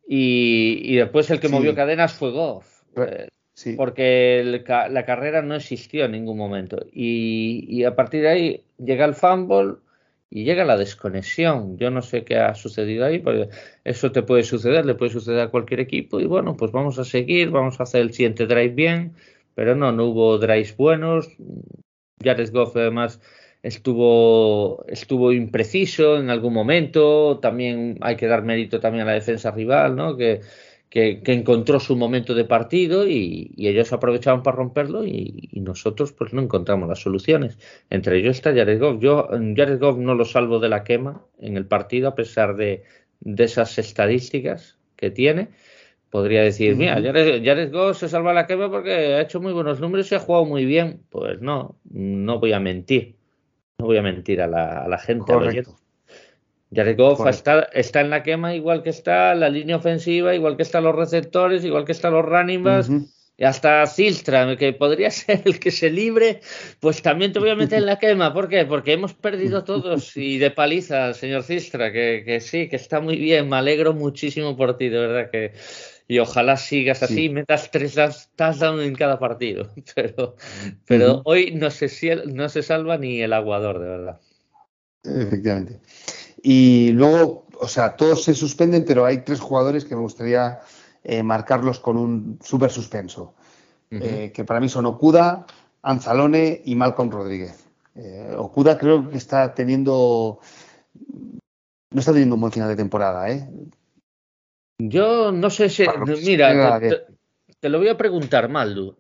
Y, 0.08 0.96
después 0.96 1.30
el 1.30 1.40
que 1.40 1.50
movió 1.50 1.74
cadenas 1.74 2.14
fue 2.14 2.32
Goff. 2.32 2.75
Porque 3.78 4.44
la 4.44 5.06
carrera 5.06 5.42
no 5.42 5.56
existió 5.56 6.06
en 6.06 6.12
ningún 6.12 6.38
momento. 6.38 6.86
Y, 6.92 7.84
a 7.84 7.96
partir 7.96 8.22
de 8.22 8.30
ahí 8.30 8.64
llega 8.78 9.06
el 9.06 9.16
fumble 9.16 9.76
y 10.30 10.44
llega 10.44 10.66
la 10.66 10.78
desconexión. 10.78 11.78
Yo 11.78 11.90
no 11.90 12.02
sé 12.02 12.26
qué 12.26 12.38
ha 12.38 12.54
sucedido 12.56 13.06
ahí, 13.06 13.20
porque 13.20 13.50
eso 13.86 14.12
te 14.12 14.24
puede 14.24 14.44
suceder, 14.44 14.86
le 14.86 14.96
puede 14.96 15.12
suceder 15.12 15.40
a 15.40 15.52
cualquier 15.52 15.80
equipo. 15.80 16.20
Y 16.20 16.26
bueno, 16.26 16.58
pues 16.58 16.72
vamos 16.72 17.00
a 17.00 17.06
seguir, 17.06 17.50
vamos 17.50 17.80
a 17.80 17.84
hacer 17.84 18.02
el 18.02 18.14
siguiente 18.14 18.46
drive 18.46 18.74
bien. 18.74 19.14
Pero 19.56 19.74
no, 19.74 19.94
no 19.94 20.08
hubo 20.08 20.38
drives 20.38 20.76
buenos. 20.76 21.30
Jared 22.22 22.52
Goff 22.52 22.76
además 22.76 23.22
estuvo, 23.64 24.86
estuvo 24.88 25.32
impreciso 25.32 26.18
en 26.18 26.30
algún 26.30 26.54
momento. 26.54 27.40
También 27.40 27.98
hay 28.02 28.18
que 28.18 28.28
dar 28.28 28.44
mérito 28.44 28.82
también 28.82 29.04
a 29.04 29.08
la 29.08 29.14
defensa 29.14 29.52
rival, 29.52 29.96
¿no? 29.96 30.18
Que 30.18 30.42
que, 30.96 31.34
encontró 31.34 31.82
su 31.82 31.98
momento 31.98 32.34
de 32.34 32.46
partido 32.46 33.06
y, 33.06 33.54
ellos 33.58 33.92
aprovechaban 33.92 34.44
para 34.44 34.56
romperlo 34.56 35.06
y, 35.06 35.50
nosotros 35.56 36.14
pues 36.14 36.32
no 36.32 36.42
encontramos 36.42 36.88
las 36.88 37.00
soluciones. 37.00 37.60
Entre 37.90 38.18
ellos 38.18 38.38
está 38.38 38.54
Jared 38.54 38.80
Goff. 38.80 39.02
Yo 39.02 39.28
Jared 39.30 39.80
Goff 39.80 39.98
no 39.98 40.16
lo 40.16 40.24
salvo 40.24 40.60
de 40.60 40.70
la 40.70 40.86
quema 40.86 41.22
en 41.40 41.58
el 41.58 41.66
partido 41.66 42.08
a 42.08 42.16
pesar 42.16 42.56
de, 42.56 42.84
esas 43.26 43.78
estadísticas 43.78 44.78
que 44.96 45.12
tiene. 45.12 45.50
Podría 46.12 46.44
decir, 46.44 46.78
mira, 46.78 47.02
Jared, 47.02 47.74
Goff 47.74 47.98
se 47.98 48.08
salva 48.08 48.32
la 48.32 48.48
quema 48.48 48.72
porque 48.72 48.92
ha 48.92 49.22
hecho 49.22 49.42
muy 49.42 49.52
buenos 49.52 49.82
números 49.82 50.10
y 50.12 50.16
ha 50.16 50.20
jugado 50.20 50.46
muy 50.46 50.64
bien. 50.66 51.02
Pues 51.10 51.42
no, 51.42 51.76
no 51.92 52.40
voy 52.40 52.54
a 52.54 52.62
mentir. 52.62 53.18
No 53.80 53.88
voy 53.88 53.98
a 53.98 54.02
mentir 54.02 54.42
a 54.42 54.48
la, 54.48 54.84
a 54.84 54.88
la 54.88 54.98
gente. 54.98 55.34
Jared 56.74 56.98
Goff 56.98 57.26
está, 57.28 57.64
está, 57.74 58.02
en 58.02 58.10
la 58.10 58.24
quema 58.24 58.56
igual 58.56 58.84
que 58.84 58.90
está 58.90 59.36
la 59.36 59.50
línea 59.50 59.78
ofensiva, 59.78 60.34
igual 60.34 60.58
que 60.58 60.64
están 60.64 60.84
los 60.84 60.96
receptores, 60.96 61.64
igual 61.64 61.86
que 61.86 61.92
están 61.92 62.14
los 62.14 62.26
running 62.26 62.64
backs. 62.64 62.90
Y 63.38 63.44
hasta 63.44 63.86
Silstra, 63.86 64.56
que 64.56 64.72
podría 64.72 65.12
ser 65.12 65.42
el 65.46 65.60
que 65.60 65.72
se 65.72 65.90
libre, 65.90 66.40
pues 66.80 67.02
también 67.02 67.34
te 67.34 67.40
voy 67.40 67.50
a 67.50 67.56
meter 67.56 67.80
en 67.80 67.86
la 67.86 68.00
quema. 68.00 68.34
¿Por 68.34 68.48
qué? 68.48 68.66
Porque 68.66 68.94
hemos 68.94 69.14
perdido 69.14 69.64
todos 69.64 70.16
y 70.16 70.38
de 70.38 70.52
paliza, 70.52 71.14
señor 71.14 71.44
Silstra, 71.44 71.92
que, 71.92 72.40
sí, 72.42 72.70
que 72.70 72.78
está 72.78 73.02
muy 73.02 73.18
bien. 73.18 73.50
Me 73.50 73.58
alegro 73.58 73.94
muchísimo 73.94 74.56
por 74.56 74.78
ti, 74.78 74.90
de 74.90 75.00
verdad 75.00 75.30
que. 75.32 75.54
Y 76.08 76.20
ojalá 76.20 76.56
sigas 76.56 77.02
así 77.02 77.26
y 77.26 77.30
metas 77.30 77.72
tres 77.72 77.96
touchdowns 78.36 78.84
en 78.84 78.94
cada 78.94 79.18
partido. 79.18 79.72
Pero, 79.96 80.36
pero 80.86 81.24
hoy 81.26 81.52
no 81.56 81.72
se, 81.72 81.88
no 82.28 82.48
se 82.48 82.62
salva 82.62 83.00
ni 83.00 83.22
el 83.22 83.34
aguador, 83.34 83.80
de 83.80 83.88
verdad. 83.88 84.20
Efectivamente. 85.04 85.80
Y 86.42 86.92
luego, 86.92 87.46
o 87.60 87.68
sea, 87.68 87.96
todos 87.96 88.24
se 88.24 88.34
suspenden, 88.34 88.86
pero 88.86 89.06
hay 89.06 89.20
tres 89.20 89.40
jugadores 89.40 89.86
que 89.86 89.96
me 89.96 90.02
gustaría 90.02 90.60
eh, 91.04 91.24
marcarlos 91.24 91.80
con 91.80 91.98
un 91.98 92.40
súper 92.44 92.72
suspenso, 92.72 93.36
eh, 93.92 94.32
que 94.34 94.44
para 94.44 94.60
mí 94.60 94.70
son 94.70 94.86
Okuda, 94.86 95.46
Anzalone 95.82 96.62
y 96.66 96.76
Malcolm 96.76 97.12
Rodríguez. 97.12 97.66
Eh, 97.96 98.34
Okuda 98.36 98.78
creo 98.78 99.10
que 99.10 99.18
está 99.18 99.54
teniendo, 99.54 100.40
no 101.92 102.00
está 102.00 102.12
teniendo 102.12 102.36
un 102.36 102.42
buen 102.42 102.52
final 102.52 102.70
de 102.70 102.76
temporada, 102.76 103.30
¿eh? 103.30 103.48
Yo 104.80 105.32
no 105.32 105.50
sé 105.50 105.70
si, 105.70 105.86
mira, 106.26 106.80
te, 107.60 107.70
lo 107.70 107.78
voy 107.78 107.88
a 107.88 107.98
preguntar, 107.98 108.50
Maldu. 108.50 108.96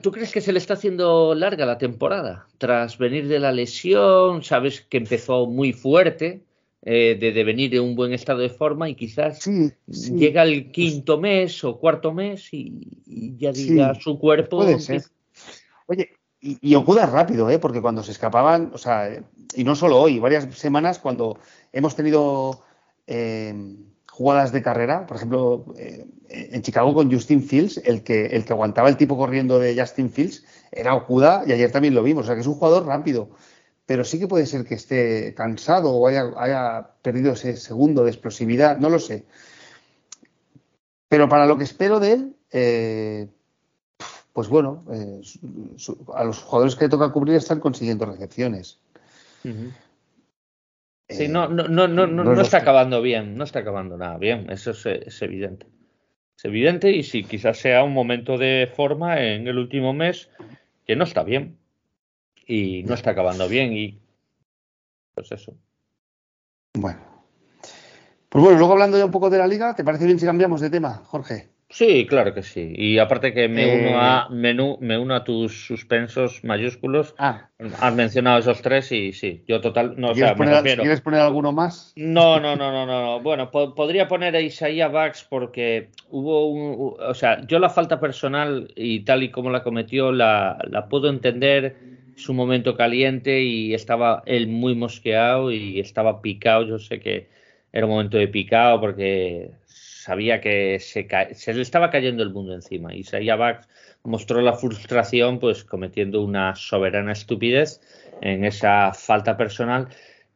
¿Tú 0.00 0.12
crees 0.12 0.32
que 0.32 0.40
se 0.40 0.52
le 0.52 0.58
está 0.58 0.74
haciendo 0.74 1.34
larga 1.34 1.66
la 1.66 1.78
temporada? 1.78 2.46
Tras 2.58 2.98
venir 2.98 3.26
de 3.26 3.38
la 3.38 3.52
lesión, 3.52 4.42
sabes 4.44 4.82
que 4.82 4.98
empezó 4.98 5.46
muy 5.46 5.72
fuerte, 5.72 6.42
eh, 6.82 7.16
de, 7.20 7.44
venir 7.44 7.74
en 7.74 7.82
un 7.82 7.96
buen 7.96 8.12
estado 8.12 8.38
de 8.38 8.50
forma 8.50 8.88
y 8.88 8.94
quizás 8.94 9.44
llega 9.86 10.44
el 10.44 10.70
quinto 10.70 11.18
mes 11.18 11.64
o 11.64 11.78
cuarto 11.78 12.12
mes 12.12 12.48
y, 12.52 13.36
ya 13.36 13.52
diga 13.52 13.94
su 13.94 14.18
cuerpo. 14.18 14.58
Puede 14.58 14.78
ser. 14.78 15.02
Oye, 15.86 16.10
y, 16.40 16.58
y, 16.60 16.74
ocurre 16.76 17.04
rápido, 17.06 17.50
¿eh? 17.50 17.58
porque 17.58 17.82
cuando 17.82 18.02
se 18.02 18.12
escapaban, 18.12 18.70
o 18.72 18.78
sea, 18.78 19.10
y 19.54 19.64
no 19.64 19.74
solo 19.74 20.00
hoy, 20.00 20.20
varias 20.20 20.54
semanas 20.54 21.00
cuando 21.00 21.38
hemos 21.72 21.96
tenido 21.96 22.62
eh, 23.08 23.54
jugadas 24.08 24.52
de 24.52 24.62
carrera, 24.62 25.06
por 25.06 25.16
ejemplo, 25.16 25.74
eh, 25.76 26.06
en 26.28 26.62
Chicago 26.62 26.94
con 26.94 27.10
Justin 27.10 27.42
Fields, 27.42 27.78
el 27.84 28.02
que, 28.02 28.26
el 28.26 28.44
que 28.44 28.52
aguantaba 28.52 28.88
el 28.88 28.96
tipo 28.96 29.16
corriendo 29.16 29.58
de 29.58 29.78
Justin 29.78 30.10
Fields 30.10 30.44
era 30.70 30.94
Okuda 30.94 31.42
y 31.46 31.52
ayer 31.52 31.72
también 31.72 31.94
lo 31.94 32.02
vimos, 32.02 32.24
o 32.24 32.26
sea 32.26 32.34
que 32.34 32.42
es 32.42 32.46
un 32.46 32.54
jugador 32.54 32.86
rápido 32.86 33.30
pero 33.88 34.04
sí 34.04 34.18
que 34.18 34.28
puede 34.28 34.44
ser 34.44 34.66
que 34.66 34.74
esté 34.74 35.32
cansado 35.34 35.92
o 35.92 36.06
haya, 36.06 36.90
perdido 37.00 37.32
ese 37.32 37.56
segundo 37.56 38.04
de 38.04 38.10
explosividad, 38.10 38.76
no 38.76 38.90
lo 38.90 38.98
sé. 38.98 39.24
Pero 41.08 41.26
para 41.26 41.46
lo 41.46 41.56
que 41.56 41.64
espero 41.64 41.98
de 41.98 42.12
él, 42.12 42.36
eh, 42.52 43.28
pues 44.34 44.48
bueno, 44.48 44.84
eh, 44.92 45.22
a 46.14 46.22
los 46.22 46.42
jugadores 46.42 46.76
que 46.76 46.84
le 46.84 46.90
toca 46.90 47.10
cubrir 47.10 47.36
están 47.36 47.60
consiguiendo 47.60 48.04
recepciones. 48.04 48.78
Sí, 49.42 51.28
no, 51.28 51.48
no, 51.48 51.66
no, 51.66 51.88
no, 51.88 52.06
no, 52.06 52.42
está 52.42 52.58
acabando 52.58 53.00
bien, 53.00 53.38
no 53.38 53.44
está 53.44 53.60
acabando 53.60 53.96
nada 53.96 54.18
bien, 54.18 54.50
eso 54.50 54.72
es, 54.72 55.22
evidente. 55.22 55.66
Es 56.36 56.44
evidente 56.44 56.90
y 56.90 57.04
sí, 57.04 57.24
quizás 57.24 57.56
sea 57.56 57.84
un 57.84 57.94
momento 57.94 58.36
de 58.36 58.70
forma 58.76 59.18
en 59.22 59.48
el 59.48 59.56
último 59.56 59.94
mes 59.94 60.28
que 60.86 60.94
no 60.94 61.04
está 61.04 61.22
bien 61.22 61.57
y 62.48 62.82
no 62.82 62.94
está 62.94 63.10
acabando 63.10 63.48
bien 63.48 63.72
y 63.74 64.00
pues 65.14 65.30
eso. 65.30 65.54
Bueno. 66.74 66.98
Pues 68.28 68.42
bueno, 68.42 68.58
luego 68.58 68.72
hablando 68.72 68.98
ya 68.98 69.04
un 69.04 69.10
poco 69.10 69.30
de 69.30 69.38
la 69.38 69.46
liga, 69.46 69.74
¿te 69.74 69.84
parece 69.84 70.06
bien 70.06 70.18
si 70.18 70.26
cambiamos 70.26 70.60
de 70.60 70.70
tema, 70.70 71.02
Jorge? 71.06 71.50
Sí, 71.70 72.06
claro 72.06 72.32
que 72.32 72.42
sí. 72.42 72.72
Y 72.74 72.98
aparte 72.98 73.34
que 73.34 73.46
me 73.46 73.88
uno 73.88 74.00
a 74.00 74.28
eh, 74.30 74.76
me 74.80 74.98
uno 74.98 75.14
a 75.14 75.24
tus 75.24 75.66
suspensos 75.66 76.42
mayúsculos. 76.42 77.14
Ah. 77.18 77.50
Has 77.80 77.94
mencionado 77.94 78.38
esos 78.38 78.62
tres 78.62 78.90
y 78.90 79.12
sí, 79.12 79.44
yo 79.46 79.60
total 79.60 79.94
no 79.98 80.12
¿Quieres, 80.12 80.32
poner, 80.32 80.62
¿Quieres 80.62 81.00
poner 81.02 81.20
alguno 81.20 81.52
más? 81.52 81.92
No, 81.96 82.40
no, 82.40 82.56
no, 82.56 82.72
no, 82.72 82.86
no. 82.86 83.20
Bueno, 83.20 83.50
podría 83.50 84.08
poner 84.08 84.34
a 84.34 84.40
Isaiah 84.40 84.88
Bax 84.88 85.26
porque 85.28 85.90
hubo 86.08 86.48
un, 86.48 86.94
o 86.98 87.14
sea, 87.14 87.46
yo 87.46 87.58
la 87.58 87.68
falta 87.68 88.00
personal 88.00 88.72
y 88.74 89.00
tal 89.00 89.22
y 89.22 89.30
como 89.30 89.50
la 89.50 89.62
cometió 89.62 90.10
la, 90.10 90.56
la 90.70 90.88
puedo 90.88 91.10
entender 91.10 91.87
su 92.18 92.34
momento 92.34 92.76
caliente 92.76 93.42
y 93.42 93.74
estaba 93.74 94.22
él 94.26 94.48
muy 94.48 94.74
mosqueado 94.74 95.52
y 95.52 95.80
estaba 95.80 96.20
picado. 96.20 96.64
Yo 96.64 96.78
sé 96.78 97.00
que 97.00 97.28
era 97.72 97.86
un 97.86 97.92
momento 97.92 98.18
de 98.18 98.28
picado 98.28 98.80
porque 98.80 99.52
sabía 99.66 100.40
que 100.40 100.78
se, 100.80 101.06
se 101.32 101.54
le 101.54 101.62
estaba 101.62 101.90
cayendo 101.90 102.22
el 102.22 102.30
mundo 102.30 102.54
encima. 102.54 102.94
Y 102.94 103.04
Bax 103.04 103.68
mostró 104.02 104.40
la 104.40 104.54
frustración, 104.54 105.38
pues 105.38 105.64
cometiendo 105.64 106.22
una 106.22 106.54
soberana 106.56 107.12
estupidez 107.12 107.80
en 108.20 108.44
esa 108.44 108.92
falta 108.94 109.36
personal. 109.36 109.88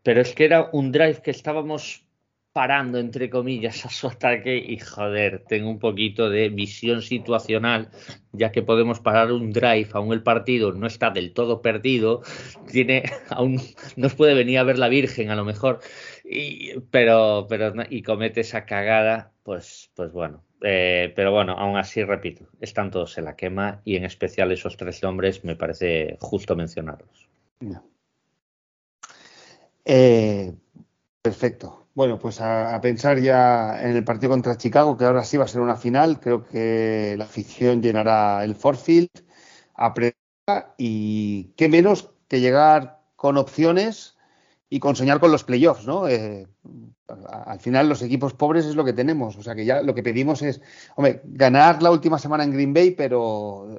Pero 0.02 0.20
es 0.20 0.34
que 0.34 0.44
era 0.44 0.68
un 0.72 0.92
drive 0.92 1.22
que 1.22 1.30
estábamos 1.30 2.04
parando, 2.52 2.98
entre 2.98 3.30
comillas, 3.30 3.84
a 3.86 3.90
su 3.90 4.08
ataque 4.08 4.56
y 4.56 4.78
joder, 4.78 5.44
tengo 5.48 5.70
un 5.70 5.78
poquito 5.78 6.28
de 6.28 6.48
visión 6.50 7.02
situacional, 7.02 7.90
ya 8.32 8.52
que 8.52 8.62
podemos 8.62 9.00
parar 9.00 9.32
un 9.32 9.52
drive, 9.52 9.88
aún 9.92 10.12
el 10.12 10.22
partido 10.22 10.72
no 10.72 10.86
está 10.86 11.10
del 11.10 11.32
todo 11.32 11.62
perdido, 11.62 12.22
tiene, 12.70 13.04
aún 13.30 13.60
nos 13.96 14.14
puede 14.14 14.34
venir 14.34 14.58
a 14.58 14.64
ver 14.64 14.78
la 14.78 14.88
Virgen 14.88 15.30
a 15.30 15.36
lo 15.36 15.44
mejor, 15.44 15.80
y, 16.24 16.78
pero, 16.90 17.46
pero, 17.48 17.72
y 17.88 18.02
comete 18.02 18.42
esa 18.42 18.66
cagada, 18.66 19.32
pues, 19.42 19.90
pues 19.94 20.12
bueno. 20.12 20.44
Eh, 20.64 21.12
pero 21.16 21.32
bueno, 21.32 21.54
aún 21.58 21.76
así, 21.76 22.04
repito, 22.04 22.46
están 22.60 22.90
todos 22.92 23.18
en 23.18 23.24
la 23.24 23.34
quema 23.34 23.80
y 23.84 23.96
en 23.96 24.04
especial 24.04 24.52
esos 24.52 24.76
tres 24.76 25.02
nombres 25.02 25.42
me 25.44 25.56
parece 25.56 26.16
justo 26.20 26.54
mencionarlos. 26.54 27.28
Perfecto. 31.22 31.88
Bueno, 31.94 32.18
pues 32.18 32.40
a, 32.40 32.80
pensar 32.80 33.20
ya 33.20 33.80
en 33.82 33.96
el 33.96 34.04
partido 34.04 34.30
contra 34.30 34.56
Chicago, 34.56 34.96
que 34.96 35.04
ahora 35.04 35.24
sí 35.24 35.36
va 35.36 35.44
a 35.44 35.48
ser 35.48 35.60
una 35.60 35.76
final. 35.76 36.20
Creo 36.20 36.44
que 36.44 37.14
la 37.18 37.24
afición 37.24 37.82
llenará 37.82 38.44
el 38.44 38.54
Forfield, 38.54 39.10
apretar 39.74 40.74
y 40.78 41.52
qué 41.56 41.68
menos 41.68 42.10
que 42.28 42.40
llegar 42.40 43.02
con 43.16 43.36
opciones 43.36 44.16
y 44.70 44.80
con 44.80 44.96
soñar 44.96 45.20
con 45.20 45.30
los 45.30 45.44
playoffs, 45.44 45.86
¿no? 45.86 46.08
Eh, 46.08 46.48
al 47.06 47.60
final 47.60 47.88
los 47.88 48.00
equipos 48.02 48.32
pobres 48.32 48.64
es 48.64 48.74
lo 48.74 48.84
que 48.84 48.94
tenemos, 48.94 49.36
o 49.36 49.42
sea 49.42 49.54
que 49.54 49.66
ya 49.66 49.82
lo 49.82 49.94
que 49.94 50.02
pedimos 50.02 50.40
es, 50.40 50.62
hombre, 50.96 51.20
ganar 51.24 51.82
la 51.82 51.90
última 51.90 52.18
semana 52.18 52.44
en 52.44 52.52
Green 52.52 52.72
Bay, 52.72 52.92
pero 52.92 53.78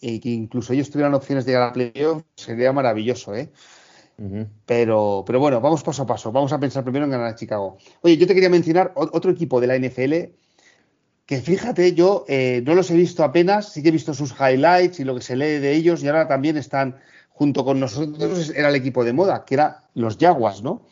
eh, 0.00 0.20
que 0.20 0.28
incluso 0.28 0.72
ellos 0.72 0.90
tuvieran 0.90 1.14
opciones 1.14 1.44
de 1.44 1.52
llegar 1.52 1.68
a 1.68 1.72
playoffs 1.72 2.24
sería 2.34 2.72
maravilloso, 2.72 3.34
¿eh? 3.36 3.52
Pero, 4.64 5.24
pero 5.26 5.40
bueno, 5.40 5.60
vamos 5.60 5.82
paso 5.82 6.02
a 6.02 6.06
paso. 6.06 6.32
Vamos 6.32 6.52
a 6.52 6.60
pensar 6.60 6.82
primero 6.82 7.04
en 7.04 7.10
ganar 7.10 7.28
a 7.28 7.34
Chicago. 7.34 7.78
Oye, 8.00 8.16
yo 8.16 8.26
te 8.26 8.34
quería 8.34 8.48
mencionar 8.48 8.92
otro 8.94 9.30
equipo 9.30 9.60
de 9.60 9.66
la 9.66 9.78
NFL 9.78 10.32
que 11.26 11.40
fíjate, 11.40 11.92
yo 11.94 12.24
eh, 12.28 12.62
no 12.64 12.74
los 12.74 12.90
he 12.90 12.94
visto 12.94 13.24
apenas, 13.24 13.72
sí 13.72 13.82
que 13.82 13.88
he 13.88 13.92
visto 13.92 14.14
sus 14.14 14.32
highlights 14.32 15.00
y 15.00 15.04
lo 15.04 15.16
que 15.16 15.20
se 15.20 15.34
lee 15.34 15.58
de 15.58 15.72
ellos 15.72 16.02
y 16.02 16.06
ahora 16.06 16.28
también 16.28 16.56
están 16.56 16.96
junto 17.30 17.64
con 17.64 17.80
nosotros, 17.80 18.52
era 18.54 18.68
el 18.68 18.76
equipo 18.76 19.04
de 19.04 19.12
moda, 19.12 19.44
que 19.44 19.54
era 19.54 19.82
los 19.94 20.16
Jaguars, 20.16 20.62
¿no? 20.62 20.86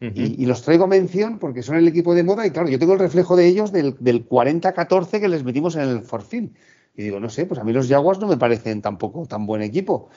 y, 0.00 0.46
los 0.46 0.62
traigo 0.62 0.84
a 0.84 0.86
mención 0.86 1.38
porque 1.38 1.62
son 1.62 1.76
el 1.76 1.86
equipo 1.86 2.14
de 2.14 2.22
moda 2.22 2.46
y 2.46 2.50
claro, 2.50 2.70
yo 2.70 2.78
tengo 2.78 2.94
el 2.94 2.98
reflejo 2.98 3.36
de 3.36 3.46
ellos 3.46 3.70
del, 3.70 3.98
40-14 3.98 5.20
que 5.20 5.28
les 5.28 5.44
metimos 5.44 5.76
en 5.76 5.82
el 5.82 6.00
Forfin. 6.00 6.54
Y 6.96 7.02
digo, 7.02 7.20
no 7.20 7.28
sé, 7.28 7.44
pues 7.44 7.60
a 7.60 7.64
mí 7.64 7.72
los 7.72 7.86
Jaguars 7.86 8.18
no 8.18 8.26
me 8.26 8.38
parecen 8.38 8.80
tampoco 8.80 9.26
tan 9.26 9.46
buen 9.46 9.60
equipo. 9.60 10.08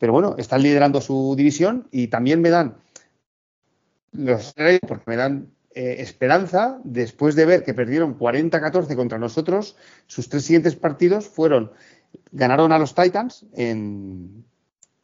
Pero 0.00 0.14
bueno, 0.14 0.34
están 0.38 0.62
liderando 0.62 1.02
su 1.02 1.34
división 1.36 1.86
y 1.92 2.08
también 2.08 2.40
me 2.40 2.48
dan 2.48 2.78
los 4.12 4.54
porque 4.88 5.04
me 5.06 5.16
dan 5.16 5.50
eh, 5.74 5.96
esperanza 5.98 6.80
después 6.84 7.36
de 7.36 7.44
ver 7.44 7.62
que 7.62 7.74
perdieron 7.74 8.18
40-14 8.18 8.96
contra 8.96 9.18
nosotros. 9.18 9.76
Sus 10.06 10.30
tres 10.30 10.44
siguientes 10.44 10.74
partidos 10.74 11.28
fueron 11.28 11.70
ganaron 12.32 12.72
a 12.72 12.78
los 12.78 12.94
Titans 12.94 13.44
en, 13.52 14.42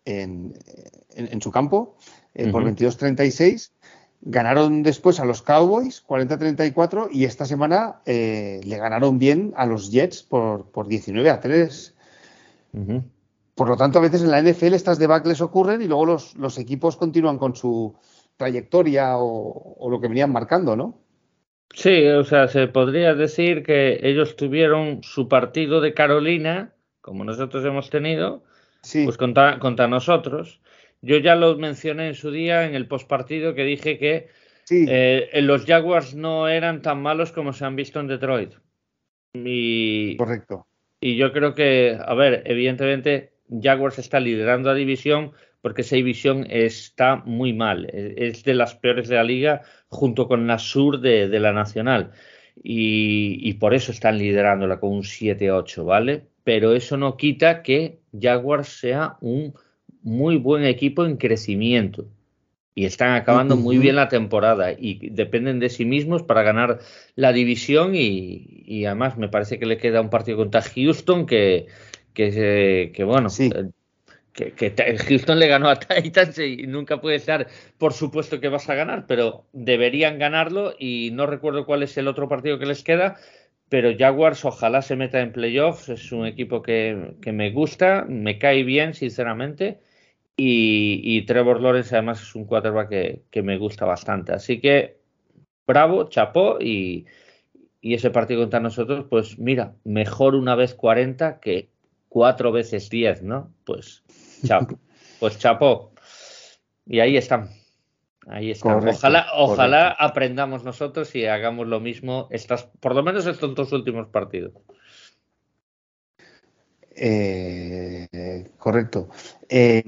en, 0.07 0.55
su 1.43 1.53
campo 1.53 1.99
eh, 2.35 2.51
por 2.51 2.65
22-36. 2.65 3.73
Ganaron 4.23 4.83
después 4.83 5.21
a 5.21 5.27
los 5.27 5.43
Cowboys 5.43 6.03
40-34 6.07 7.11
y 7.13 7.27
esta 7.27 7.45
semana 7.45 8.01
eh, 8.07 8.61
le 8.65 8.79
ganaron 8.79 9.19
bien 9.19 9.53
a 9.59 9.67
los 9.67 9.93
Jets 9.93 10.23
por, 10.23 10.71
por 10.71 10.89
19 10.89 11.29
a 11.29 11.39
3. 11.39 11.95
Por 13.57 13.71
lo 13.71 13.77
tanto, 13.79 13.99
a 13.99 14.03
veces 14.03 14.23
en 14.23 14.31
la 14.31 14.43
NFL 14.43 14.75
estas 14.75 14.99
debacles 14.99 15.41
ocurren 15.41 15.81
y 15.81 15.87
luego 15.87 16.05
los, 16.05 16.59
equipos 16.59 16.99
continúan 16.99 17.39
con 17.39 17.57
su 17.57 17.97
trayectoria 18.37 19.17
o, 19.17 19.89
lo 19.91 19.99
que 19.99 20.09
venían 20.09 20.31
marcando, 20.31 20.77
¿no? 20.77 21.01
Sí, 21.73 22.07
o 22.07 22.23
sea, 22.23 22.49
se 22.49 22.69
podría 22.69 23.15
decir 23.15 23.63
que 23.63 23.99
ellos 24.03 24.37
tuvieron 24.37 25.03
su 25.03 25.27
partido 25.27 25.81
de 25.81 25.95
Carolina, 25.95 26.75
como 27.01 27.25
nosotros 27.25 27.65
hemos 27.65 27.89
tenido, 27.89 28.45
pues 28.83 29.17
contra, 29.17 29.59
contra, 29.59 29.89
nosotros. 29.89 30.61
Yo 31.01 31.17
ya 31.17 31.35
lo 31.35 31.57
mencioné 31.57 32.09
en 32.09 32.15
su 32.15 32.31
día 32.31 32.67
en 32.67 32.75
el 32.75 32.87
postpartido 32.87 33.55
que 33.55 33.65
dije 33.65 33.99
que 33.99 34.29
eh, 34.71 35.31
los 35.41 35.65
Jaguars 35.65 36.15
no 36.15 36.49
eran 36.49 36.83
tan 36.83 37.01
malos 37.01 37.33
como 37.33 37.55
se 37.55 37.65
han 37.65 37.75
visto 37.75 38.01
en 38.01 38.09
Detroit. 38.09 38.53
Y, 39.33 40.19
Correcto. 40.19 40.67
Y 41.01 41.17
yo 41.17 41.33
creo 41.33 41.55
que, 41.55 41.99
a 41.99 42.15
ver, 42.15 42.43
evidentemente 42.47 43.36
Jaguars 43.51 43.99
está 43.99 44.21
liderando 44.21 44.71
la 44.71 44.75
división 44.75 45.33
porque 45.67 45.83
esa 45.83 45.97
división 45.97 46.47
está 46.49 47.17
muy 47.25 47.53
mal. 47.53 47.87
Es 47.93 48.45
de 48.45 48.55
las 48.55 48.77
peores 48.77 49.09
de 49.09 49.17
la 49.17 49.25
liga 49.25 49.63
junto 49.89 50.29
con 50.29 50.47
la 50.47 50.61
sur 50.61 51.01
de, 51.01 51.27
la 51.41 51.53
nacional. 51.53 52.13
Y, 52.63 53.53
por 53.55 53.75
eso 53.75 53.91
están 53.91 54.17
liderándola 54.19 54.79
con 54.79 54.93
un 54.93 55.03
7-8, 55.03 55.85
¿vale? 55.85 56.27
Pero 56.45 56.73
eso 56.73 56.97
no 56.97 57.17
quita 57.17 57.65
que 57.65 57.99
Jaguars 58.17 58.69
sea 58.69 59.17
un 59.21 59.55
muy 60.03 60.37
buen 60.37 60.65
equipo 60.65 61.05
en 61.05 61.17
crecimiento. 61.17 62.07
Y 62.77 62.85
están 62.85 63.15
acabando 63.15 63.57
muy 63.57 63.79
bien 63.79 63.97
la 63.97 64.09
temporada 64.09 64.71
y 64.71 65.09
dependen 65.11 65.59
de 65.59 65.71
sí 65.71 65.85
mismos 65.85 66.23
para 66.23 66.43
ganar 66.45 66.79
la 67.17 67.33
división 67.33 67.93
y 67.95 68.85
además 68.85 69.17
me 69.17 69.29
parece 69.29 69.59
que 69.59 69.67
le 69.67 69.79
queda 69.79 70.01
un 70.01 70.11
partido 70.11 70.37
contra 70.37 70.63
Houston 70.63 71.27
que, 71.27 71.67
que, 72.17 72.93
que 72.95 73.05
bueno, 73.05 73.29
eh, 73.39 73.71
que, 74.33 74.53
que, 74.53 74.99
Houston 74.99 75.39
le 75.39 75.47
ganó 75.47 75.69
a 75.69 75.79
Titans 75.79 76.39
y 76.39 76.67
nunca 76.67 77.01
puede 77.01 77.19
ser 77.19 77.47
por 77.79 77.93
supuesto 77.93 78.41
que 78.41 78.49
vas 78.49 78.69
a 78.69 78.75
ganar, 78.75 79.07
pero 79.07 79.45
deberían 79.53 80.19
ganarlo 80.19 80.75
y 80.79 81.11
no 81.13 81.27
recuerdo 81.27 81.67
cuál 81.67 81.83
es 81.83 81.97
el 81.99 82.09
otro 82.09 82.29
partido 82.29 82.59
que 82.59 82.67
les 82.67 82.83
queda, 82.83 83.17
pero 83.69 83.91
Jaguars 83.97 84.45
ojalá 84.45 84.81
se 84.81 84.97
meta 84.97 85.21
en 85.21 85.33
playoffs, 85.33 85.91
es 85.91 86.11
un 86.11 86.27
equipo 86.27 86.63
que, 86.63 87.15
me 87.27 87.51
gusta, 87.51 88.07
me 88.09 88.39
cae 88.39 88.65
bien 88.65 88.95
sinceramente 88.95 89.81
y, 90.39 91.23
Trevor 91.27 91.61
Lawrence 91.61 91.95
además 91.95 92.23
es 92.23 92.35
un 92.35 92.47
quarterback 92.47 92.89
que, 92.89 93.23
que 93.31 93.43
me 93.43 93.59
gusta 93.59 93.85
bastante, 93.85 94.33
así 94.33 94.61
que 94.61 94.97
bravo, 95.67 96.09
chapó 96.09 96.59
y, 96.61 97.07
y 97.87 97.95
ese 97.95 98.11
partido 98.11 98.41
contra 98.41 98.61
nosotros, 98.61 99.07
pues 99.09 99.39
mira, 99.39 99.75
mejor 99.85 100.35
una 100.35 100.55
vez 100.55 100.75
40 100.75 101.41
que 101.41 101.69
cuatro 102.17 102.51
veces 102.51 102.89
diez, 102.89 103.23
¿no? 103.23 103.53
Pues, 103.67 104.03
chapo. 104.43 104.79
pues 105.21 105.39
chapo. 105.39 105.93
Y 106.87 107.01
ahí 107.01 107.19
están. 107.19 107.51
Ahí 108.27 108.53
están. 108.53 108.89
ojalá, 108.89 109.27
ojalá 109.35 109.91
aprendamos 109.91 110.65
nosotros 110.65 111.15
y 111.15 111.27
hagamos 111.27 111.67
lo 111.67 111.79
mismo, 111.79 112.27
estas, 112.31 112.71
por 112.81 112.95
lo 112.95 113.03
menos 113.03 113.27
estos 113.27 113.55
dos 113.55 113.71
últimos 113.71 114.09
partidos. 114.09 114.55
Eh, 116.95 118.49
correcto. 118.57 119.11
Eh, 119.51 119.85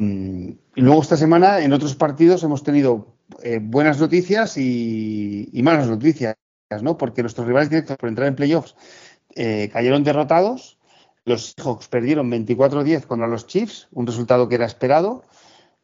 luego 0.75 1.01
esta 1.01 1.17
semana 1.17 1.61
en 1.63 1.73
otros 1.73 1.95
partidos 1.95 2.43
hemos 2.43 2.63
tenido 2.63 3.17
eh, 3.43 3.59
buenas 3.63 3.99
noticias 3.99 4.59
y, 4.59 5.49
y, 5.51 5.63
malas 5.63 5.89
noticias, 5.89 6.37
¿no? 6.83 6.99
Porque 6.99 7.23
nuestros 7.23 7.47
rivales 7.47 7.71
directos 7.71 7.97
por 7.97 8.11
entrar 8.11 8.29
en 8.29 8.37
playoffs 8.37 8.77
cayeron 9.73 10.05
derrotados 10.05 10.78
los 11.29 11.55
Seahawks 11.57 11.89
perdieron 11.89 12.31
24-10 12.31 13.07
contra 13.07 13.29
los 13.29 13.47
Chiefs, 13.47 13.89
un 13.93 14.07
resultado 14.07 14.49
que 14.49 14.57
era 14.57 14.67
esperado. 14.67 15.25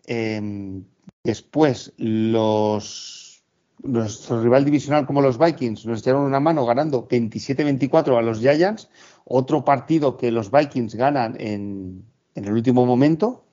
Em, 0.06 0.84
después, 1.22 1.92
los, 1.96 3.44
nuestro 3.82 4.42
rival 4.42 4.64
divisional 4.64 5.06
como 5.06 5.22
los 5.22 5.38
Vikings 5.38 5.86
nos 5.86 6.00
echaron 6.00 6.22
una 6.22 6.40
mano 6.40 6.66
ganando 6.66 7.06
27-24 7.06 8.18
a 8.18 8.22
los 8.22 8.40
Giants. 8.40 8.88
Otro 9.24 9.64
partido 9.64 10.16
que 10.16 10.30
los 10.30 10.50
Vikings 10.50 10.94
ganan 10.94 11.36
en, 11.40 12.04
en 12.34 12.44
el 12.44 12.52
último 12.52 12.84
momento, 12.84 13.46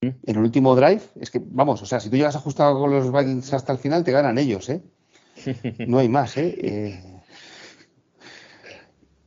en 0.00 0.18
el 0.24 0.38
último 0.38 0.74
drive. 0.74 1.02
Es 1.20 1.30
que, 1.30 1.40
vamos, 1.44 1.82
o 1.82 1.86
sea, 1.86 2.00
si 2.00 2.10
tú 2.10 2.16
llegas 2.16 2.36
ajustado 2.36 2.78
con 2.78 2.90
los 2.90 3.12
Vikings 3.12 3.52
hasta 3.52 3.72
el 3.72 3.78
final, 3.78 4.04
te 4.04 4.12
ganan 4.12 4.38
ellos, 4.38 4.68
¿eh? 4.68 4.82
No 5.86 5.98
hay 5.98 6.08
más, 6.08 6.36
¿eh? 6.38 6.56
eh 6.58 7.15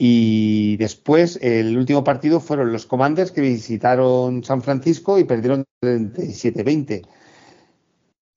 y 0.02 0.78
después, 0.78 1.38
el 1.42 1.78
último 1.78 2.06
partido 2.06 2.40
fueron 2.40 2.72
los 2.72 2.86
Commanders 2.86 3.34
que 3.34 3.42
visitaron 3.42 4.46
San 4.46 4.62
Francisco 4.62 5.20
y 5.20 5.26
perdieron 5.26 5.66
37-20. 5.84 7.06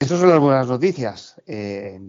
Esas 0.00 0.18
son 0.18 0.28
las 0.28 0.40
buenas 0.40 0.66
noticias. 0.66 1.40
Eh, 1.46 2.00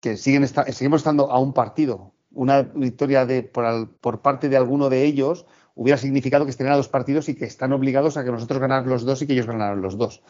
que 0.00 0.16
siguen 0.16 0.48
seguimos 0.48 1.02
estando 1.02 1.30
a 1.30 1.38
un 1.38 1.52
partido. 1.52 2.14
Una 2.32 2.62
victoria 2.62 3.26
de, 3.26 3.42
por, 3.42 4.22
parte 4.22 4.48
de 4.48 4.56
alguno 4.56 4.88
de 4.88 5.04
ellos 5.04 5.44
hubiera 5.74 5.98
significado 5.98 6.46
que 6.46 6.50
estén 6.50 6.68
a 6.68 6.76
dos 6.76 6.88
partidos 6.88 7.28
y 7.28 7.34
que 7.34 7.44
están 7.44 7.74
obligados 7.74 8.16
a 8.16 8.24
que 8.24 8.30
nosotros 8.30 8.60
ganáramos 8.60 8.90
los 8.90 9.04
dos 9.04 9.20
y 9.20 9.26
que 9.26 9.34
ellos 9.34 9.46
ganaran 9.46 9.82
los 9.82 9.98
dos. 9.98 10.22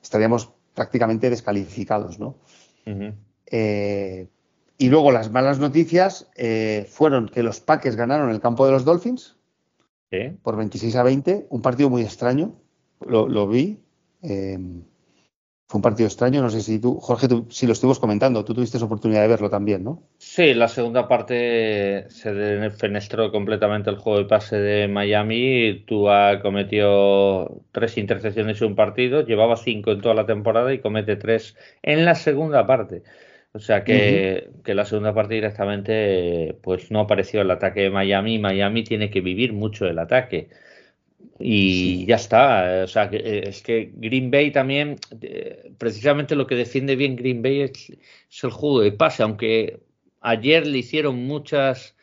Estaríamos 0.00 0.52
prácticamente 0.74 1.28
descalificados, 1.28 2.20
¿no? 2.20 2.36
Y 4.76 4.88
luego 4.88 5.12
las 5.12 5.30
malas 5.30 5.58
noticias 5.58 6.28
eh, 6.36 6.86
fueron 6.90 7.28
que 7.28 7.42
los 7.42 7.60
Packers 7.60 7.96
ganaron 7.96 8.30
el 8.30 8.40
campo 8.40 8.66
de 8.66 8.72
los 8.72 8.84
Dolphins 8.84 9.36
por 10.42 10.56
26 10.56 10.94
a 10.96 11.02
20, 11.02 11.46
un 11.50 11.62
partido 11.62 11.90
muy 11.90 12.02
extraño, 12.02 12.54
lo, 13.06 13.48
vi. 13.48 13.80
Eh, 14.22 14.58
fue 15.66 15.78
un 15.78 15.82
partido 15.82 16.06
extraño, 16.06 16.42
no 16.42 16.50
sé 16.50 16.60
si 16.60 16.78
tú, 16.78 17.00
Jorge, 17.00 17.26
si 17.48 17.66
lo 17.66 17.72
estuvimos 17.72 17.98
comentando, 17.98 18.44
tú 18.44 18.54
tuviste 18.54 18.82
oportunidad 18.82 19.22
de 19.22 19.28
verlo 19.28 19.48
también, 19.48 19.82
¿no? 19.82 20.02
Sí, 20.18 20.52
la 20.52 20.68
segunda 20.68 21.08
parte 21.08 22.04
se 22.10 22.34
defenestró 22.34 23.32
completamente 23.32 23.88
el 23.88 23.96
juego 23.96 24.18
de 24.18 24.26
pase 24.26 24.56
de 24.56 24.88
Miami. 24.88 25.84
Tua 25.86 26.40
cometió 26.42 27.62
tres 27.72 27.96
intercepciones 27.96 28.60
en 28.60 28.68
un 28.68 28.74
partido, 28.76 29.22
llevaba 29.22 29.56
cinco 29.56 29.92
en 29.92 30.02
toda 30.02 30.14
la 30.14 30.26
temporada 30.26 30.72
y 30.72 30.80
comete 30.80 31.16
tres 31.16 31.56
en 31.82 32.04
la 32.04 32.14
segunda 32.14 32.66
parte. 32.66 33.02
O 33.56 33.60
sea 33.60 33.84
que, 33.84 34.50
la 34.66 34.84
segunda 34.84 35.14
parte 35.14 35.34
directamente 35.34 36.58
pues 36.60 36.90
no 36.90 36.98
apareció 36.98 37.40
el 37.40 37.52
ataque 37.52 37.82
de 37.82 37.90
Miami. 37.90 38.40
Miami 38.40 38.82
tiene 38.82 39.10
que 39.10 39.20
vivir 39.20 39.52
mucho 39.52 39.86
el 39.86 40.00
ataque. 40.00 40.48
Y 41.38 42.04
ya 42.06 42.16
está. 42.16 42.82
O 42.82 42.88
sea, 42.88 43.08
que, 43.08 43.44
es 43.46 43.62
que 43.62 43.92
Green 43.94 44.32
Bay 44.32 44.50
también, 44.50 44.96
eh, 45.20 45.70
precisamente 45.78 46.34
lo 46.34 46.48
que 46.48 46.56
defiende 46.56 46.96
bien 46.96 47.14
Green 47.14 47.42
Bay 47.42 47.60
es, 47.60 48.42
el 48.42 48.50
juego 48.50 48.80
de 48.80 48.90
pase, 48.90 49.22
aunque 49.22 49.78
ayer 50.20 50.66
le 50.66 50.78
hicieron 50.78 51.24
muchas, 51.24 51.96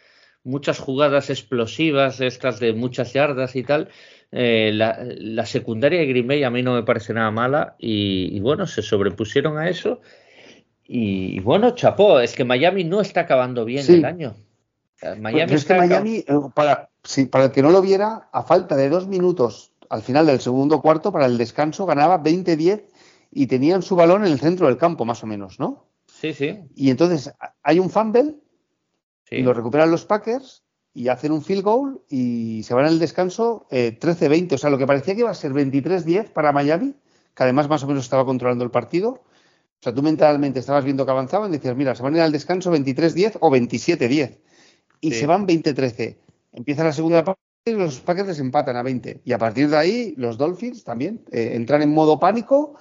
muchas 0.46 0.80
jugadas 0.80 1.30
explosivas, 1.30 2.22
estas 2.22 2.62
de 2.62 2.72
muchas 2.72 3.12
yardas 3.12 3.58
y 3.58 3.64
tal. 3.64 3.90
Eh, 4.32 4.72
la, 4.74 5.46
secundaria 5.46 6.00
de 6.00 6.06
Green 6.06 6.28
Bay 6.28 6.44
a 6.44 6.50
mí 6.50 6.64
no 6.64 6.76
me 6.76 6.84
parece 6.84 7.14
nada 7.14 7.30
mala 7.30 7.76
y 7.78 8.40
bueno, 8.40 8.68
se 8.68 8.82
sobrepusieron 8.82 9.58
a 9.58 9.70
eso 9.70 10.02
y, 10.94 11.40
bueno, 11.40 11.72
chapó, 11.72 12.20
es 12.20 12.36
que 12.36 12.44
Miami 12.44 12.84
no 12.84 13.00
está 13.00 13.22
acabando 13.22 13.64
bien 13.64 13.86
el 13.88 14.04
año. 14.04 14.36
Miami 15.22 15.54
es 15.54 15.64
que 15.64 15.76
Miami, 15.76 16.18
eh, 16.18 16.26
para, 16.54 16.90
para 17.32 17.46
el 17.46 17.52
que 17.52 17.62
no 17.62 17.70
lo 17.70 17.82
viera, 17.82 18.28
a 18.34 18.44
falta 18.44 18.76
de 18.76 18.90
dos 18.90 19.08
minutos 19.08 19.72
al 19.90 20.02
final 20.02 20.26
del 20.26 20.42
segundo 20.42 20.82
cuarto 20.82 21.14
para 21.14 21.28
el 21.28 21.38
descanso, 21.38 21.86
ganaba 21.86 22.22
20-10 22.22 22.84
y 23.32 23.48
tenían 23.48 23.84
su 23.84 23.96
balón 23.96 24.26
en 24.26 24.34
el 24.34 24.40
centro 24.42 24.68
del 24.68 24.78
campo, 24.78 25.06
más 25.06 25.24
o 25.24 25.28
menos, 25.28 25.62
¿no? 25.62 25.86
Sí, 26.08 26.34
sí. 26.34 26.60
Y 26.76 26.90
entonces 26.90 27.32
hay 27.64 27.80
un 27.80 27.90
fumble 27.90 28.36
y 29.30 29.44
lo 29.44 29.54
recuperan 29.54 29.92
los 29.92 30.04
Packers 30.04 30.62
y 30.94 31.08
hacen 31.08 31.32
un 31.32 31.42
field 31.42 31.64
goal 31.64 32.02
y 32.10 32.64
se 32.64 32.74
van 32.74 32.84
al 32.84 33.00
descanso 33.00 33.66
13-20. 33.72 34.52
Eh, 34.52 34.56
o 34.56 34.58
sea, 34.58 34.70
lo 34.70 34.78
que 34.78 34.88
parecía 34.88 35.14
que 35.14 35.22
iba 35.22 35.32
a 35.32 35.36
ser 35.36 35.54
23-10 35.54 36.34
para 36.34 36.52
Miami, 36.52 36.96
que 37.34 37.44
además 37.44 37.70
más 37.70 37.82
o 37.84 37.88
menos 37.88 38.04
estaba 38.04 38.26
controlando 38.26 38.66
el 38.66 38.72
partido, 38.72 39.22
o 39.82 39.84
sea, 39.84 39.96
tú 39.96 40.04
mentalmente 40.04 40.60
estabas 40.60 40.86
viendo 40.86 41.06
que 41.06 41.12
avanzaban 41.12 41.50
y 41.50 41.54
decías, 41.58 41.76
mira, 41.76 41.96
se 41.96 42.04
van 42.04 42.14
a 42.14 42.18
ir 42.18 42.24
al 42.24 42.32
descanso 42.32 42.72
23-10 42.72 43.38
o 43.40 43.50
27-10. 43.50 44.38
Y 45.00 45.12
se 45.12 45.26
van 45.26 45.48
20-13. 45.48 46.18
Empieza 46.52 46.84
la 46.84 46.94
segunda 46.94 47.24
parte 47.24 47.42
y 47.66 47.72
los 47.72 48.00
Packers 48.00 48.38
empatan 48.38 48.76
a 48.76 48.84
20. 48.84 49.22
Y 49.26 49.34
a 49.34 49.40
partir 49.40 49.70
de 49.72 49.78
ahí, 49.78 50.14
los 50.18 50.38
Dolphins 50.38 50.84
también 50.84 51.26
eh, 51.32 51.54
entran 51.56 51.82
en 51.82 51.96
modo 51.96 52.20
pánico 52.20 52.76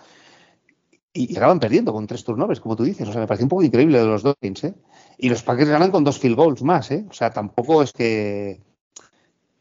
y, 1.14 1.34
acaban 1.34 1.58
perdiendo 1.58 1.90
con 1.94 2.06
tres 2.06 2.22
turnovers, 2.22 2.60
como 2.60 2.76
tú 2.76 2.84
dices. 2.84 3.08
O 3.08 3.12
sea, 3.12 3.22
me 3.22 3.26
parece 3.26 3.44
un 3.44 3.48
poco 3.48 3.62
increíble 3.62 3.98
de 3.98 4.04
los 4.04 4.22
Dolphins, 4.22 4.64
¿eh? 4.64 4.74
Y 5.16 5.30
los 5.30 5.42
Packers 5.42 5.70
ganan 5.70 5.90
con 5.90 6.04
dos 6.04 6.18
field 6.18 6.36
goals 6.36 6.62
más, 6.62 6.90
¿eh? 6.90 7.06
O 7.08 7.14
sea, 7.14 7.30
tampoco 7.30 7.82
es 7.82 7.94
que 7.94 8.60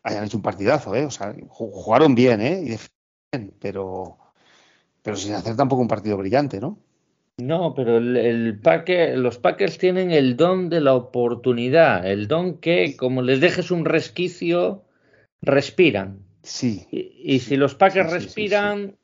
hayan 0.04 0.26
hecho 0.26 0.36
un 0.36 0.44
partidazo, 0.44 0.94
¿eh? 0.94 1.06
O 1.06 1.12
sea, 1.12 1.34
jugaron 1.48 2.16
bien, 2.16 2.42
¿eh? 2.42 2.62
Y 2.64 2.78
bien, 3.32 3.54
pero, 3.62 4.18
pero 5.02 5.16
sin 5.16 5.36
hacer 5.36 5.56
tampoco 5.56 5.82
un 5.82 5.88
partido 5.88 6.18
brillante, 6.18 6.60
¿no? 6.60 6.80
No, 7.42 7.74
pero 7.74 7.98
el, 7.98 8.60
los 9.16 9.38
Packers 9.38 9.78
tienen 9.78 10.12
el 10.12 10.36
don 10.36 10.70
de 10.70 10.82
la 10.82 10.94
oportunidad, 10.94 12.06
el 12.06 12.28
don 12.28 12.58
que 12.58 12.98
como 12.98 13.22
les 13.22 13.40
dejes 13.40 13.72
un 13.72 13.86
resquicio, 13.86 14.84
respiran. 15.42 16.20
Sí. 16.44 16.88
Y, 16.92 17.40
si 17.40 17.56
los 17.56 17.76
Packers 17.76 18.12
respiran, 18.12 18.98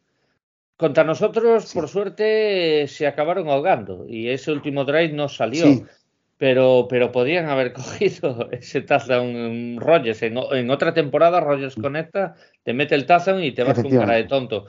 contra 0.78 1.04
nosotros, 1.04 1.72
por 1.74 1.88
suerte, 1.88 2.88
se 2.88 3.08
acabaron 3.08 3.48
ahogando 3.48 4.06
y 4.08 4.30
ese 4.30 4.52
último 4.52 4.84
drive 4.84 5.14
no 5.14 5.30
salió. 5.30 5.86
Pero, 6.38 6.88
pero 6.90 7.14
podrían 7.14 7.48
haber 7.48 7.72
cogido 7.74 8.50
ese 8.52 8.82
touchdown 8.82 9.30
en 9.30 9.80
Rogers. 9.80 10.22
En, 10.22 10.70
otra 10.70 10.94
temporada, 10.94 11.40
Rogers 11.40 11.76
conecta, 11.76 12.36
te 12.64 12.74
mete 12.74 12.96
el 12.96 13.06
touchdown 13.06 13.42
y 13.42 13.54
te 13.54 13.64
vas 13.64 13.80
con 13.80 13.90
cara 13.90 14.16
de 14.16 14.26
tonto. 14.26 14.66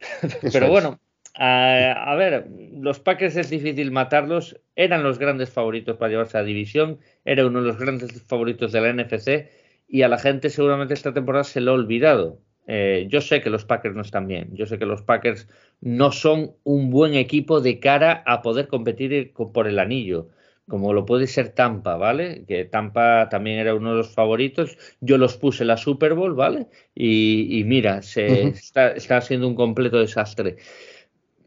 pero 0.52 0.70
bueno. 0.70 0.98
A, 1.34 2.14
ver, 2.16 2.46
los 2.74 3.00
Packers 3.00 3.36
es 3.36 3.50
difícil 3.50 3.90
matarlos. 3.90 4.60
Eran 4.76 5.02
los 5.02 5.18
grandes 5.18 5.50
favoritos 5.50 5.96
para 5.96 6.10
llevarse 6.10 6.36
a 6.36 6.42
la 6.42 6.46
división. 6.46 6.98
Era 7.24 7.46
uno 7.46 7.60
de 7.60 7.68
los 7.68 7.78
grandes 7.78 8.22
favoritos 8.22 8.72
de 8.72 8.80
la 8.80 8.92
NFC. 8.92 9.50
Y 9.88 10.02
a 10.02 10.08
la 10.08 10.18
gente 10.18 10.50
seguramente 10.50 10.94
esta 10.94 11.12
temporada 11.12 11.44
se 11.44 11.60
lo 11.60 11.72
ha 11.72 11.74
olvidado. 11.74 12.40
Eh, 12.66 13.06
yo 13.08 13.20
sé 13.20 13.40
que 13.40 13.50
los 13.50 13.64
Packers 13.64 13.94
no 13.94 14.02
están 14.02 14.26
bien. 14.26 14.50
Yo 14.52 14.66
sé 14.66 14.78
que 14.78 14.86
los 14.86 15.02
Packers 15.02 15.48
no 15.80 16.12
son 16.12 16.52
un 16.64 16.90
buen 16.90 17.14
equipo 17.14 17.60
de 17.60 17.80
cara 17.80 18.22
a 18.26 18.42
poder 18.42 18.68
competir 18.68 19.32
por 19.32 19.66
el 19.66 19.78
anillo. 19.78 20.28
Como 20.68 20.92
lo 20.92 21.04
puede 21.04 21.26
ser 21.26 21.50
Tampa, 21.50 21.96
¿vale? 21.96 22.44
Que 22.46 22.64
Tampa 22.64 23.28
también 23.28 23.58
era 23.58 23.74
uno 23.74 23.90
de 23.90 23.96
los 23.96 24.14
favoritos. 24.14 24.78
Yo 25.00 25.18
los 25.18 25.36
puse 25.36 25.64
en 25.64 25.68
la 25.68 25.76
Super 25.76 26.14
Bowl, 26.14 26.34
¿vale? 26.34 26.68
Y, 26.94 27.62
mira, 27.66 28.00
se, 28.02 28.44
está, 28.44 28.92
está 28.92 29.20
siendo 29.20 29.48
un 29.48 29.56
completo 29.56 29.98
desastre. 29.98 30.56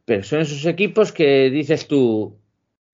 Pero 0.06 0.24
son 0.24 0.42
esos 0.42 0.66
equipos 0.66 1.12
que 1.12 1.50
dices 1.50 1.88
tú, 1.88 2.38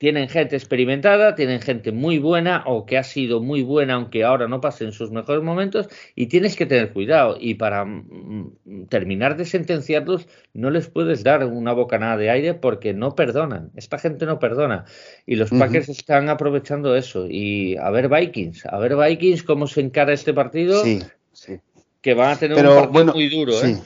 tienen 0.02 0.30
gente 0.30 0.56
experimentada, 0.56 1.36
tienen 1.36 1.62
gente 1.62 1.92
muy 1.92 2.18
buena 2.18 2.64
o 2.66 2.88
que 2.88 2.98
ha 2.98 3.04
sido 3.04 3.40
muy 3.40 3.62
buena 3.62 3.94
aunque 3.94 4.24
ahora 4.24 4.48
no 4.48 4.60
pasen 4.60 4.94
sus 4.94 5.12
mejores 5.12 5.44
momentos 5.44 5.90
y 6.16 6.26
tienes 6.26 6.56
que 6.56 6.66
tener 6.66 6.92
cuidado. 6.92 7.38
Y 7.40 7.54
para 7.54 7.86
mm, 7.86 8.88
terminar 8.90 9.38
de 9.38 9.46
sentenciarlos 9.46 10.28
no 10.56 10.72
les 10.72 10.88
puedes 10.88 11.24
dar 11.24 11.46
una 11.46 11.74
bocanada 11.74 12.18
de 12.18 12.32
aire 12.32 12.56
porque 12.56 12.96
no 12.96 13.14
perdonan, 13.14 13.70
esta 13.76 14.00
gente 14.00 14.26
no 14.26 14.40
perdona. 14.40 14.86
Y 15.28 15.36
los 15.36 15.52
Packers 15.52 15.90
están 15.90 16.30
aprovechando 16.30 16.96
eso. 16.96 17.28
Y 17.30 17.78
a 17.78 17.92
ver 17.92 18.10
Vikings, 18.10 18.66
a 18.66 18.80
ver 18.80 18.96
Vikings 18.96 19.44
cómo 19.44 19.68
se 19.68 19.82
encara 19.82 20.14
este 20.14 20.34
partido 20.34 20.84
sí, 20.84 21.04
sí. 21.32 21.60
que 22.02 22.16
van 22.16 22.32
a 22.32 22.40
tener 22.40 22.58
un 22.58 22.74
partido 22.74 23.14
muy 23.14 23.30
duro, 23.30 23.54
¿eh? 23.64 23.78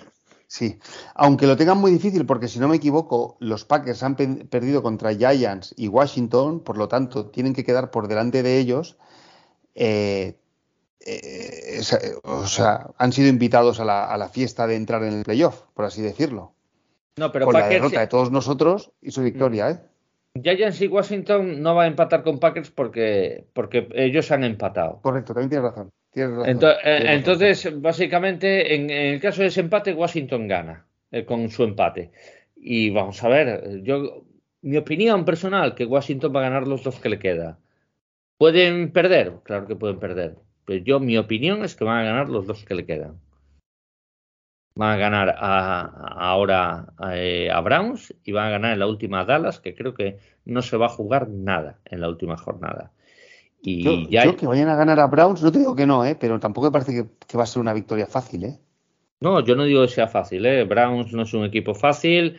Sí, 0.48 0.80
aunque 1.16 1.48
lo 1.48 1.58
tengan 1.58 1.80
muy 1.80 1.92
difícil, 1.92 2.26
porque 2.26 2.48
si 2.48 2.60
no 2.60 2.68
me 2.68 2.76
equivoco, 2.76 3.38
los 3.40 3.66
Packers 3.66 4.04
han 4.04 4.16
perdido 4.16 4.84
contra 4.84 5.14
Giants 5.14 5.74
y 5.78 5.88
Washington, 5.88 6.60
por 6.60 6.78
lo 6.78 6.88
tanto, 6.88 7.28
tienen 7.28 7.54
que 7.54 7.64
quedar 7.64 7.92
por 7.92 8.08
delante 8.08 8.44
de 8.44 8.60
ellos. 8.60 8.98
Eh, 9.74 10.38
eh, 11.06 11.82
o 12.24 12.48
sea, 12.48 12.88
han 12.98 13.12
sido 13.12 13.28
invitados 13.28 13.80
a 13.80 13.86
la, 13.86 14.30
fiesta 14.30 14.68
de 14.68 14.76
entrar 14.76 15.04
en 15.04 15.14
el 15.14 15.24
playoff, 15.24 15.62
por 15.74 15.86
así 15.86 16.02
decirlo. 16.02 16.54
No, 17.18 17.32
pero 17.32 17.46
con 17.46 17.54
la 17.54 17.68
derrota 17.68 18.00
de 18.00 18.08
todos 18.08 18.32
nosotros 18.32 18.92
y 19.02 19.12
su 19.12 19.22
victoria, 19.22 19.70
¿eh? 19.70 19.80
Giants 20.42 20.82
y 20.82 20.88
Washington 20.88 21.62
no 21.62 21.76
va 21.76 21.84
a 21.84 21.88
empatar 21.88 22.24
con 22.24 22.40
Packers 22.40 22.70
porque, 22.70 23.48
porque 23.54 23.88
ellos 23.94 24.32
han 24.32 24.44
empatado. 24.44 25.00
Correcto, 25.02 25.34
también 25.34 25.50
tienes 25.50 25.72
razón. 25.72 25.92
Eh, 26.16 27.14
entonces, 27.14 27.82
básicamente, 27.82 28.74
en, 28.74 28.90
el 28.90 29.20
caso 29.20 29.42
de 29.42 29.50
ese 29.50 29.60
empate, 29.62 29.94
Washington 29.94 30.48
gana 30.48 30.86
eh, 31.12 31.26
con 31.26 31.50
su 31.50 31.64
empate. 31.64 32.12
Y 32.56 32.90
vamos 32.90 33.22
a 33.24 33.28
ver, 33.28 33.82
yo, 33.84 34.26
mi 34.62 34.78
opinión 34.78 35.26
personal, 35.26 35.76
que 35.76 35.86
Washington 35.86 36.34
va 36.36 36.40
a 36.40 36.50
ganar 36.50 36.68
los 36.68 36.84
dos 36.84 37.00
que 37.00 37.10
le 37.10 37.20
queda. 37.20 37.60
¿Pueden 38.38 38.92
perder? 38.92 39.34
Claro 39.44 39.68
que 39.68 39.76
pueden 39.76 40.00
perder. 40.00 40.36
Pero 40.66 40.84
yo, 40.84 41.00
mi 41.00 41.18
opinión 41.18 41.64
es 41.64 41.76
que 41.76 41.84
van 41.84 42.00
a 42.00 42.04
ganar 42.04 42.30
los 42.30 42.48
dos 42.48 42.66
que 42.66 42.76
le 42.76 42.86
quedan. 42.86 43.20
Van 44.78 44.92
a 44.92 44.98
ganar 44.98 45.36
ahora 45.40 46.88
eh, 47.14 47.50
a, 47.50 47.62
Browns 47.62 48.14
y 48.26 48.34
van 48.34 48.48
a 48.48 48.50
ganar 48.52 48.74
en 48.74 48.80
la 48.80 48.88
última 48.88 49.22
a 49.22 49.26
Dallas, 49.26 49.60
que 49.60 49.74
creo 49.74 49.94
que 49.94 50.18
no 50.44 50.62
se 50.62 50.76
va 50.76 50.88
a 50.88 50.90
jugar 50.90 51.30
nada 51.30 51.80
en 51.86 52.02
la 52.02 52.10
última 52.10 52.36
jornada. 52.36 52.92
Y 53.68 54.08
yo, 54.10 54.36
que 54.36 54.46
vayan 54.46 54.70
a 54.70 54.76
ganar 54.76 55.00
a 55.00 55.08
Browns, 55.08 55.42
no 55.42 55.52
te 55.52 55.60
digo 55.60 55.76
que 55.76 55.88
no, 55.88 56.06
¿eh? 56.06 56.16
pero 56.20 56.40
tampoco 56.40 56.68
me 56.68 56.72
parece 56.72 56.94
que, 56.94 57.06
que, 57.26 57.38
va 57.38 57.44
a 57.44 57.48
ser 57.48 57.62
una 57.62 57.74
victoria 57.74 58.06
fácil. 58.06 58.44
¿eh? 58.44 58.60
No, 59.20 59.44
yo 59.44 59.56
no 59.56 59.64
digo 59.64 59.82
que 59.82 59.88
sea 59.88 60.08
fácil. 60.08 60.46
¿eh? 60.46 60.64
Browns 60.66 61.12
no 61.14 61.24
es 61.24 61.34
un 61.34 61.46
equipo 61.46 61.74
fácil. 61.74 62.38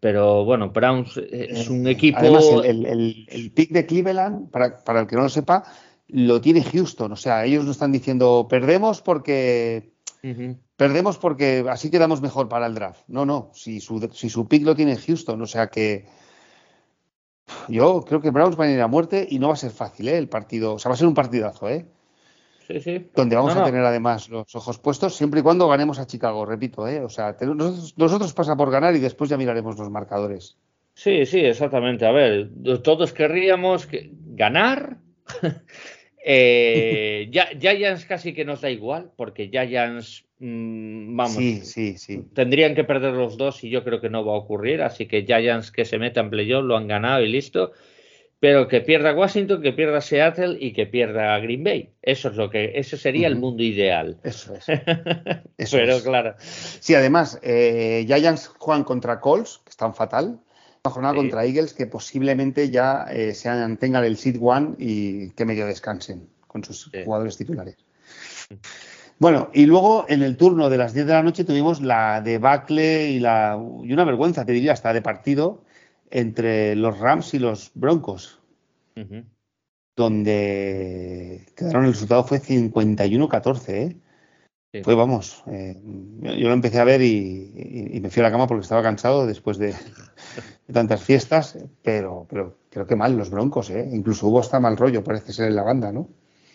Pero 0.00 0.46
bueno, 0.46 0.70
Browns 0.70 1.18
es 1.18 1.68
un 1.68 1.86
eh, 1.86 1.90
equipo. 1.90 2.18
Además, 2.18 2.46
el, 2.64 3.52
pick 3.54 3.70
de 3.70 3.84
Cleveland, 3.84 4.50
para, 4.50 4.82
para, 4.82 5.00
el 5.00 5.06
que 5.06 5.16
no 5.16 5.22
lo 5.22 5.28
sepa, 5.28 5.64
lo 6.08 6.40
tiene 6.40 6.62
Houston. 6.62 7.12
O 7.12 7.16
sea, 7.16 7.44
ellos 7.44 7.64
no 7.66 7.70
están 7.72 7.92
diciendo 7.92 8.46
perdemos 8.48 9.02
porque. 9.02 9.92
Perdemos 10.76 11.18
porque 11.18 11.64
así 11.68 11.90
quedamos 11.90 12.22
mejor 12.22 12.48
para 12.48 12.66
el 12.66 12.74
draft. 12.74 13.02
No, 13.08 13.26
no. 13.26 13.50
Si 13.52 13.80
su, 13.80 14.08
si 14.12 14.30
su 14.30 14.48
pick 14.48 14.64
lo 14.64 14.74
tiene 14.74 14.96
Houston, 14.96 15.40
o 15.42 15.46
sea 15.46 15.68
que. 15.68 16.06
Yo 17.68 18.04
creo 18.06 18.20
que 18.20 18.30
Browns 18.30 18.56
van 18.56 18.68
a 18.68 18.72
ir 18.72 18.80
a 18.80 18.86
muerte 18.86 19.26
y 19.28 19.38
no 19.38 19.48
va 19.48 19.54
a 19.54 19.56
ser 19.56 19.70
fácil, 19.70 20.08
¿eh? 20.08 20.18
El 20.18 20.28
partido. 20.28 20.74
O 20.74 20.78
sea, 20.78 20.88
va 20.88 20.94
a 20.94 20.98
ser 20.98 21.06
un 21.06 21.14
partidazo, 21.14 21.68
¿eh? 21.68 21.86
Donde 23.14 23.36
vamos 23.36 23.56
a 23.56 23.64
tener 23.64 23.84
además 23.84 24.28
los 24.28 24.54
ojos 24.54 24.78
puestos 24.78 25.16
siempre 25.16 25.40
y 25.40 25.42
cuando 25.42 25.68
ganemos 25.68 25.98
a 25.98 26.06
Chicago, 26.06 26.46
repito, 26.46 26.86
¿eh? 26.86 27.00
O 27.00 27.08
sea, 27.08 27.36
nosotros, 27.96 28.32
pasa 28.32 28.56
por 28.56 28.70
ganar 28.70 28.94
y 28.94 29.00
después 29.00 29.30
ya 29.30 29.36
miraremos 29.36 29.78
los 29.78 29.90
marcadores. 29.90 30.56
Sí, 30.94 31.26
sí, 31.26 31.40
exactamente. 31.40 32.06
A 32.06 32.12
ver, 32.12 32.50
todos 32.82 33.12
querríamos 33.12 33.88
ganar. 34.34 34.98
eh, 36.24 37.28
ya, 37.32 37.48
Giants 37.58 38.04
casi 38.04 38.32
que 38.32 38.44
nos 38.44 38.60
da 38.60 38.70
igual, 38.70 39.10
porque 39.16 39.48
Giants, 39.48 40.26
mm, 40.40 41.16
vamos, 41.16 41.36
sí, 41.36 41.60
sí, 41.62 41.96
sí. 41.96 42.24
tendrían 42.34 42.74
que 42.74 42.84
perder 42.84 43.14
los 43.14 43.36
dos 43.36 43.62
y 43.62 43.70
yo 43.70 43.84
creo 43.84 44.00
que 44.00 44.10
no 44.10 44.24
va 44.24 44.32
a 44.32 44.38
ocurrir. 44.38 44.82
Así 44.82 45.06
que 45.06 45.24
Giants 45.24 45.70
que 45.70 45.84
se 45.84 45.98
meta 45.98 46.20
en 46.20 46.30
playoff 46.30 46.64
lo 46.64 46.76
han 46.76 46.88
ganado 46.88 47.22
y 47.22 47.28
listo 47.28 47.72
pero 48.40 48.68
que 48.68 48.80
pierda 48.80 49.12
Washington, 49.12 49.60
que 49.60 49.72
pierda 49.72 50.00
Seattle 50.00 50.56
y 50.58 50.72
que 50.72 50.86
pierda 50.86 51.38
Green 51.40 51.62
Bay. 51.62 51.90
Eso 52.00 52.30
es 52.30 52.36
lo 52.36 52.48
que, 52.48 52.72
eso 52.74 52.96
sería 52.96 53.28
el 53.28 53.36
mundo 53.36 53.62
ideal. 53.62 54.18
Eso 54.24 54.54
es. 54.54 54.64
Eso 55.58 55.76
pero 55.76 56.02
claro. 56.02 56.34
Sí, 56.38 56.94
además, 56.94 57.38
eh, 57.42 58.04
Giants 58.06 58.50
juegan 58.58 58.84
contra 58.84 59.20
Colts, 59.20 59.60
que 59.62 59.70
están 59.70 59.94
fatal. 59.94 60.40
Una 60.82 60.92
jornada 60.94 61.14
contra 61.14 61.44
Eagles 61.44 61.74
que 61.74 61.86
posiblemente 61.86 62.70
ya 62.70 63.04
eh, 63.10 63.34
sean, 63.34 63.76
tengan 63.76 64.02
el 64.04 64.16
seed 64.16 64.38
one 64.40 64.74
y 64.78 65.30
que 65.32 65.44
medio 65.44 65.66
descansen 65.66 66.26
con 66.46 66.64
sus 66.64 66.90
jugadores 67.04 67.36
titulares. 67.36 67.76
Bueno, 69.20 69.50
y 69.52 69.66
luego 69.66 70.06
en 70.08 70.22
el 70.22 70.38
turno 70.38 70.70
de 70.70 70.78
las 70.78 70.94
10 70.94 71.06
de 71.06 71.12
la 71.12 71.22
noche 71.22 71.44
tuvimos 71.44 71.82
la 71.82 72.22
debacle 72.22 73.10
y, 73.10 73.20
la, 73.20 73.62
y 73.82 73.92
una 73.92 74.04
vergüenza, 74.04 74.46
te 74.46 74.52
diría, 74.52 74.72
hasta 74.72 74.94
de 74.94 75.02
partido 75.02 75.62
entre 76.10 76.74
los 76.74 76.98
Rams 76.98 77.34
y 77.34 77.38
los 77.38 77.70
Broncos, 77.74 78.40
donde 79.94 81.46
quedaron 81.54 81.84
el 81.84 81.92
resultado 81.92 82.24
fue 82.24 82.40
51-14, 82.40 83.68
¿eh? 83.68 84.82
Fue, 84.82 84.94
vamos, 84.94 85.44
eh, 85.48 85.76
yo 86.22 86.48
lo 86.48 86.54
empecé 86.54 86.78
a 86.78 86.84
ver 86.84 87.02
y, 87.02 87.98
me 88.00 88.08
fui 88.08 88.20
a 88.20 88.22
la 88.22 88.30
cama 88.30 88.46
porque 88.46 88.62
estaba 88.62 88.82
cansado 88.82 89.26
después 89.26 89.58
de, 89.58 89.74
tantas 90.72 91.02
fiestas, 91.02 91.58
pero, 91.82 92.26
pero 92.26 92.56
creo 92.70 92.86
que 92.86 92.96
mal 92.96 93.18
los 93.18 93.28
Broncos, 93.28 93.68
¿eh? 93.68 93.86
Incluso 93.92 94.28
hubo 94.28 94.40
hasta 94.40 94.60
mal 94.60 94.78
rollo, 94.78 95.04
parece 95.04 95.34
ser 95.34 95.48
en 95.48 95.56
la 95.56 95.62
banda, 95.62 95.92
¿no? 95.92 96.08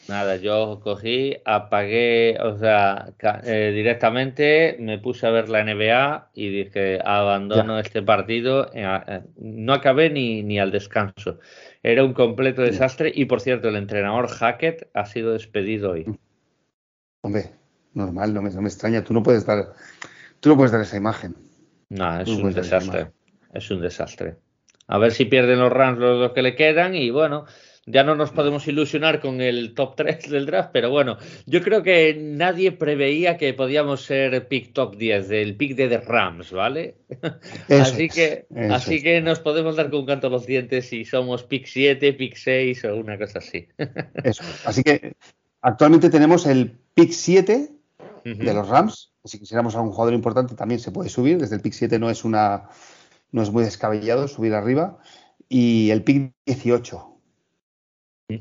Nada, 0.07 0.35
yo 0.35 0.81
cogí, 0.83 1.37
apagué, 1.45 2.37
o 2.39 2.57
sea, 2.59 3.13
eh, 3.43 3.71
directamente 3.73 4.77
me 4.79 4.99
puse 4.99 5.25
a 5.25 5.31
ver 5.31 5.49
la 5.49 5.63
NBA 5.63 6.29
y 6.35 6.49
dije, 6.49 6.99
abandono 7.03 7.79
este 7.79 8.03
partido. 8.03 8.69
Eh, 8.73 8.85
eh, 9.07 9.21
no 9.37 9.73
acabé 9.73 10.11
ni, 10.11 10.43
ni 10.43 10.59
al 10.59 10.71
descanso. 10.71 11.39
Era 11.81 12.03
un 12.03 12.13
completo 12.13 12.61
desastre 12.61 13.11
y, 13.13 13.25
por 13.25 13.41
cierto, 13.41 13.69
el 13.69 13.77
entrenador 13.77 14.27
Hackett 14.27 14.89
ha 14.93 15.07
sido 15.07 15.33
despedido 15.33 15.91
hoy. 15.91 16.05
Hombre, 17.21 17.51
normal, 17.95 18.31
no 18.33 18.43
me, 18.43 18.51
no 18.51 18.61
me 18.61 18.69
extraña. 18.69 19.03
Tú 19.03 19.13
no 19.13 19.23
puedes 19.23 19.45
dar, 19.45 19.73
tú 20.39 20.49
no 20.49 20.55
puedes 20.55 20.71
dar 20.71 20.81
esa 20.81 20.97
imagen. 20.97 21.35
No, 21.89 22.19
es 22.19 22.29
un 22.29 22.53
desastre. 22.53 23.11
Es 23.53 23.71
un 23.71 23.81
desastre. 23.81 24.35
A 24.87 24.99
ver 24.99 25.11
si 25.13 25.25
pierden 25.25 25.59
los 25.59 25.71
Rams 25.71 25.97
los 25.97 26.31
que 26.33 26.43
le 26.43 26.55
quedan 26.55 26.93
y 26.93 27.09
bueno 27.09 27.45
ya 27.87 28.03
no 28.03 28.15
nos 28.15 28.31
podemos 28.31 28.67
ilusionar 28.67 29.19
con 29.19 29.41
el 29.41 29.75
top 29.75 29.95
3 29.95 30.29
del 30.29 30.45
draft, 30.47 30.69
pero 30.73 30.89
bueno, 30.89 31.17
yo 31.45 31.61
creo 31.61 31.83
que 31.83 32.17
nadie 32.19 32.71
preveía 32.71 33.37
que 33.37 33.53
podíamos 33.53 34.03
ser 34.03 34.47
pick 34.47 34.73
top 34.73 34.95
10 34.95 35.27
del 35.29 35.55
pick 35.55 35.75
de 35.75 35.87
The 35.89 35.99
Rams, 35.99 36.51
¿vale? 36.51 36.95
así 37.69 38.09
que 38.09 38.47
así 38.71 39.03
que 39.03 39.21
nos 39.21 39.39
podemos 39.39 39.75
dar 39.75 39.91
con 39.91 39.99
un 39.99 40.05
canto 40.07 40.29
los 40.29 40.47
dientes 40.47 40.89
si 40.89 41.05
somos 41.05 41.43
pick 41.43 41.67
7, 41.67 42.13
pick 42.13 42.35
6 42.35 42.85
o 42.85 42.95
una 42.95 43.19
cosa 43.19 43.39
así. 43.39 43.67
eso. 44.23 44.43
Así 44.65 44.81
que 44.81 45.15
actualmente 45.61 46.09
tenemos 46.09 46.47
el 46.47 46.71
pick 46.95 47.11
7 47.11 47.69
de 48.23 48.53
los 48.53 48.67
Rams. 48.67 49.13
Si 49.23 49.39
quisiéramos 49.39 49.75
a 49.75 49.81
un 49.81 49.91
jugador 49.91 50.15
importante 50.15 50.55
también 50.55 50.79
se 50.79 50.91
puede 50.91 51.09
subir, 51.09 51.37
desde 51.37 51.55
el 51.55 51.61
pick 51.61 51.73
7 51.73 51.99
no 51.99 52.09
es 52.09 52.25
una 52.25 52.69
no 53.31 53.43
es 53.43 53.51
muy 53.51 53.63
descabellado 53.63 54.27
subir 54.27 54.55
arriba 54.55 54.97
y 55.49 55.91
el 55.91 56.03
pick 56.03 56.33
18 56.45 57.14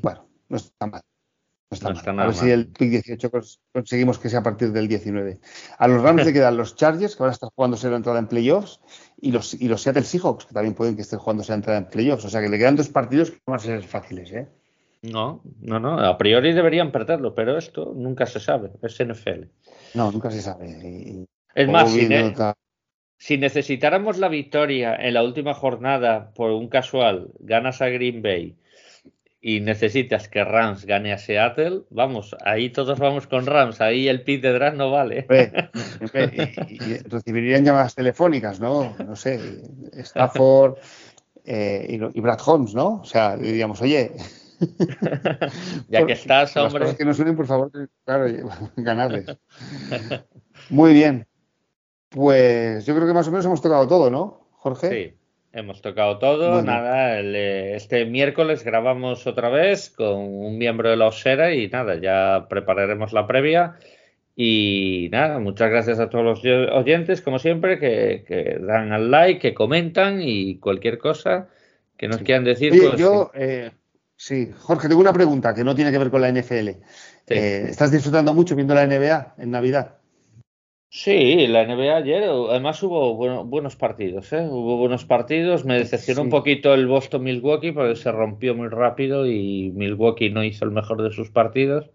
bueno, 0.01 0.27
no 0.49 0.57
está 0.57 0.87
mal. 0.87 1.01
No 1.71 1.75
está 1.93 2.13
mal. 2.13 2.25
a 2.25 2.27
ver 2.27 2.35
si 2.35 2.49
el 2.51 2.67
pick 2.67 2.89
18 2.89 3.31
conseguimos 3.73 4.19
que 4.19 4.29
sea 4.29 4.39
a 4.39 4.43
partir 4.43 4.71
del 4.71 4.87
19. 4.87 5.39
A 5.77 5.87
los 5.87 6.01
Rams 6.01 6.25
le 6.25 6.33
quedan 6.33 6.57
los 6.57 6.75
Chargers, 6.75 7.15
que 7.15 7.23
van 7.23 7.31
a 7.31 7.33
estar 7.33 7.49
jugándose 7.55 7.89
la 7.89 7.97
entrada 7.97 8.19
en 8.19 8.27
playoffs, 8.27 8.79
y 9.19 9.31
los, 9.31 9.53
y 9.53 9.67
los 9.67 9.81
Seattle 9.81 10.03
Seahawks, 10.03 10.45
que 10.45 10.53
también 10.53 10.75
pueden 10.75 10.95
que 10.95 11.01
estén 11.01 11.19
jugándose 11.19 11.51
la 11.51 11.57
entrada 11.57 11.79
en 11.79 11.89
playoffs. 11.89 12.25
O 12.25 12.29
sea 12.29 12.41
que 12.41 12.49
le 12.49 12.57
quedan 12.57 12.75
dos 12.75 12.89
partidos 12.89 13.31
que 13.31 13.39
van 13.45 13.55
a 13.55 13.59
ser 13.59 13.83
fáciles, 13.83 14.31
¿eh? 14.31 14.47
No, 15.01 15.41
no, 15.61 15.79
no. 15.79 15.99
A 15.99 16.17
priori 16.17 16.53
deberían 16.53 16.91
perderlo, 16.91 17.35
pero 17.35 17.57
esto 17.57 17.93
nunca 17.95 18.25
se 18.25 18.39
sabe. 18.39 18.71
Es 18.81 18.97
NFL. 19.03 19.45
No, 19.93 20.11
nunca 20.11 20.31
se 20.31 20.41
sabe. 20.41 21.25
es 21.53 21.69
más, 21.69 21.91
si, 21.91 22.07
si 23.17 23.37
necesitáramos 23.37 24.17
la 24.17 24.29
victoria 24.29 24.95
en 24.95 25.13
la 25.13 25.23
última 25.23 25.53
jornada 25.53 26.31
por 26.33 26.51
un 26.51 26.69
casual, 26.69 27.29
ganas 27.39 27.81
a 27.81 27.89
Green 27.89 28.21
Bay 28.21 28.55
y 29.47 29.59
necesitas 29.59 30.27
que 30.27 30.43
Rams 30.43 30.87
gane 30.87 31.13
a 31.13 31.19
Seattle, 31.19 31.83
vamos, 31.91 32.35
ahí 32.43 32.71
todos 32.71 32.97
vamos 32.97 33.27
con 33.27 33.45
Rams, 33.45 33.79
ahí 33.79 34.07
el 34.07 34.23
pit 34.23 34.41
de 34.41 34.51
draft 34.51 34.75
no 34.75 34.89
vale. 34.89 35.27
y, 36.67 36.97
recibirían 37.07 37.63
llamadas 37.63 37.93
telefónicas, 37.93 38.59
¿no? 38.59 38.95
No 38.97 39.15
sé, 39.15 39.61
Stafford 39.93 40.79
eh, 41.43 41.85
y, 41.87 42.19
Brad 42.21 42.39
Holmes, 42.43 42.73
¿no? 42.73 43.01
O 43.01 43.05
sea, 43.05 43.37
diríamos, 43.37 43.83
oye. 43.83 44.13
ya 45.89 46.03
que 46.07 46.13
estás, 46.13 46.57
hombre. 46.57 46.79
Las 46.79 46.81
cosas 46.81 46.97
que 46.97 47.05
nos 47.05 47.15
suenen, 47.15 47.35
por 47.35 47.45
favor, 47.45 47.71
claro, 48.03 48.25
ganarles. 48.77 49.27
Muy 50.71 50.91
bien. 50.93 51.27
Pues 52.09 52.83
yo 52.87 52.95
creo 52.95 53.05
que 53.05 53.13
más 53.13 53.27
o 53.27 53.31
menos 53.31 53.45
hemos 53.45 53.61
tocado 53.61 53.87
todo, 53.87 54.09
¿no, 54.09 54.49
Jorge? 54.53 54.89
Sí. 54.89 55.24
Hemos 55.55 55.81
tocado 55.81 56.17
todo, 56.17 56.61
nada, 56.61 57.17
eh, 57.21 57.75
este 57.77 58.03
miércoles 58.03 58.65
grabamos 58.65 59.25
otra 59.25 59.47
vez 59.47 59.89
con 59.89 60.17
un 60.17 60.57
miembro 60.57 60.89
de 60.89 60.97
la 60.97 61.07
Osera 61.07 61.53
y 61.53 61.69
nada, 61.69 61.95
ya 61.95 62.47
prepararemos 62.49 63.13
la 63.13 63.25
previa. 63.25 63.77
Y 64.35 65.07
nada, 65.13 65.39
muchas 65.39 65.69
gracias 65.69 65.99
a 65.99 66.09
todos 66.09 66.25
los 66.25 66.73
oyentes, 66.73 67.21
como 67.21 67.39
siempre, 67.39 67.79
que, 67.79 68.57
dan 68.59 68.91
al 68.91 69.09
like, 69.09 69.39
que 69.39 69.53
comentan 69.53 70.21
y 70.21 70.57
cualquier 70.57 70.97
cosa 70.97 71.47
que 71.95 72.09
nos 72.09 72.17
quieran 72.17 72.43
decir. 72.43 72.73
Pues 72.77 72.97
yo, 72.97 73.31
eh, 73.33 73.71
sí, 74.17 74.51
Jorge, 74.59 74.89
tengo 74.89 74.99
una 74.99 75.13
pregunta 75.13 75.55
que 75.55 75.63
no 75.63 75.73
tiene 75.73 75.89
que 75.89 75.99
ver 75.99 76.11
con 76.11 76.19
la 76.19 76.33
NFL. 76.33 76.67
Eh, 77.27 77.67
¿Estás 77.69 77.93
disfrutando 77.93 78.33
mucho 78.33 78.57
viendo 78.57 78.75
la 78.75 78.85
NBA 78.85 79.35
en 79.37 79.51
Navidad? 79.51 79.99
Sí, 80.97 81.45
la 81.47 81.65
NBA 81.65 81.97
ayer, 81.97 82.23
además 82.23 82.81
hubo 82.81 83.15
buenos 83.43 83.75
partidos, 83.75 84.31
¿eh? 84.31 84.47
Hubo 84.49 84.77
buenos 84.77 85.03
partidos. 85.03 85.65
Me 85.65 85.77
decepcionó 85.77 86.21
un 86.21 86.29
poquito 86.29 86.73
el 86.73 86.87
Boston 86.87 87.21
Milwaukee 87.21 87.73
porque 87.73 87.97
se 87.97 88.13
rompió 88.13 88.55
muy 88.55 88.69
rápido 88.69 89.27
y 89.27 89.73
Milwaukee 89.75 90.29
no 90.29 90.41
hizo 90.41 90.63
el 90.63 90.71
mejor 90.71 91.03
de 91.03 91.11
sus 91.11 91.31
partidos. 91.31 91.89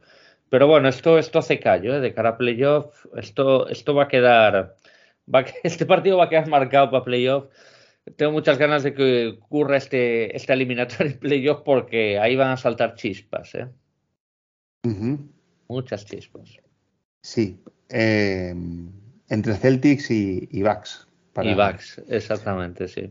Pero 0.50 0.66
bueno, 0.66 0.90
esto, 0.90 1.18
esto 1.18 1.38
hace 1.38 1.58
callo, 1.60 1.96
¿eh? 1.96 2.00
De 2.00 2.12
cara 2.12 2.28
a 2.28 2.36
playoff, 2.36 3.06
esto, 3.16 3.70
esto 3.70 3.94
va 3.94 4.02
a 4.02 4.08
quedar, 4.08 4.76
va 5.34 5.46
este 5.64 5.86
partido 5.86 6.18
va 6.18 6.24
a 6.24 6.28
quedar 6.28 6.48
marcado 6.48 6.90
para 6.90 7.04
playoff. 7.04 7.46
Tengo 8.16 8.32
muchas 8.32 8.58
ganas 8.58 8.82
de 8.82 8.92
que 8.92 9.28
ocurra 9.28 9.78
este, 9.78 10.36
este 10.36 10.52
eliminatorio 10.52 11.12
en 11.12 11.18
playoff 11.18 11.62
porque 11.62 12.18
ahí 12.18 12.36
van 12.36 12.50
a 12.50 12.58
saltar 12.58 12.96
chispas, 12.96 13.54
¿eh? 13.54 13.66
Muchas 15.68 16.04
chispas. 16.04 16.58
Sí, 17.22 17.62
eh, 17.90 18.54
entre 19.28 19.54
Celtics 19.56 20.10
y, 20.10 20.48
y 20.50 20.62
Bucks. 20.62 21.06
y 21.42 21.54
Bucks, 21.54 22.00
exactamente, 22.08 22.88
sí. 22.88 23.10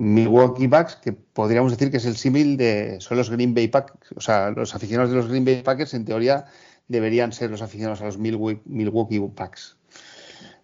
Milwaukee 0.00 0.66
Bucks, 0.66 0.96
que 0.96 1.12
podríamos 1.12 1.72
decir 1.72 1.90
que 1.90 1.98
es 1.98 2.06
el 2.06 2.16
símil 2.16 2.56
de 2.56 2.98
son 3.00 3.18
los 3.18 3.28
Green 3.28 3.54
Bay 3.54 3.68
Packers, 3.68 4.12
o 4.16 4.20
sea, 4.20 4.50
los 4.50 4.74
aficionados 4.74 5.10
de 5.10 5.16
los 5.16 5.28
Green 5.28 5.44
Bay 5.44 5.62
Packers 5.62 5.92
en 5.92 6.06
teoría 6.06 6.46
deberían 6.88 7.32
ser 7.32 7.50
los 7.50 7.60
aficionados 7.60 8.00
a 8.00 8.06
los 8.06 8.18
Milwaukee, 8.18 9.18
Bucks. 9.18 9.76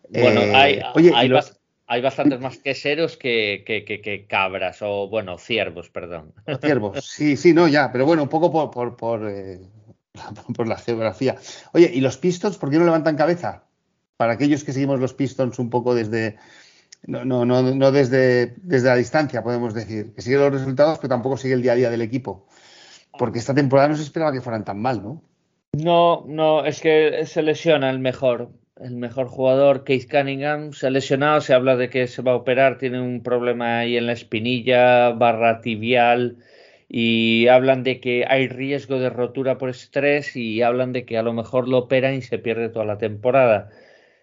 Bueno, 0.09 0.41
hay, 0.57 0.81
hay, 1.87 2.01
bastantes 2.01 2.41
más 2.41 2.57
queseros 2.59 3.19
que, 3.19 3.62
que, 3.67 4.27
cabras, 4.27 4.79
o 4.81 5.09
bueno, 5.09 5.37
ciervos, 5.37 5.91
perdón. 5.91 6.33
Ciervos, 6.62 7.05
sí, 7.05 7.37
sí, 7.37 7.53
no, 7.53 7.69
ya, 7.69 7.93
pero 7.93 8.07
bueno, 8.07 8.23
un 8.23 8.29
poco 8.31 8.51
por, 8.51 8.71
por, 8.71 8.97
por, 8.97 9.29
eh, 9.29 9.61
por 10.57 10.67
la 10.67 10.77
geografía. 10.77 11.37
Oye, 11.73 11.91
¿y 11.93 12.01
los 12.01 12.17
Pistons 12.17 12.59
por 12.59 12.71
qué 12.71 12.79
no 12.79 12.85
levantan 12.85 13.17
cabeza? 13.17 13.64
Para 14.17 14.33
aquellos 14.33 14.64
que 14.64 14.73
seguimos 14.73 15.01
los 15.01 15.14
Pistons 15.14 15.59
un 15.59 15.71
poco 15.71 15.95
desde, 15.95 16.37
no, 17.07 17.25
no, 17.25 17.45
no, 17.45 17.93
desde, 17.93 18.55
desde 18.62 18.89
la 18.89 18.97
distancia, 18.97 19.43
podemos 19.43 19.75
decir, 19.75 20.12
que 20.14 20.23
sigue 20.23 20.37
los 20.37 20.53
resultados, 20.53 20.99
pero 20.99 21.11
tampoco 21.11 21.37
sigue 21.37 21.55
el 21.55 21.62
día 21.62 21.73
a 21.73 21.77
día 21.77 21.91
del 21.91 22.03
equipo. 22.03 22.47
Porque 23.19 23.39
esta 23.39 23.55
temporada 23.55 23.89
no 23.89 23.97
se 23.97 24.03
esperaba 24.03 24.33
que 24.33 24.41
fueran 24.41 24.64
tan 24.64 24.81
mal, 24.81 25.03
¿no? 25.03 25.23
No, 25.73 26.25
no, 26.27 26.64
es 26.64 26.81
que 26.81 27.25
se 27.27 27.43
lesiona 27.43 27.91
el 27.91 27.99
mejor, 27.99 28.51
el 28.81 28.97
mejor 28.97 29.29
jugador, 29.29 29.85
Keith 29.85 30.11
Cunningham, 30.11 30.73
se 30.73 30.87
ha 30.87 30.91
lesionado, 30.91 31.41
se 31.41 31.55
habla 31.55 31.77
de 31.77 31.91
que 31.91 32.07
se 32.09 32.23
va 32.23 32.33
a 32.33 32.37
operar, 32.37 32.79
tiene 32.79 33.01
un 33.01 33.23
problema 33.23 33.81
ahí 33.81 33.97
en 33.97 34.07
la 34.07 34.12
espinilla, 34.12 35.11
barra 35.11 35.61
tibial, 35.61 36.39
y 36.89 37.49
hablan 37.49 37.82
de 37.82 38.01
que 38.01 38.24
hay 38.28 38.49
riesgo 38.49 38.99
de 38.99 39.11
rotura 39.11 39.59
por 39.59 39.70
estrés 39.70 40.37
y 40.37 40.62
hablan 40.62 40.93
de 40.93 41.05
que 41.05 41.18
a 41.18 41.22
lo 41.22 41.32
mejor 41.32 41.68
lo 41.68 41.78
operan 41.78 42.14
y 42.14 42.22
se 42.22 42.39
pierde 42.39 42.68
toda 42.68 42.84
la 42.84 42.99
temporada. 42.99 43.70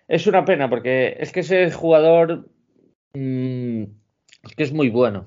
Es 0.07 0.27
una 0.27 0.45
pena 0.45 0.69
porque 0.69 1.17
es 1.19 1.31
que 1.31 1.41
ese 1.41 1.71
jugador 1.71 2.47
mm, 3.13 3.83
es 4.43 4.55
que 4.55 4.63
es 4.63 4.73
muy 4.73 4.89
bueno. 4.89 5.25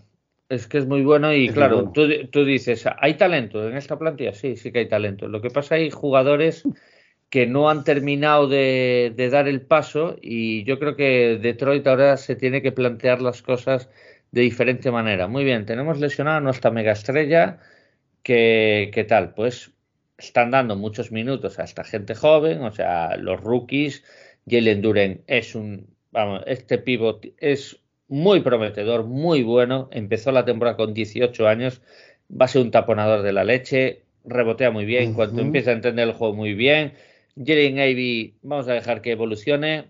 Es 0.49 0.69
que 0.69 0.79
es 0.79 0.87
muy 0.87 1.03
bueno 1.03 1.33
y 1.35 1.49
claro, 1.49 1.91
Tú, 1.93 2.09
tú, 2.31 2.45
dices, 2.45 2.85
¿hay 3.01 3.15
talento 3.15 3.69
en 3.69 3.77
esta 3.77 3.99
plantilla? 3.99 4.33
Sí, 4.33 4.57
sí 4.57 4.71
que 4.71 4.81
hay 4.81 4.89
talento. 4.89 5.27
Lo 5.27 5.43
que 5.43 5.51
pasa 5.51 5.75
hay 5.75 5.91
jugadores 5.91 6.63
que 7.31 7.49
no 7.49 7.69
han 7.69 7.83
terminado 7.83 8.47
de, 8.47 9.13
de 9.17 9.29
dar 9.29 9.49
el 9.49 9.61
paso 9.61 10.17
y 10.23 10.63
yo 10.63 10.79
creo 10.79 10.95
que 10.95 11.39
Detroit 11.43 11.85
ahora 11.89 12.17
se 12.17 12.37
tiene 12.37 12.63
que 12.63 12.71
plantear 12.71 13.21
las 13.21 13.43
cosas 13.43 13.91
de 14.31 14.41
diferente 14.43 14.91
manera. 14.91 15.29
Muy 15.29 15.45
bien, 15.45 15.67
tenemos 15.67 15.99
lesionada 15.99 16.39
a 16.39 16.41
nuestra 16.41 16.71
mega 16.71 16.93
estrella. 16.93 17.59
¿Qué, 18.23 18.91
¿Qué 18.93 19.05
tal? 19.05 19.35
Pues 19.35 19.73
están 20.19 20.51
dando 20.51 20.77
muchos 20.77 21.13
minutos 21.13 21.59
a 21.59 21.65
esta 21.65 21.85
gente 21.85 22.15
joven, 22.15 22.63
o 22.63 22.73
sea, 22.73 23.17
los 23.17 23.41
rookies. 23.41 24.05
Jalen 24.49 24.81
Duren 24.81 25.23
es 25.27 25.55
un, 25.55 25.89
vamos, 26.13 26.43
este 26.47 26.79
pivot 26.79 27.27
es 27.39 27.81
muy 28.09 28.41
prometedor, 28.41 29.05
muy 29.05 29.43
bueno. 29.43 29.89
Empezó 29.93 30.33
la 30.33 30.45
temporada 30.45 30.77
con 30.77 30.95
18 30.95 31.49
años, 31.49 31.83
va 32.31 32.47
a 32.47 32.49
ser 32.49 32.63
un 32.63 32.71
taponador 32.71 33.23
de 33.23 33.33
la 33.33 33.45
leche, 33.45 34.03
rebotea 34.25 34.71
muy 34.71 34.85
bien, 34.85 35.15
cuando 35.15 35.43
empieza 35.43 35.71
a 35.71 35.75
entender 35.75 36.09
el 36.09 36.15
juego 36.15 36.35
muy 36.35 36.55
bien. 36.55 36.95
Jalen 37.37 37.79
Ivy, 37.79 38.39
vamos 38.43 38.69
a 38.69 38.73
dejar 38.73 39.03
que 39.03 39.13
evolucione. 39.13 39.87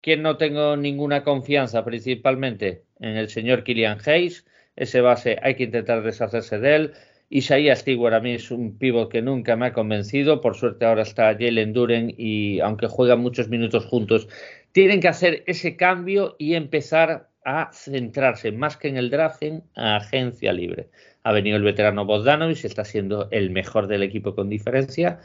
¿Quién 0.00 0.22
no 0.22 0.38
tengo 0.38 0.76
ninguna 0.76 1.22
confianza 1.22 1.84
principalmente? 1.84 2.84
En 3.00 3.16
el 3.16 3.28
señor 3.28 3.64
Killian 3.64 3.98
Hayes. 4.04 4.46
Ese 4.76 5.00
base 5.00 5.38
hay 5.42 5.56
que 5.56 5.64
intentar 5.64 6.02
deshacerse 6.02 6.58
de 6.58 6.76
él. 6.76 6.92
Isaiah 7.28 7.76
Stewart 7.76 8.14
a 8.14 8.20
mí 8.20 8.32
es 8.32 8.50
un 8.50 8.76
pivot 8.76 9.10
que 9.10 9.22
nunca 9.22 9.56
me 9.56 9.66
ha 9.66 9.72
convencido. 9.72 10.40
Por 10.40 10.56
suerte 10.56 10.84
ahora 10.84 11.02
está 11.02 11.36
Jalen 11.38 11.72
Duren 11.72 12.14
y 12.16 12.60
aunque 12.60 12.88
juegan 12.88 13.20
muchos 13.20 13.48
minutos 13.48 13.86
juntos, 13.86 14.28
tienen 14.72 15.00
que 15.00 15.08
hacer 15.08 15.44
ese 15.46 15.76
cambio 15.76 16.34
y 16.38 16.54
empezar 16.54 17.30
a 17.44 17.70
centrarse 17.72 18.52
más 18.52 18.76
que 18.76 18.88
en 18.88 18.96
el 18.96 19.10
draft 19.10 19.42
en 19.42 19.62
agencia 19.74 20.52
libre. 20.52 20.90
Ha 21.22 21.32
venido 21.32 21.56
el 21.56 21.62
veterano 21.62 22.04
Bogdanovich, 22.04 22.64
está 22.64 22.84
siendo 22.84 23.28
el 23.30 23.50
mejor 23.50 23.86
del 23.86 24.02
equipo 24.02 24.34
con 24.34 24.48
diferencia. 24.48 25.20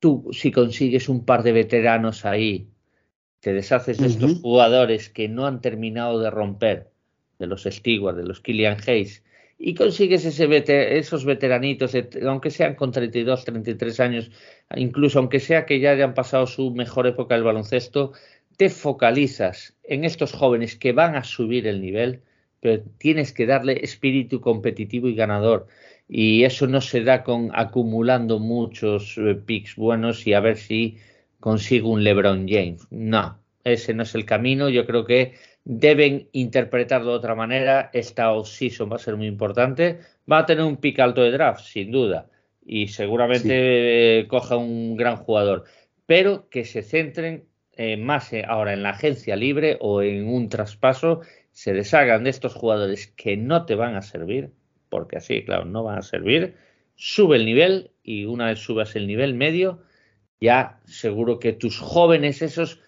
Tú, 0.00 0.28
si 0.32 0.52
consigues 0.52 1.08
un 1.08 1.24
par 1.24 1.42
de 1.42 1.52
veteranos 1.52 2.24
ahí 2.24 2.68
te 3.40 3.52
deshaces 3.52 3.98
de 3.98 4.06
estos 4.08 4.40
jugadores 4.40 5.08
que 5.08 5.28
no 5.28 5.46
han 5.46 5.60
terminado 5.60 6.20
de 6.20 6.30
romper, 6.30 6.90
de 7.38 7.46
los 7.46 7.64
Stewart, 7.64 8.16
de 8.16 8.24
los 8.24 8.40
Killian 8.40 8.78
Hayes, 8.86 9.22
y 9.58 9.74
consigues 9.74 10.24
ese 10.24 10.98
esos 10.98 11.24
veteranitos, 11.24 11.92
aunque 12.24 12.50
sean 12.50 12.74
con 12.74 12.92
32, 12.92 13.44
33 13.44 14.00
años, 14.00 14.30
incluso 14.76 15.18
aunque 15.18 15.40
sea 15.40 15.66
que 15.66 15.80
ya 15.80 15.90
hayan 15.90 16.14
pasado 16.14 16.46
su 16.46 16.70
mejor 16.70 17.08
época 17.08 17.34
del 17.34 17.44
baloncesto, 17.44 18.12
te 18.56 18.70
focalizas 18.70 19.76
en 19.82 20.04
estos 20.04 20.32
jóvenes 20.32 20.76
que 20.76 20.92
van 20.92 21.16
a 21.16 21.24
subir 21.24 21.66
el 21.66 21.80
nivel, 21.80 22.22
pero 22.60 22.82
tienes 22.98 23.32
que 23.32 23.46
darle 23.46 23.84
espíritu 23.84 24.40
competitivo 24.40 25.08
y 25.08 25.14
ganador. 25.14 25.66
Y 26.08 26.44
eso 26.44 26.66
no 26.66 26.80
se 26.80 27.02
da 27.02 27.22
con 27.22 27.50
acumulando 27.54 28.38
muchos 28.38 29.18
eh, 29.18 29.34
picks 29.34 29.76
buenos 29.76 30.26
y 30.26 30.32
a 30.32 30.40
ver 30.40 30.56
si 30.56 30.98
consigo 31.40 31.90
un 31.90 32.04
LeBron 32.04 32.46
James. 32.48 32.86
No, 32.90 33.38
ese 33.64 33.94
no 33.94 34.02
es 34.02 34.14
el 34.14 34.24
camino. 34.24 34.68
Yo 34.68 34.86
creo 34.86 35.04
que 35.04 35.34
deben 35.64 36.28
interpretarlo 36.32 37.10
de 37.10 37.16
otra 37.16 37.34
manera. 37.34 37.90
Esta 37.92 38.32
off-season 38.32 38.90
va 38.90 38.96
a 38.96 39.00
ser 39.00 39.16
muy 39.16 39.26
importante. 39.26 40.00
Va 40.30 40.38
a 40.38 40.46
tener 40.46 40.64
un 40.64 40.76
pick 40.76 40.98
alto 41.00 41.22
de 41.22 41.30
draft, 41.30 41.64
sin 41.64 41.90
duda. 41.90 42.28
Y 42.64 42.88
seguramente 42.88 44.20
eh, 44.20 44.28
coja 44.28 44.56
un 44.56 44.96
gran 44.96 45.16
jugador. 45.16 45.64
Pero 46.06 46.48
que 46.48 46.64
se 46.64 46.82
centren 46.82 47.44
eh, 47.76 47.96
más 47.96 48.32
eh, 48.32 48.44
ahora 48.46 48.72
en 48.72 48.82
la 48.82 48.90
agencia 48.90 49.36
libre 49.36 49.76
o 49.80 50.02
en 50.02 50.28
un 50.28 50.48
traspaso. 50.48 51.20
Se 51.52 51.72
deshagan 51.72 52.24
de 52.24 52.30
estos 52.30 52.54
jugadores 52.54 53.08
que 53.08 53.36
no 53.36 53.64
te 53.66 53.74
van 53.74 53.94
a 53.94 54.02
servir. 54.02 54.50
Porque 54.88 55.18
así, 55.18 55.44
claro, 55.44 55.64
no 55.64 55.84
van 55.84 55.98
a 55.98 56.02
servir. 56.02 56.56
Sube 56.96 57.36
el 57.36 57.44
nivel 57.44 57.90
y 58.02 58.24
una 58.24 58.46
vez 58.46 58.58
subas 58.58 58.96
el 58.96 59.06
nivel 59.06 59.34
medio, 59.34 59.82
ya 60.40 60.80
seguro 60.86 61.38
que 61.38 61.52
tus 61.52 61.78
jóvenes 61.78 62.42
esos, 62.42 62.80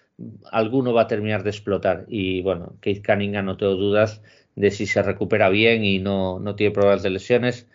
alguno 0.51 0.93
va 0.93 1.03
a 1.03 1.07
terminar 1.07 1.43
de 1.43 1.49
explotar. 1.49 2.05
Y 2.07 2.41
bueno, 2.41 2.77
Keith 2.81 3.05
Cunningham 3.05 3.45
no 3.45 3.57
tengo 3.57 3.75
dudas 3.75 4.21
de 4.55 4.71
si 4.71 4.85
se 4.85 5.01
recupera 5.01 5.49
bien 5.49 5.83
y 5.83 5.99
no, 5.99 6.39
no 6.39 6.55
tiene 6.55 6.73
problemas 6.73 7.03
de 7.03 7.09
lesiones. 7.09 7.67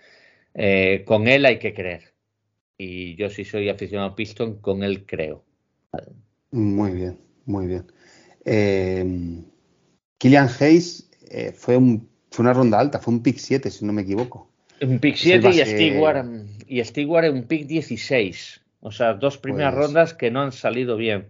Eh, 0.54 1.02
con 1.06 1.28
él 1.28 1.44
hay 1.44 1.58
que 1.58 1.74
creer. 1.74 2.14
Y 2.78 3.16
yo 3.16 3.30
si 3.30 3.44
soy 3.44 3.68
aficionado 3.68 4.10
a 4.10 4.16
Piston, 4.16 4.60
con 4.60 4.82
él 4.82 5.06
creo. 5.06 5.44
Muy 6.50 6.92
bien, 6.92 7.18
muy 7.46 7.66
bien. 7.66 7.86
Eh, 8.44 9.42
Killian 10.18 10.48
Hayes 10.60 11.10
eh, 11.30 11.52
fue, 11.52 11.76
un, 11.76 12.08
fue 12.30 12.44
una 12.44 12.52
ronda 12.52 12.78
alta, 12.78 12.98
fue 12.98 13.14
un 13.14 13.22
pick 13.22 13.38
7, 13.38 13.70
si 13.70 13.84
no 13.84 13.92
me 13.92 14.02
equivoco. 14.02 14.50
Un 14.80 14.98
pick 14.98 15.16
7 15.16 15.48
y 15.48 15.64
Stewart, 15.64 16.26
y 16.66 16.84
Stewart 16.84 17.30
un 17.30 17.44
pick 17.44 17.66
16. 17.66 18.60
O 18.86 18.92
sea, 18.92 19.14
dos 19.14 19.36
primeras 19.36 19.74
pues 19.74 19.84
rondas 19.84 20.14
que 20.14 20.30
no 20.30 20.42
han 20.42 20.52
salido 20.52 20.96
bien. 20.96 21.26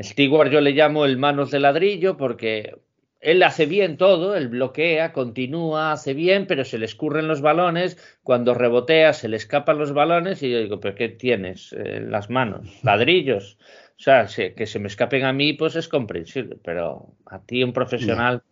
Stewart 0.00 0.48
yo 0.48 0.60
le 0.60 0.70
llamo 0.70 1.06
el 1.06 1.18
manos 1.18 1.50
de 1.50 1.58
ladrillo 1.58 2.16
porque 2.16 2.76
él 3.20 3.42
hace 3.42 3.66
bien 3.66 3.96
todo, 3.96 4.36
él 4.36 4.46
bloquea, 4.46 5.12
continúa, 5.12 5.90
hace 5.90 6.14
bien, 6.14 6.46
pero 6.46 6.64
se 6.64 6.78
le 6.78 6.84
escurren 6.84 7.26
los 7.26 7.40
balones, 7.40 7.98
cuando 8.22 8.54
rebotea 8.54 9.12
se 9.12 9.26
le 9.26 9.36
escapan 9.36 9.76
los 9.76 9.92
balones 9.92 10.40
y 10.44 10.52
yo 10.52 10.60
digo, 10.60 10.78
¿pero 10.78 10.94
qué 10.94 11.08
tienes 11.08 11.72
en 11.72 12.12
las 12.12 12.30
manos? 12.30 12.68
Ladrillos. 12.84 13.58
O 13.98 14.00
sea, 14.00 14.28
que 14.28 14.66
se 14.66 14.78
me 14.78 14.86
escapen 14.86 15.24
a 15.24 15.32
mí, 15.32 15.54
pues 15.54 15.74
es 15.74 15.88
comprensible, 15.88 16.58
pero 16.62 17.16
a 17.26 17.40
ti, 17.40 17.64
un 17.64 17.72
profesional, 17.72 18.44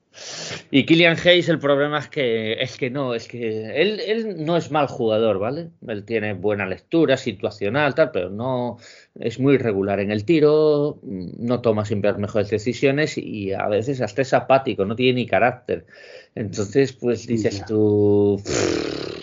y 0.70 0.86
Killian 0.86 1.16
Hayes, 1.18 1.48
el 1.48 1.58
problema 1.58 1.98
es 1.98 2.08
que 2.08 2.54
es 2.54 2.76
que 2.76 2.90
no, 2.90 3.14
es 3.14 3.28
que 3.28 3.80
él, 3.80 4.00
él, 4.00 4.44
no 4.44 4.56
es 4.56 4.70
mal 4.70 4.86
jugador, 4.86 5.38
¿vale? 5.38 5.70
Él 5.86 6.04
tiene 6.04 6.34
buena 6.34 6.66
lectura, 6.66 7.16
situacional, 7.16 7.94
tal, 7.94 8.10
pero 8.10 8.30
no 8.30 8.78
es 9.18 9.38
muy 9.38 9.54
irregular 9.54 10.00
en 10.00 10.10
el 10.10 10.24
tiro, 10.24 10.98
no 11.02 11.60
toma 11.60 11.84
siempre 11.84 12.10
las 12.10 12.18
mejores 12.18 12.50
decisiones 12.50 13.18
y 13.18 13.52
a 13.52 13.66
veces 13.68 14.00
hasta 14.00 14.22
es 14.22 14.32
apático, 14.32 14.84
no 14.84 14.96
tiene 14.96 15.20
ni 15.20 15.26
carácter. 15.26 15.86
Entonces, 16.34 16.92
pues 16.92 17.26
dices 17.26 17.64
tú, 17.66 18.40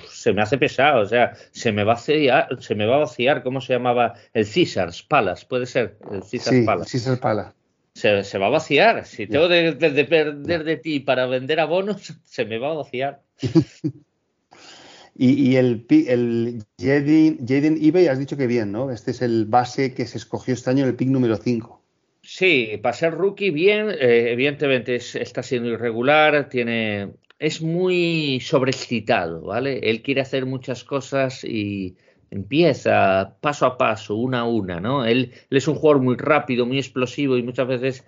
se 0.09 0.33
me 0.33 0.41
hace 0.41 0.57
pesado, 0.57 1.01
o 1.01 1.05
sea, 1.05 1.33
se 1.51 1.71
me 1.71 1.83
va 1.83 1.93
a 1.93 1.95
vaciar, 1.95 2.47
se 2.59 2.75
me 2.75 2.85
va 2.85 2.95
a 2.95 2.99
vaciar, 2.99 3.43
¿cómo 3.43 3.61
se 3.61 3.73
llamaba? 3.73 4.13
El 4.33 4.47
Caesars 4.47 5.03
Palace, 5.03 5.45
puede 5.47 5.65
ser, 5.65 5.97
el 6.11 6.21
Caesars 6.21 6.57
sí, 6.57 6.63
Palace. 6.65 7.17
Palace 7.17 7.62
se, 7.93 8.37
va 8.37 8.47
a 8.47 8.49
vaciar. 8.49 9.05
Si 9.05 9.27
tengo 9.27 9.47
de, 9.47 9.73
perder 9.73 10.63
de 10.63 10.77
ti 10.77 10.99
para 10.99 11.25
vender 11.25 11.59
abonos, 11.59 12.13
se 12.23 12.45
me 12.45 12.57
va 12.57 12.71
a 12.71 12.75
vaciar. 12.75 13.21
y, 15.15 15.55
el, 15.55 15.85
el 15.89 16.63
Jaden, 16.79 17.77
eBay 17.81 18.07
has 18.07 18.19
dicho 18.19 18.37
que 18.37 18.47
bien, 18.47 18.71
¿no? 18.71 18.91
Este 18.91 19.11
es 19.11 19.21
el 19.21 19.45
base 19.45 19.93
que 19.93 20.05
se 20.05 20.17
escogió 20.17 20.53
este 20.53 20.69
año 20.69 20.83
en 20.83 20.89
el 20.89 20.95
pick 20.95 21.09
número 21.09 21.37
5. 21.37 21.81
Sí, 22.23 22.79
para 22.81 22.93
ser 22.93 23.13
rookie, 23.13 23.51
bien. 23.51 23.89
Eh, 23.89 24.31
evidentemente 24.31 24.95
está 24.95 25.43
siendo 25.43 25.69
irregular, 25.69 26.47
tiene, 26.47 27.11
es 27.37 27.61
muy 27.61 28.39
sobreexcitado, 28.39 29.41
¿vale? 29.41 29.79
Él 29.83 30.01
quiere 30.01 30.21
hacer 30.21 30.45
muchas 30.45 30.85
cosas 30.85 31.43
y 31.43 31.97
empieza 32.33 33.35
paso 33.41 33.67
a 33.67 33.77
paso, 33.77 34.15
una 34.15 34.39
a 34.39 34.43
una, 34.45 34.79
¿no? 34.79 35.05
Él, 35.05 35.33
es 35.51 35.67
un 35.67 35.75
jugador 35.75 36.01
muy 36.01 36.15
rápido, 36.17 36.65
muy 36.65 36.79
explosivo 36.79 37.37
y 37.37 37.43
muchas 37.43 37.67
veces 37.67 38.05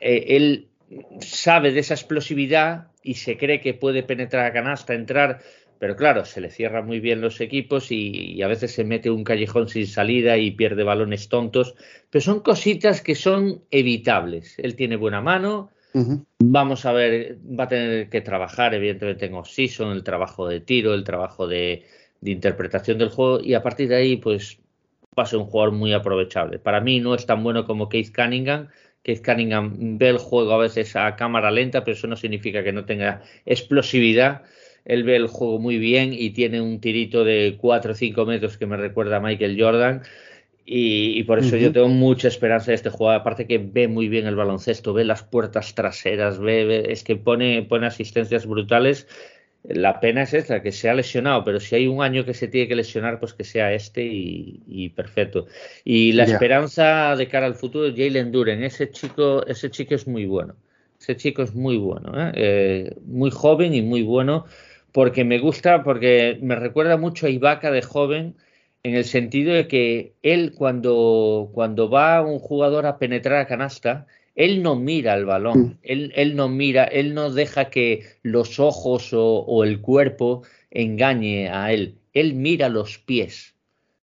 eh, 0.00 0.24
él 0.28 0.68
sabe 1.20 1.70
de 1.70 1.80
esa 1.80 1.92
explosividad 1.92 2.88
y 3.02 3.14
se 3.14 3.36
cree 3.36 3.60
que 3.60 3.74
puede 3.74 4.02
penetrar 4.02 4.46
a 4.46 4.52
canasta, 4.54 4.94
entrar, 4.94 5.40
pero 5.78 5.96
claro, 5.96 6.24
se 6.24 6.40
le 6.40 6.50
cierran 6.50 6.86
muy 6.86 7.00
bien 7.00 7.20
los 7.20 7.42
equipos 7.42 7.92
y, 7.92 8.40
a 8.42 8.48
veces 8.48 8.72
se 8.72 8.84
mete 8.84 9.10
un 9.10 9.24
callejón 9.24 9.68
sin 9.68 9.86
salida 9.86 10.38
y 10.38 10.52
pierde 10.52 10.82
balones 10.82 11.28
tontos, 11.28 11.74
pero 12.08 12.22
son 12.22 12.40
cositas 12.40 13.02
que 13.02 13.14
son 13.14 13.64
evitables. 13.70 14.58
Él 14.60 14.76
tiene 14.76 14.96
buena 14.96 15.20
mano, 15.20 15.70
vamos 16.38 16.86
a 16.86 16.92
ver, 16.92 17.36
va 17.38 17.64
a 17.64 17.68
tener 17.68 18.08
que 18.08 18.22
trabajar 18.22 18.72
evidentemente 18.72 19.26
en 19.26 19.34
off-season, 19.34 19.92
el 19.92 20.04
trabajo 20.04 20.48
de 20.48 20.60
tiro, 20.60 20.94
el 20.94 21.04
trabajo 21.04 21.46
de, 21.46 21.84
de 22.22 22.30
interpretación 22.30 22.96
del 22.96 23.10
juego 23.10 23.40
y 23.40 23.52
a 23.52 23.62
partir 23.62 23.88
de 23.88 23.96
ahí 23.96 24.16
pues 24.16 24.58
va 25.18 25.24
a 25.24 25.26
ser 25.26 25.38
un 25.38 25.44
jugador 25.44 25.74
muy 25.74 25.92
aprovechable. 25.92 26.58
Para 26.58 26.80
mí 26.80 27.00
no 27.00 27.14
es 27.14 27.26
tan 27.26 27.42
bueno 27.42 27.66
como 27.66 27.90
Keith 27.90 28.14
Cunningham, 28.14 28.68
Keith 29.02 29.22
Cunningham 29.22 29.98
ve 29.98 30.08
el 30.08 30.18
juego 30.18 30.52
a 30.52 30.58
veces 30.58 30.96
a 30.96 31.14
cámara 31.16 31.50
lenta, 31.50 31.84
pero 31.84 31.94
eso 31.96 32.06
no 32.06 32.16
significa 32.16 32.64
que 32.64 32.72
no 32.72 32.86
tenga 32.86 33.20
explosividad 33.44 34.42
él 34.84 35.04
ve 35.04 35.16
el 35.16 35.26
juego 35.28 35.58
muy 35.58 35.78
bien 35.78 36.12
y 36.12 36.30
tiene 36.30 36.60
un 36.60 36.80
tirito 36.80 37.24
de 37.24 37.56
4 37.60 37.92
o 37.92 37.94
5 37.94 38.26
metros 38.26 38.56
que 38.56 38.66
me 38.66 38.76
recuerda 38.76 39.16
a 39.16 39.20
Michael 39.20 39.60
Jordan. 39.60 40.02
Y, 40.64 41.24
por 41.24 41.40
eso 41.40 41.56
yo 41.56 41.72
tengo 41.72 41.88
mucha 41.88 42.28
esperanza 42.28 42.70
de 42.70 42.76
este 42.76 42.88
jugador. 42.88 43.20
Aparte 43.20 43.48
que 43.48 43.58
ve 43.58 43.88
muy 43.88 44.08
bien 44.08 44.26
el 44.26 44.36
baloncesto, 44.36 44.92
ve 44.94 45.04
las 45.04 45.24
puertas 45.24 45.74
traseras, 45.74 46.38
ve, 46.38 46.86
es 46.88 47.02
que 47.02 47.16
pone, 47.16 47.62
pone 47.64 47.86
asistencias 47.86 48.46
brutales. 48.46 49.08
La 49.64 50.00
pena 50.00 50.22
es 50.22 50.34
esta, 50.34 50.62
que 50.62 50.72
se 50.72 50.90
ha 50.90 50.94
lesionado, 50.94 51.44
pero 51.44 51.60
si 51.60 51.76
hay 51.76 51.86
un 51.86 52.02
año 52.02 52.24
que 52.24 52.34
se 52.34 52.48
tiene 52.48 52.66
que 52.66 52.74
lesionar, 52.74 53.20
pues 53.20 53.32
que 53.32 53.44
sea 53.44 53.72
este 53.72 54.02
y, 54.04 54.88
perfecto. 54.90 55.46
Y 55.84 56.12
la 56.12 56.24
esperanza 56.24 57.14
de 57.14 57.28
cara 57.28 57.46
al 57.46 57.54
futuro, 57.54 57.92
Jalen 57.94 58.32
Duren, 58.32 58.64
ese 58.64 58.90
chico, 58.90 59.46
ese 59.46 59.70
chico 59.70 59.94
es 59.94 60.06
muy 60.08 60.26
bueno. 60.26 60.56
Ese 61.00 61.16
chico 61.16 61.42
es 61.42 61.54
muy 61.54 61.76
bueno, 61.76 62.12
¿eh? 62.16 62.32
Eh, 62.34 62.96
muy 63.04 63.30
joven 63.30 63.74
y 63.74 63.82
muy 63.82 64.02
bueno 64.02 64.46
porque 64.92 65.24
me 65.24 65.38
gusta, 65.38 65.82
porque 65.82 66.38
me 66.42 66.54
recuerda 66.54 66.96
mucho 66.96 67.26
a 67.26 67.30
Ibaka 67.30 67.70
de 67.70 67.82
joven, 67.82 68.36
en 68.82 68.94
el 68.94 69.04
sentido 69.04 69.54
de 69.54 69.66
que 69.68 70.14
él 70.22 70.52
cuando, 70.54 71.50
cuando 71.54 71.88
va 71.88 72.20
un 72.22 72.38
jugador 72.38 72.86
a 72.86 72.98
penetrar 72.98 73.38
a 73.38 73.46
canasta, 73.46 74.06
él 74.34 74.62
no 74.62 74.76
mira 74.76 75.14
el 75.14 75.24
balón, 75.24 75.60
mm. 75.60 75.78
él, 75.82 76.12
él 76.16 76.36
no 76.36 76.48
mira, 76.48 76.84
él 76.84 77.14
no 77.14 77.30
deja 77.30 77.70
que 77.70 78.04
los 78.22 78.58
ojos 78.60 79.12
o, 79.12 79.40
o 79.40 79.64
el 79.64 79.80
cuerpo 79.80 80.42
engañe 80.70 81.48
a 81.48 81.72
él, 81.72 81.98
él 82.12 82.34
mira 82.34 82.68
los 82.68 82.98
pies 82.98 83.52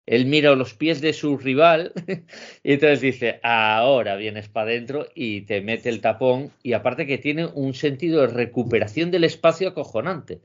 él 0.06 0.26
mira 0.26 0.54
los 0.54 0.74
pies 0.74 1.00
de 1.00 1.12
su 1.12 1.38
rival 1.38 1.92
y 2.62 2.74
entonces 2.74 3.00
dice, 3.00 3.40
ahora 3.42 4.16
vienes 4.16 4.48
para 4.48 4.70
adentro 4.70 5.06
y 5.14 5.42
te 5.42 5.60
mete 5.60 5.88
el 5.88 6.00
tapón 6.00 6.50
y 6.62 6.74
aparte 6.74 7.06
que 7.06 7.18
tiene 7.18 7.46
un 7.46 7.74
sentido 7.74 8.20
de 8.20 8.26
recuperación 8.28 9.10
del 9.10 9.24
espacio 9.24 9.68
acojonante. 9.68 10.40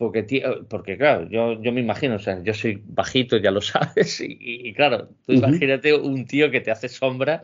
Porque, 0.00 0.42
porque 0.70 0.96
claro, 0.96 1.28
yo, 1.28 1.60
yo 1.60 1.72
me 1.72 1.82
imagino, 1.82 2.14
o 2.14 2.18
sea, 2.18 2.42
yo 2.42 2.54
soy 2.54 2.82
bajito, 2.86 3.36
ya 3.36 3.50
lo 3.50 3.60
sabes, 3.60 4.18
y, 4.22 4.72
claro, 4.72 5.10
tú 5.26 5.32
imagínate 5.34 5.92
un 5.92 6.24
tío 6.24 6.50
que 6.50 6.62
te 6.62 6.70
hace 6.70 6.88
sombra, 6.88 7.42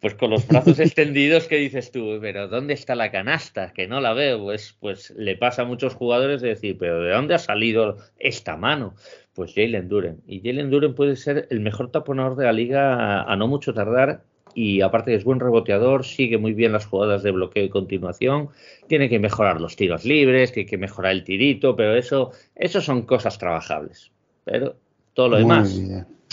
pues 0.00 0.14
con 0.14 0.30
los 0.30 0.48
brazos 0.48 0.78
extendidos 0.80 1.48
que 1.48 1.56
dices 1.56 1.92
tú, 1.92 2.16
pero 2.18 2.48
¿dónde 2.48 2.72
está 2.72 2.94
la 2.94 3.10
canasta? 3.10 3.74
Que 3.74 3.88
no 3.88 4.00
la 4.00 4.14
veo, 4.14 4.42
pues, 4.42 4.74
pues 4.80 5.10
le 5.18 5.36
pasa 5.36 5.60
a 5.60 5.64
muchos 5.66 5.92
jugadores 5.92 6.40
de 6.40 6.48
decir, 6.48 6.78
pero 6.78 7.02
¿de 7.02 7.12
dónde 7.12 7.34
ha 7.34 7.38
salido 7.38 7.98
esta 8.18 8.56
mano? 8.56 8.94
Pues 9.34 9.52
Jalen 9.54 9.90
Duren. 9.90 10.22
Y 10.26 10.40
Jalen 10.40 10.70
Duren 10.70 10.94
puede 10.94 11.14
ser 11.14 11.46
el 11.50 11.60
mejor 11.60 11.90
taponador 11.90 12.36
de 12.36 12.46
la 12.46 12.54
liga 12.54 13.22
a, 13.22 13.36
no 13.36 13.48
mucho 13.48 13.74
tardar. 13.74 14.22
Y 14.54 14.80
aparte 14.80 15.14
es 15.14 15.24
buen 15.24 15.40
reboteador, 15.40 16.06
sigue 16.06 16.38
muy 16.38 16.54
bien 16.54 16.72
las 16.72 16.86
jugadas 16.86 17.22
de 17.22 17.32
bloqueo 17.32 17.64
y 17.64 17.68
continuación. 17.68 18.48
Tiene 18.88 19.08
que 19.08 19.18
mejorar 19.18 19.60
los 19.60 19.76
tiros 19.76 20.04
libres, 20.04 20.52
tiene 20.52 20.68
que 20.68 20.78
mejorar 20.78 21.12
el 21.12 21.24
tirito, 21.24 21.76
pero 21.76 21.94
eso, 21.94 22.32
eso 22.54 22.80
son 22.80 23.02
cosas 23.02 23.38
trabajables. 23.38 24.10
Pero 24.44 24.76
todo 25.14 25.28
lo 25.28 25.36
demás, 25.38 25.74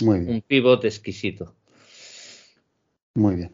muy 0.00 0.20
bien. 0.20 0.34
un 0.36 0.42
pivot 0.42 0.84
exquisito. 0.84 1.54
Muy 3.14 3.36
bien. 3.36 3.52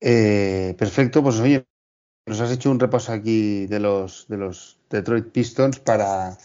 Eh, 0.00 0.74
perfecto, 0.76 1.22
pues 1.22 1.38
oye, 1.38 1.64
nos 2.26 2.40
has 2.40 2.50
hecho 2.50 2.70
un 2.70 2.80
repaso 2.80 3.12
aquí 3.12 3.66
de 3.66 3.80
los, 3.80 4.26
de 4.28 4.36
los 4.36 4.78
Detroit 4.90 5.26
Pistons 5.26 5.78
para, 5.78 6.36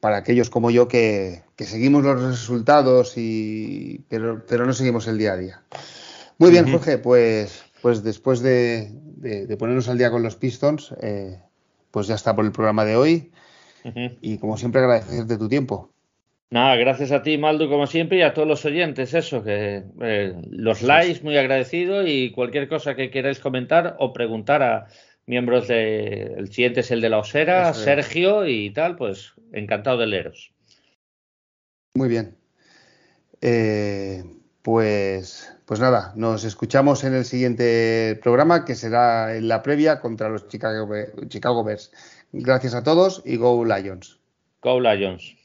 para 0.00 0.18
aquellos 0.18 0.50
como 0.50 0.70
yo 0.70 0.88
que, 0.88 1.42
seguimos 1.58 2.04
los 2.04 2.22
resultados, 2.22 3.14
y, 3.16 4.04
pero, 4.08 4.66
no 4.66 4.72
seguimos 4.72 5.06
el 5.08 5.18
día 5.18 5.32
a 5.32 5.36
día. 5.36 5.62
Muy 6.38 6.50
bien, 6.50 6.70
Jorge, 6.70 6.98
pues, 6.98 7.64
pues 7.82 8.02
después 8.02 8.40
de, 8.40 8.92
ponernos 9.58 9.88
al 9.88 9.98
día 9.98 10.10
con 10.10 10.22
los 10.22 10.36
Pistons, 10.36 10.94
eh, 11.02 11.40
pues 11.90 12.06
ya 12.06 12.14
está 12.14 12.34
por 12.34 12.44
el 12.44 12.52
programa 12.52 12.84
de 12.84 12.96
hoy. 12.96 13.32
Y 14.20 14.38
como 14.38 14.56
siempre, 14.56 14.80
agradecerte 14.80 15.38
tu 15.38 15.48
tiempo. 15.48 15.92
Nada, 16.50 16.76
gracias 16.76 17.10
a 17.10 17.22
ti, 17.22 17.38
Maldo, 17.38 17.68
como 17.68 17.86
siempre, 17.86 18.18
y 18.18 18.22
a 18.22 18.32
todos 18.32 18.46
los 18.46 18.64
oyentes, 18.64 19.14
eso, 19.14 19.42
que 19.42 19.82
eh, 20.00 20.34
los 20.50 20.82
likes, 20.82 21.22
muy 21.22 21.36
agradecido, 21.36 22.06
y 22.06 22.30
cualquier 22.30 22.68
cosa 22.68 22.94
que 22.94 23.10
queráis 23.10 23.40
comentar 23.40 23.96
o 23.98 24.12
preguntar 24.12 24.62
a 24.62 24.86
miembros 25.26 25.66
de. 25.68 26.34
El 26.36 26.52
siguiente 26.52 26.80
es 26.80 26.90
el 26.90 27.00
de 27.00 27.08
la 27.08 27.18
Osera, 27.18 27.74
Sergio 27.74 28.46
y 28.46 28.70
tal, 28.70 28.96
pues 28.96 29.34
encantado 29.52 29.98
de 29.98 30.06
leeros. 30.06 30.52
Muy 31.94 32.08
bien. 32.08 32.36
Eh, 33.40 34.22
pues, 34.66 35.56
pues 35.64 35.78
nada, 35.78 36.12
nos 36.16 36.42
escuchamos 36.42 37.04
en 37.04 37.14
el 37.14 37.24
siguiente 37.24 38.18
programa 38.20 38.64
que 38.64 38.74
será 38.74 39.36
en 39.36 39.46
la 39.46 39.62
previa 39.62 40.00
contra 40.00 40.28
los 40.28 40.48
Chicago, 40.48 40.92
Chicago 41.28 41.62
Bears. 41.62 41.92
Gracias 42.32 42.74
a 42.74 42.82
todos 42.82 43.22
y 43.24 43.36
Go 43.36 43.64
Lions. 43.64 44.18
Go 44.62 44.80
Lions. 44.80 45.35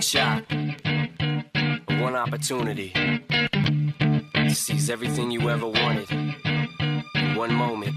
Shot, 0.00 0.44
one 2.00 2.14
opportunity 2.14 2.92
to 4.34 4.54
seize 4.54 4.90
everything 4.90 5.30
you 5.30 5.48
ever 5.50 5.66
wanted 5.66 6.08
one 7.36 7.52
moment. 7.52 7.94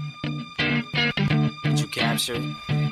Did 1.64 1.80
you 1.80 1.86
capture 1.88 2.34
it? 2.36 2.91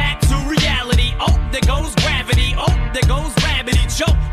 Oh, 1.21 1.33
there 1.51 1.61
goes 1.61 1.93
gravity. 1.95 2.55
Oh, 2.57 2.73
there 2.93 3.07
goes 3.07 3.31
rabbit. 3.43 3.75
He. 3.75 3.81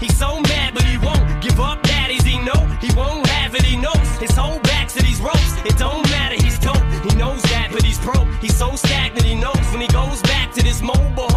He's 0.00 0.16
so 0.16 0.40
mad, 0.42 0.74
but 0.74 0.84
he 0.84 0.96
won't 0.98 1.42
give 1.42 1.58
up. 1.58 1.82
Daddies, 1.82 2.22
he 2.22 2.38
know 2.38 2.60
he 2.80 2.90
won't 2.94 3.26
have 3.26 3.54
it. 3.54 3.62
He 3.62 3.76
knows 3.76 4.08
his 4.18 4.30
whole 4.30 4.60
back 4.60 4.88
to 4.88 5.02
these 5.02 5.20
ropes. 5.20 5.54
It 5.64 5.76
don't 5.76 6.08
matter. 6.10 6.36
He's 6.36 6.58
dope. 6.58 6.76
He 7.02 7.16
knows 7.16 7.42
that, 7.42 7.70
but 7.72 7.82
he's 7.82 7.98
broke. 7.98 8.28
He's 8.40 8.56
so 8.56 8.76
stagnant. 8.76 9.26
He 9.26 9.34
knows 9.34 9.64
when 9.72 9.80
he 9.80 9.88
goes 9.88 10.22
back 10.22 10.52
to 10.54 10.62
this 10.62 10.80
mobile 10.80 11.27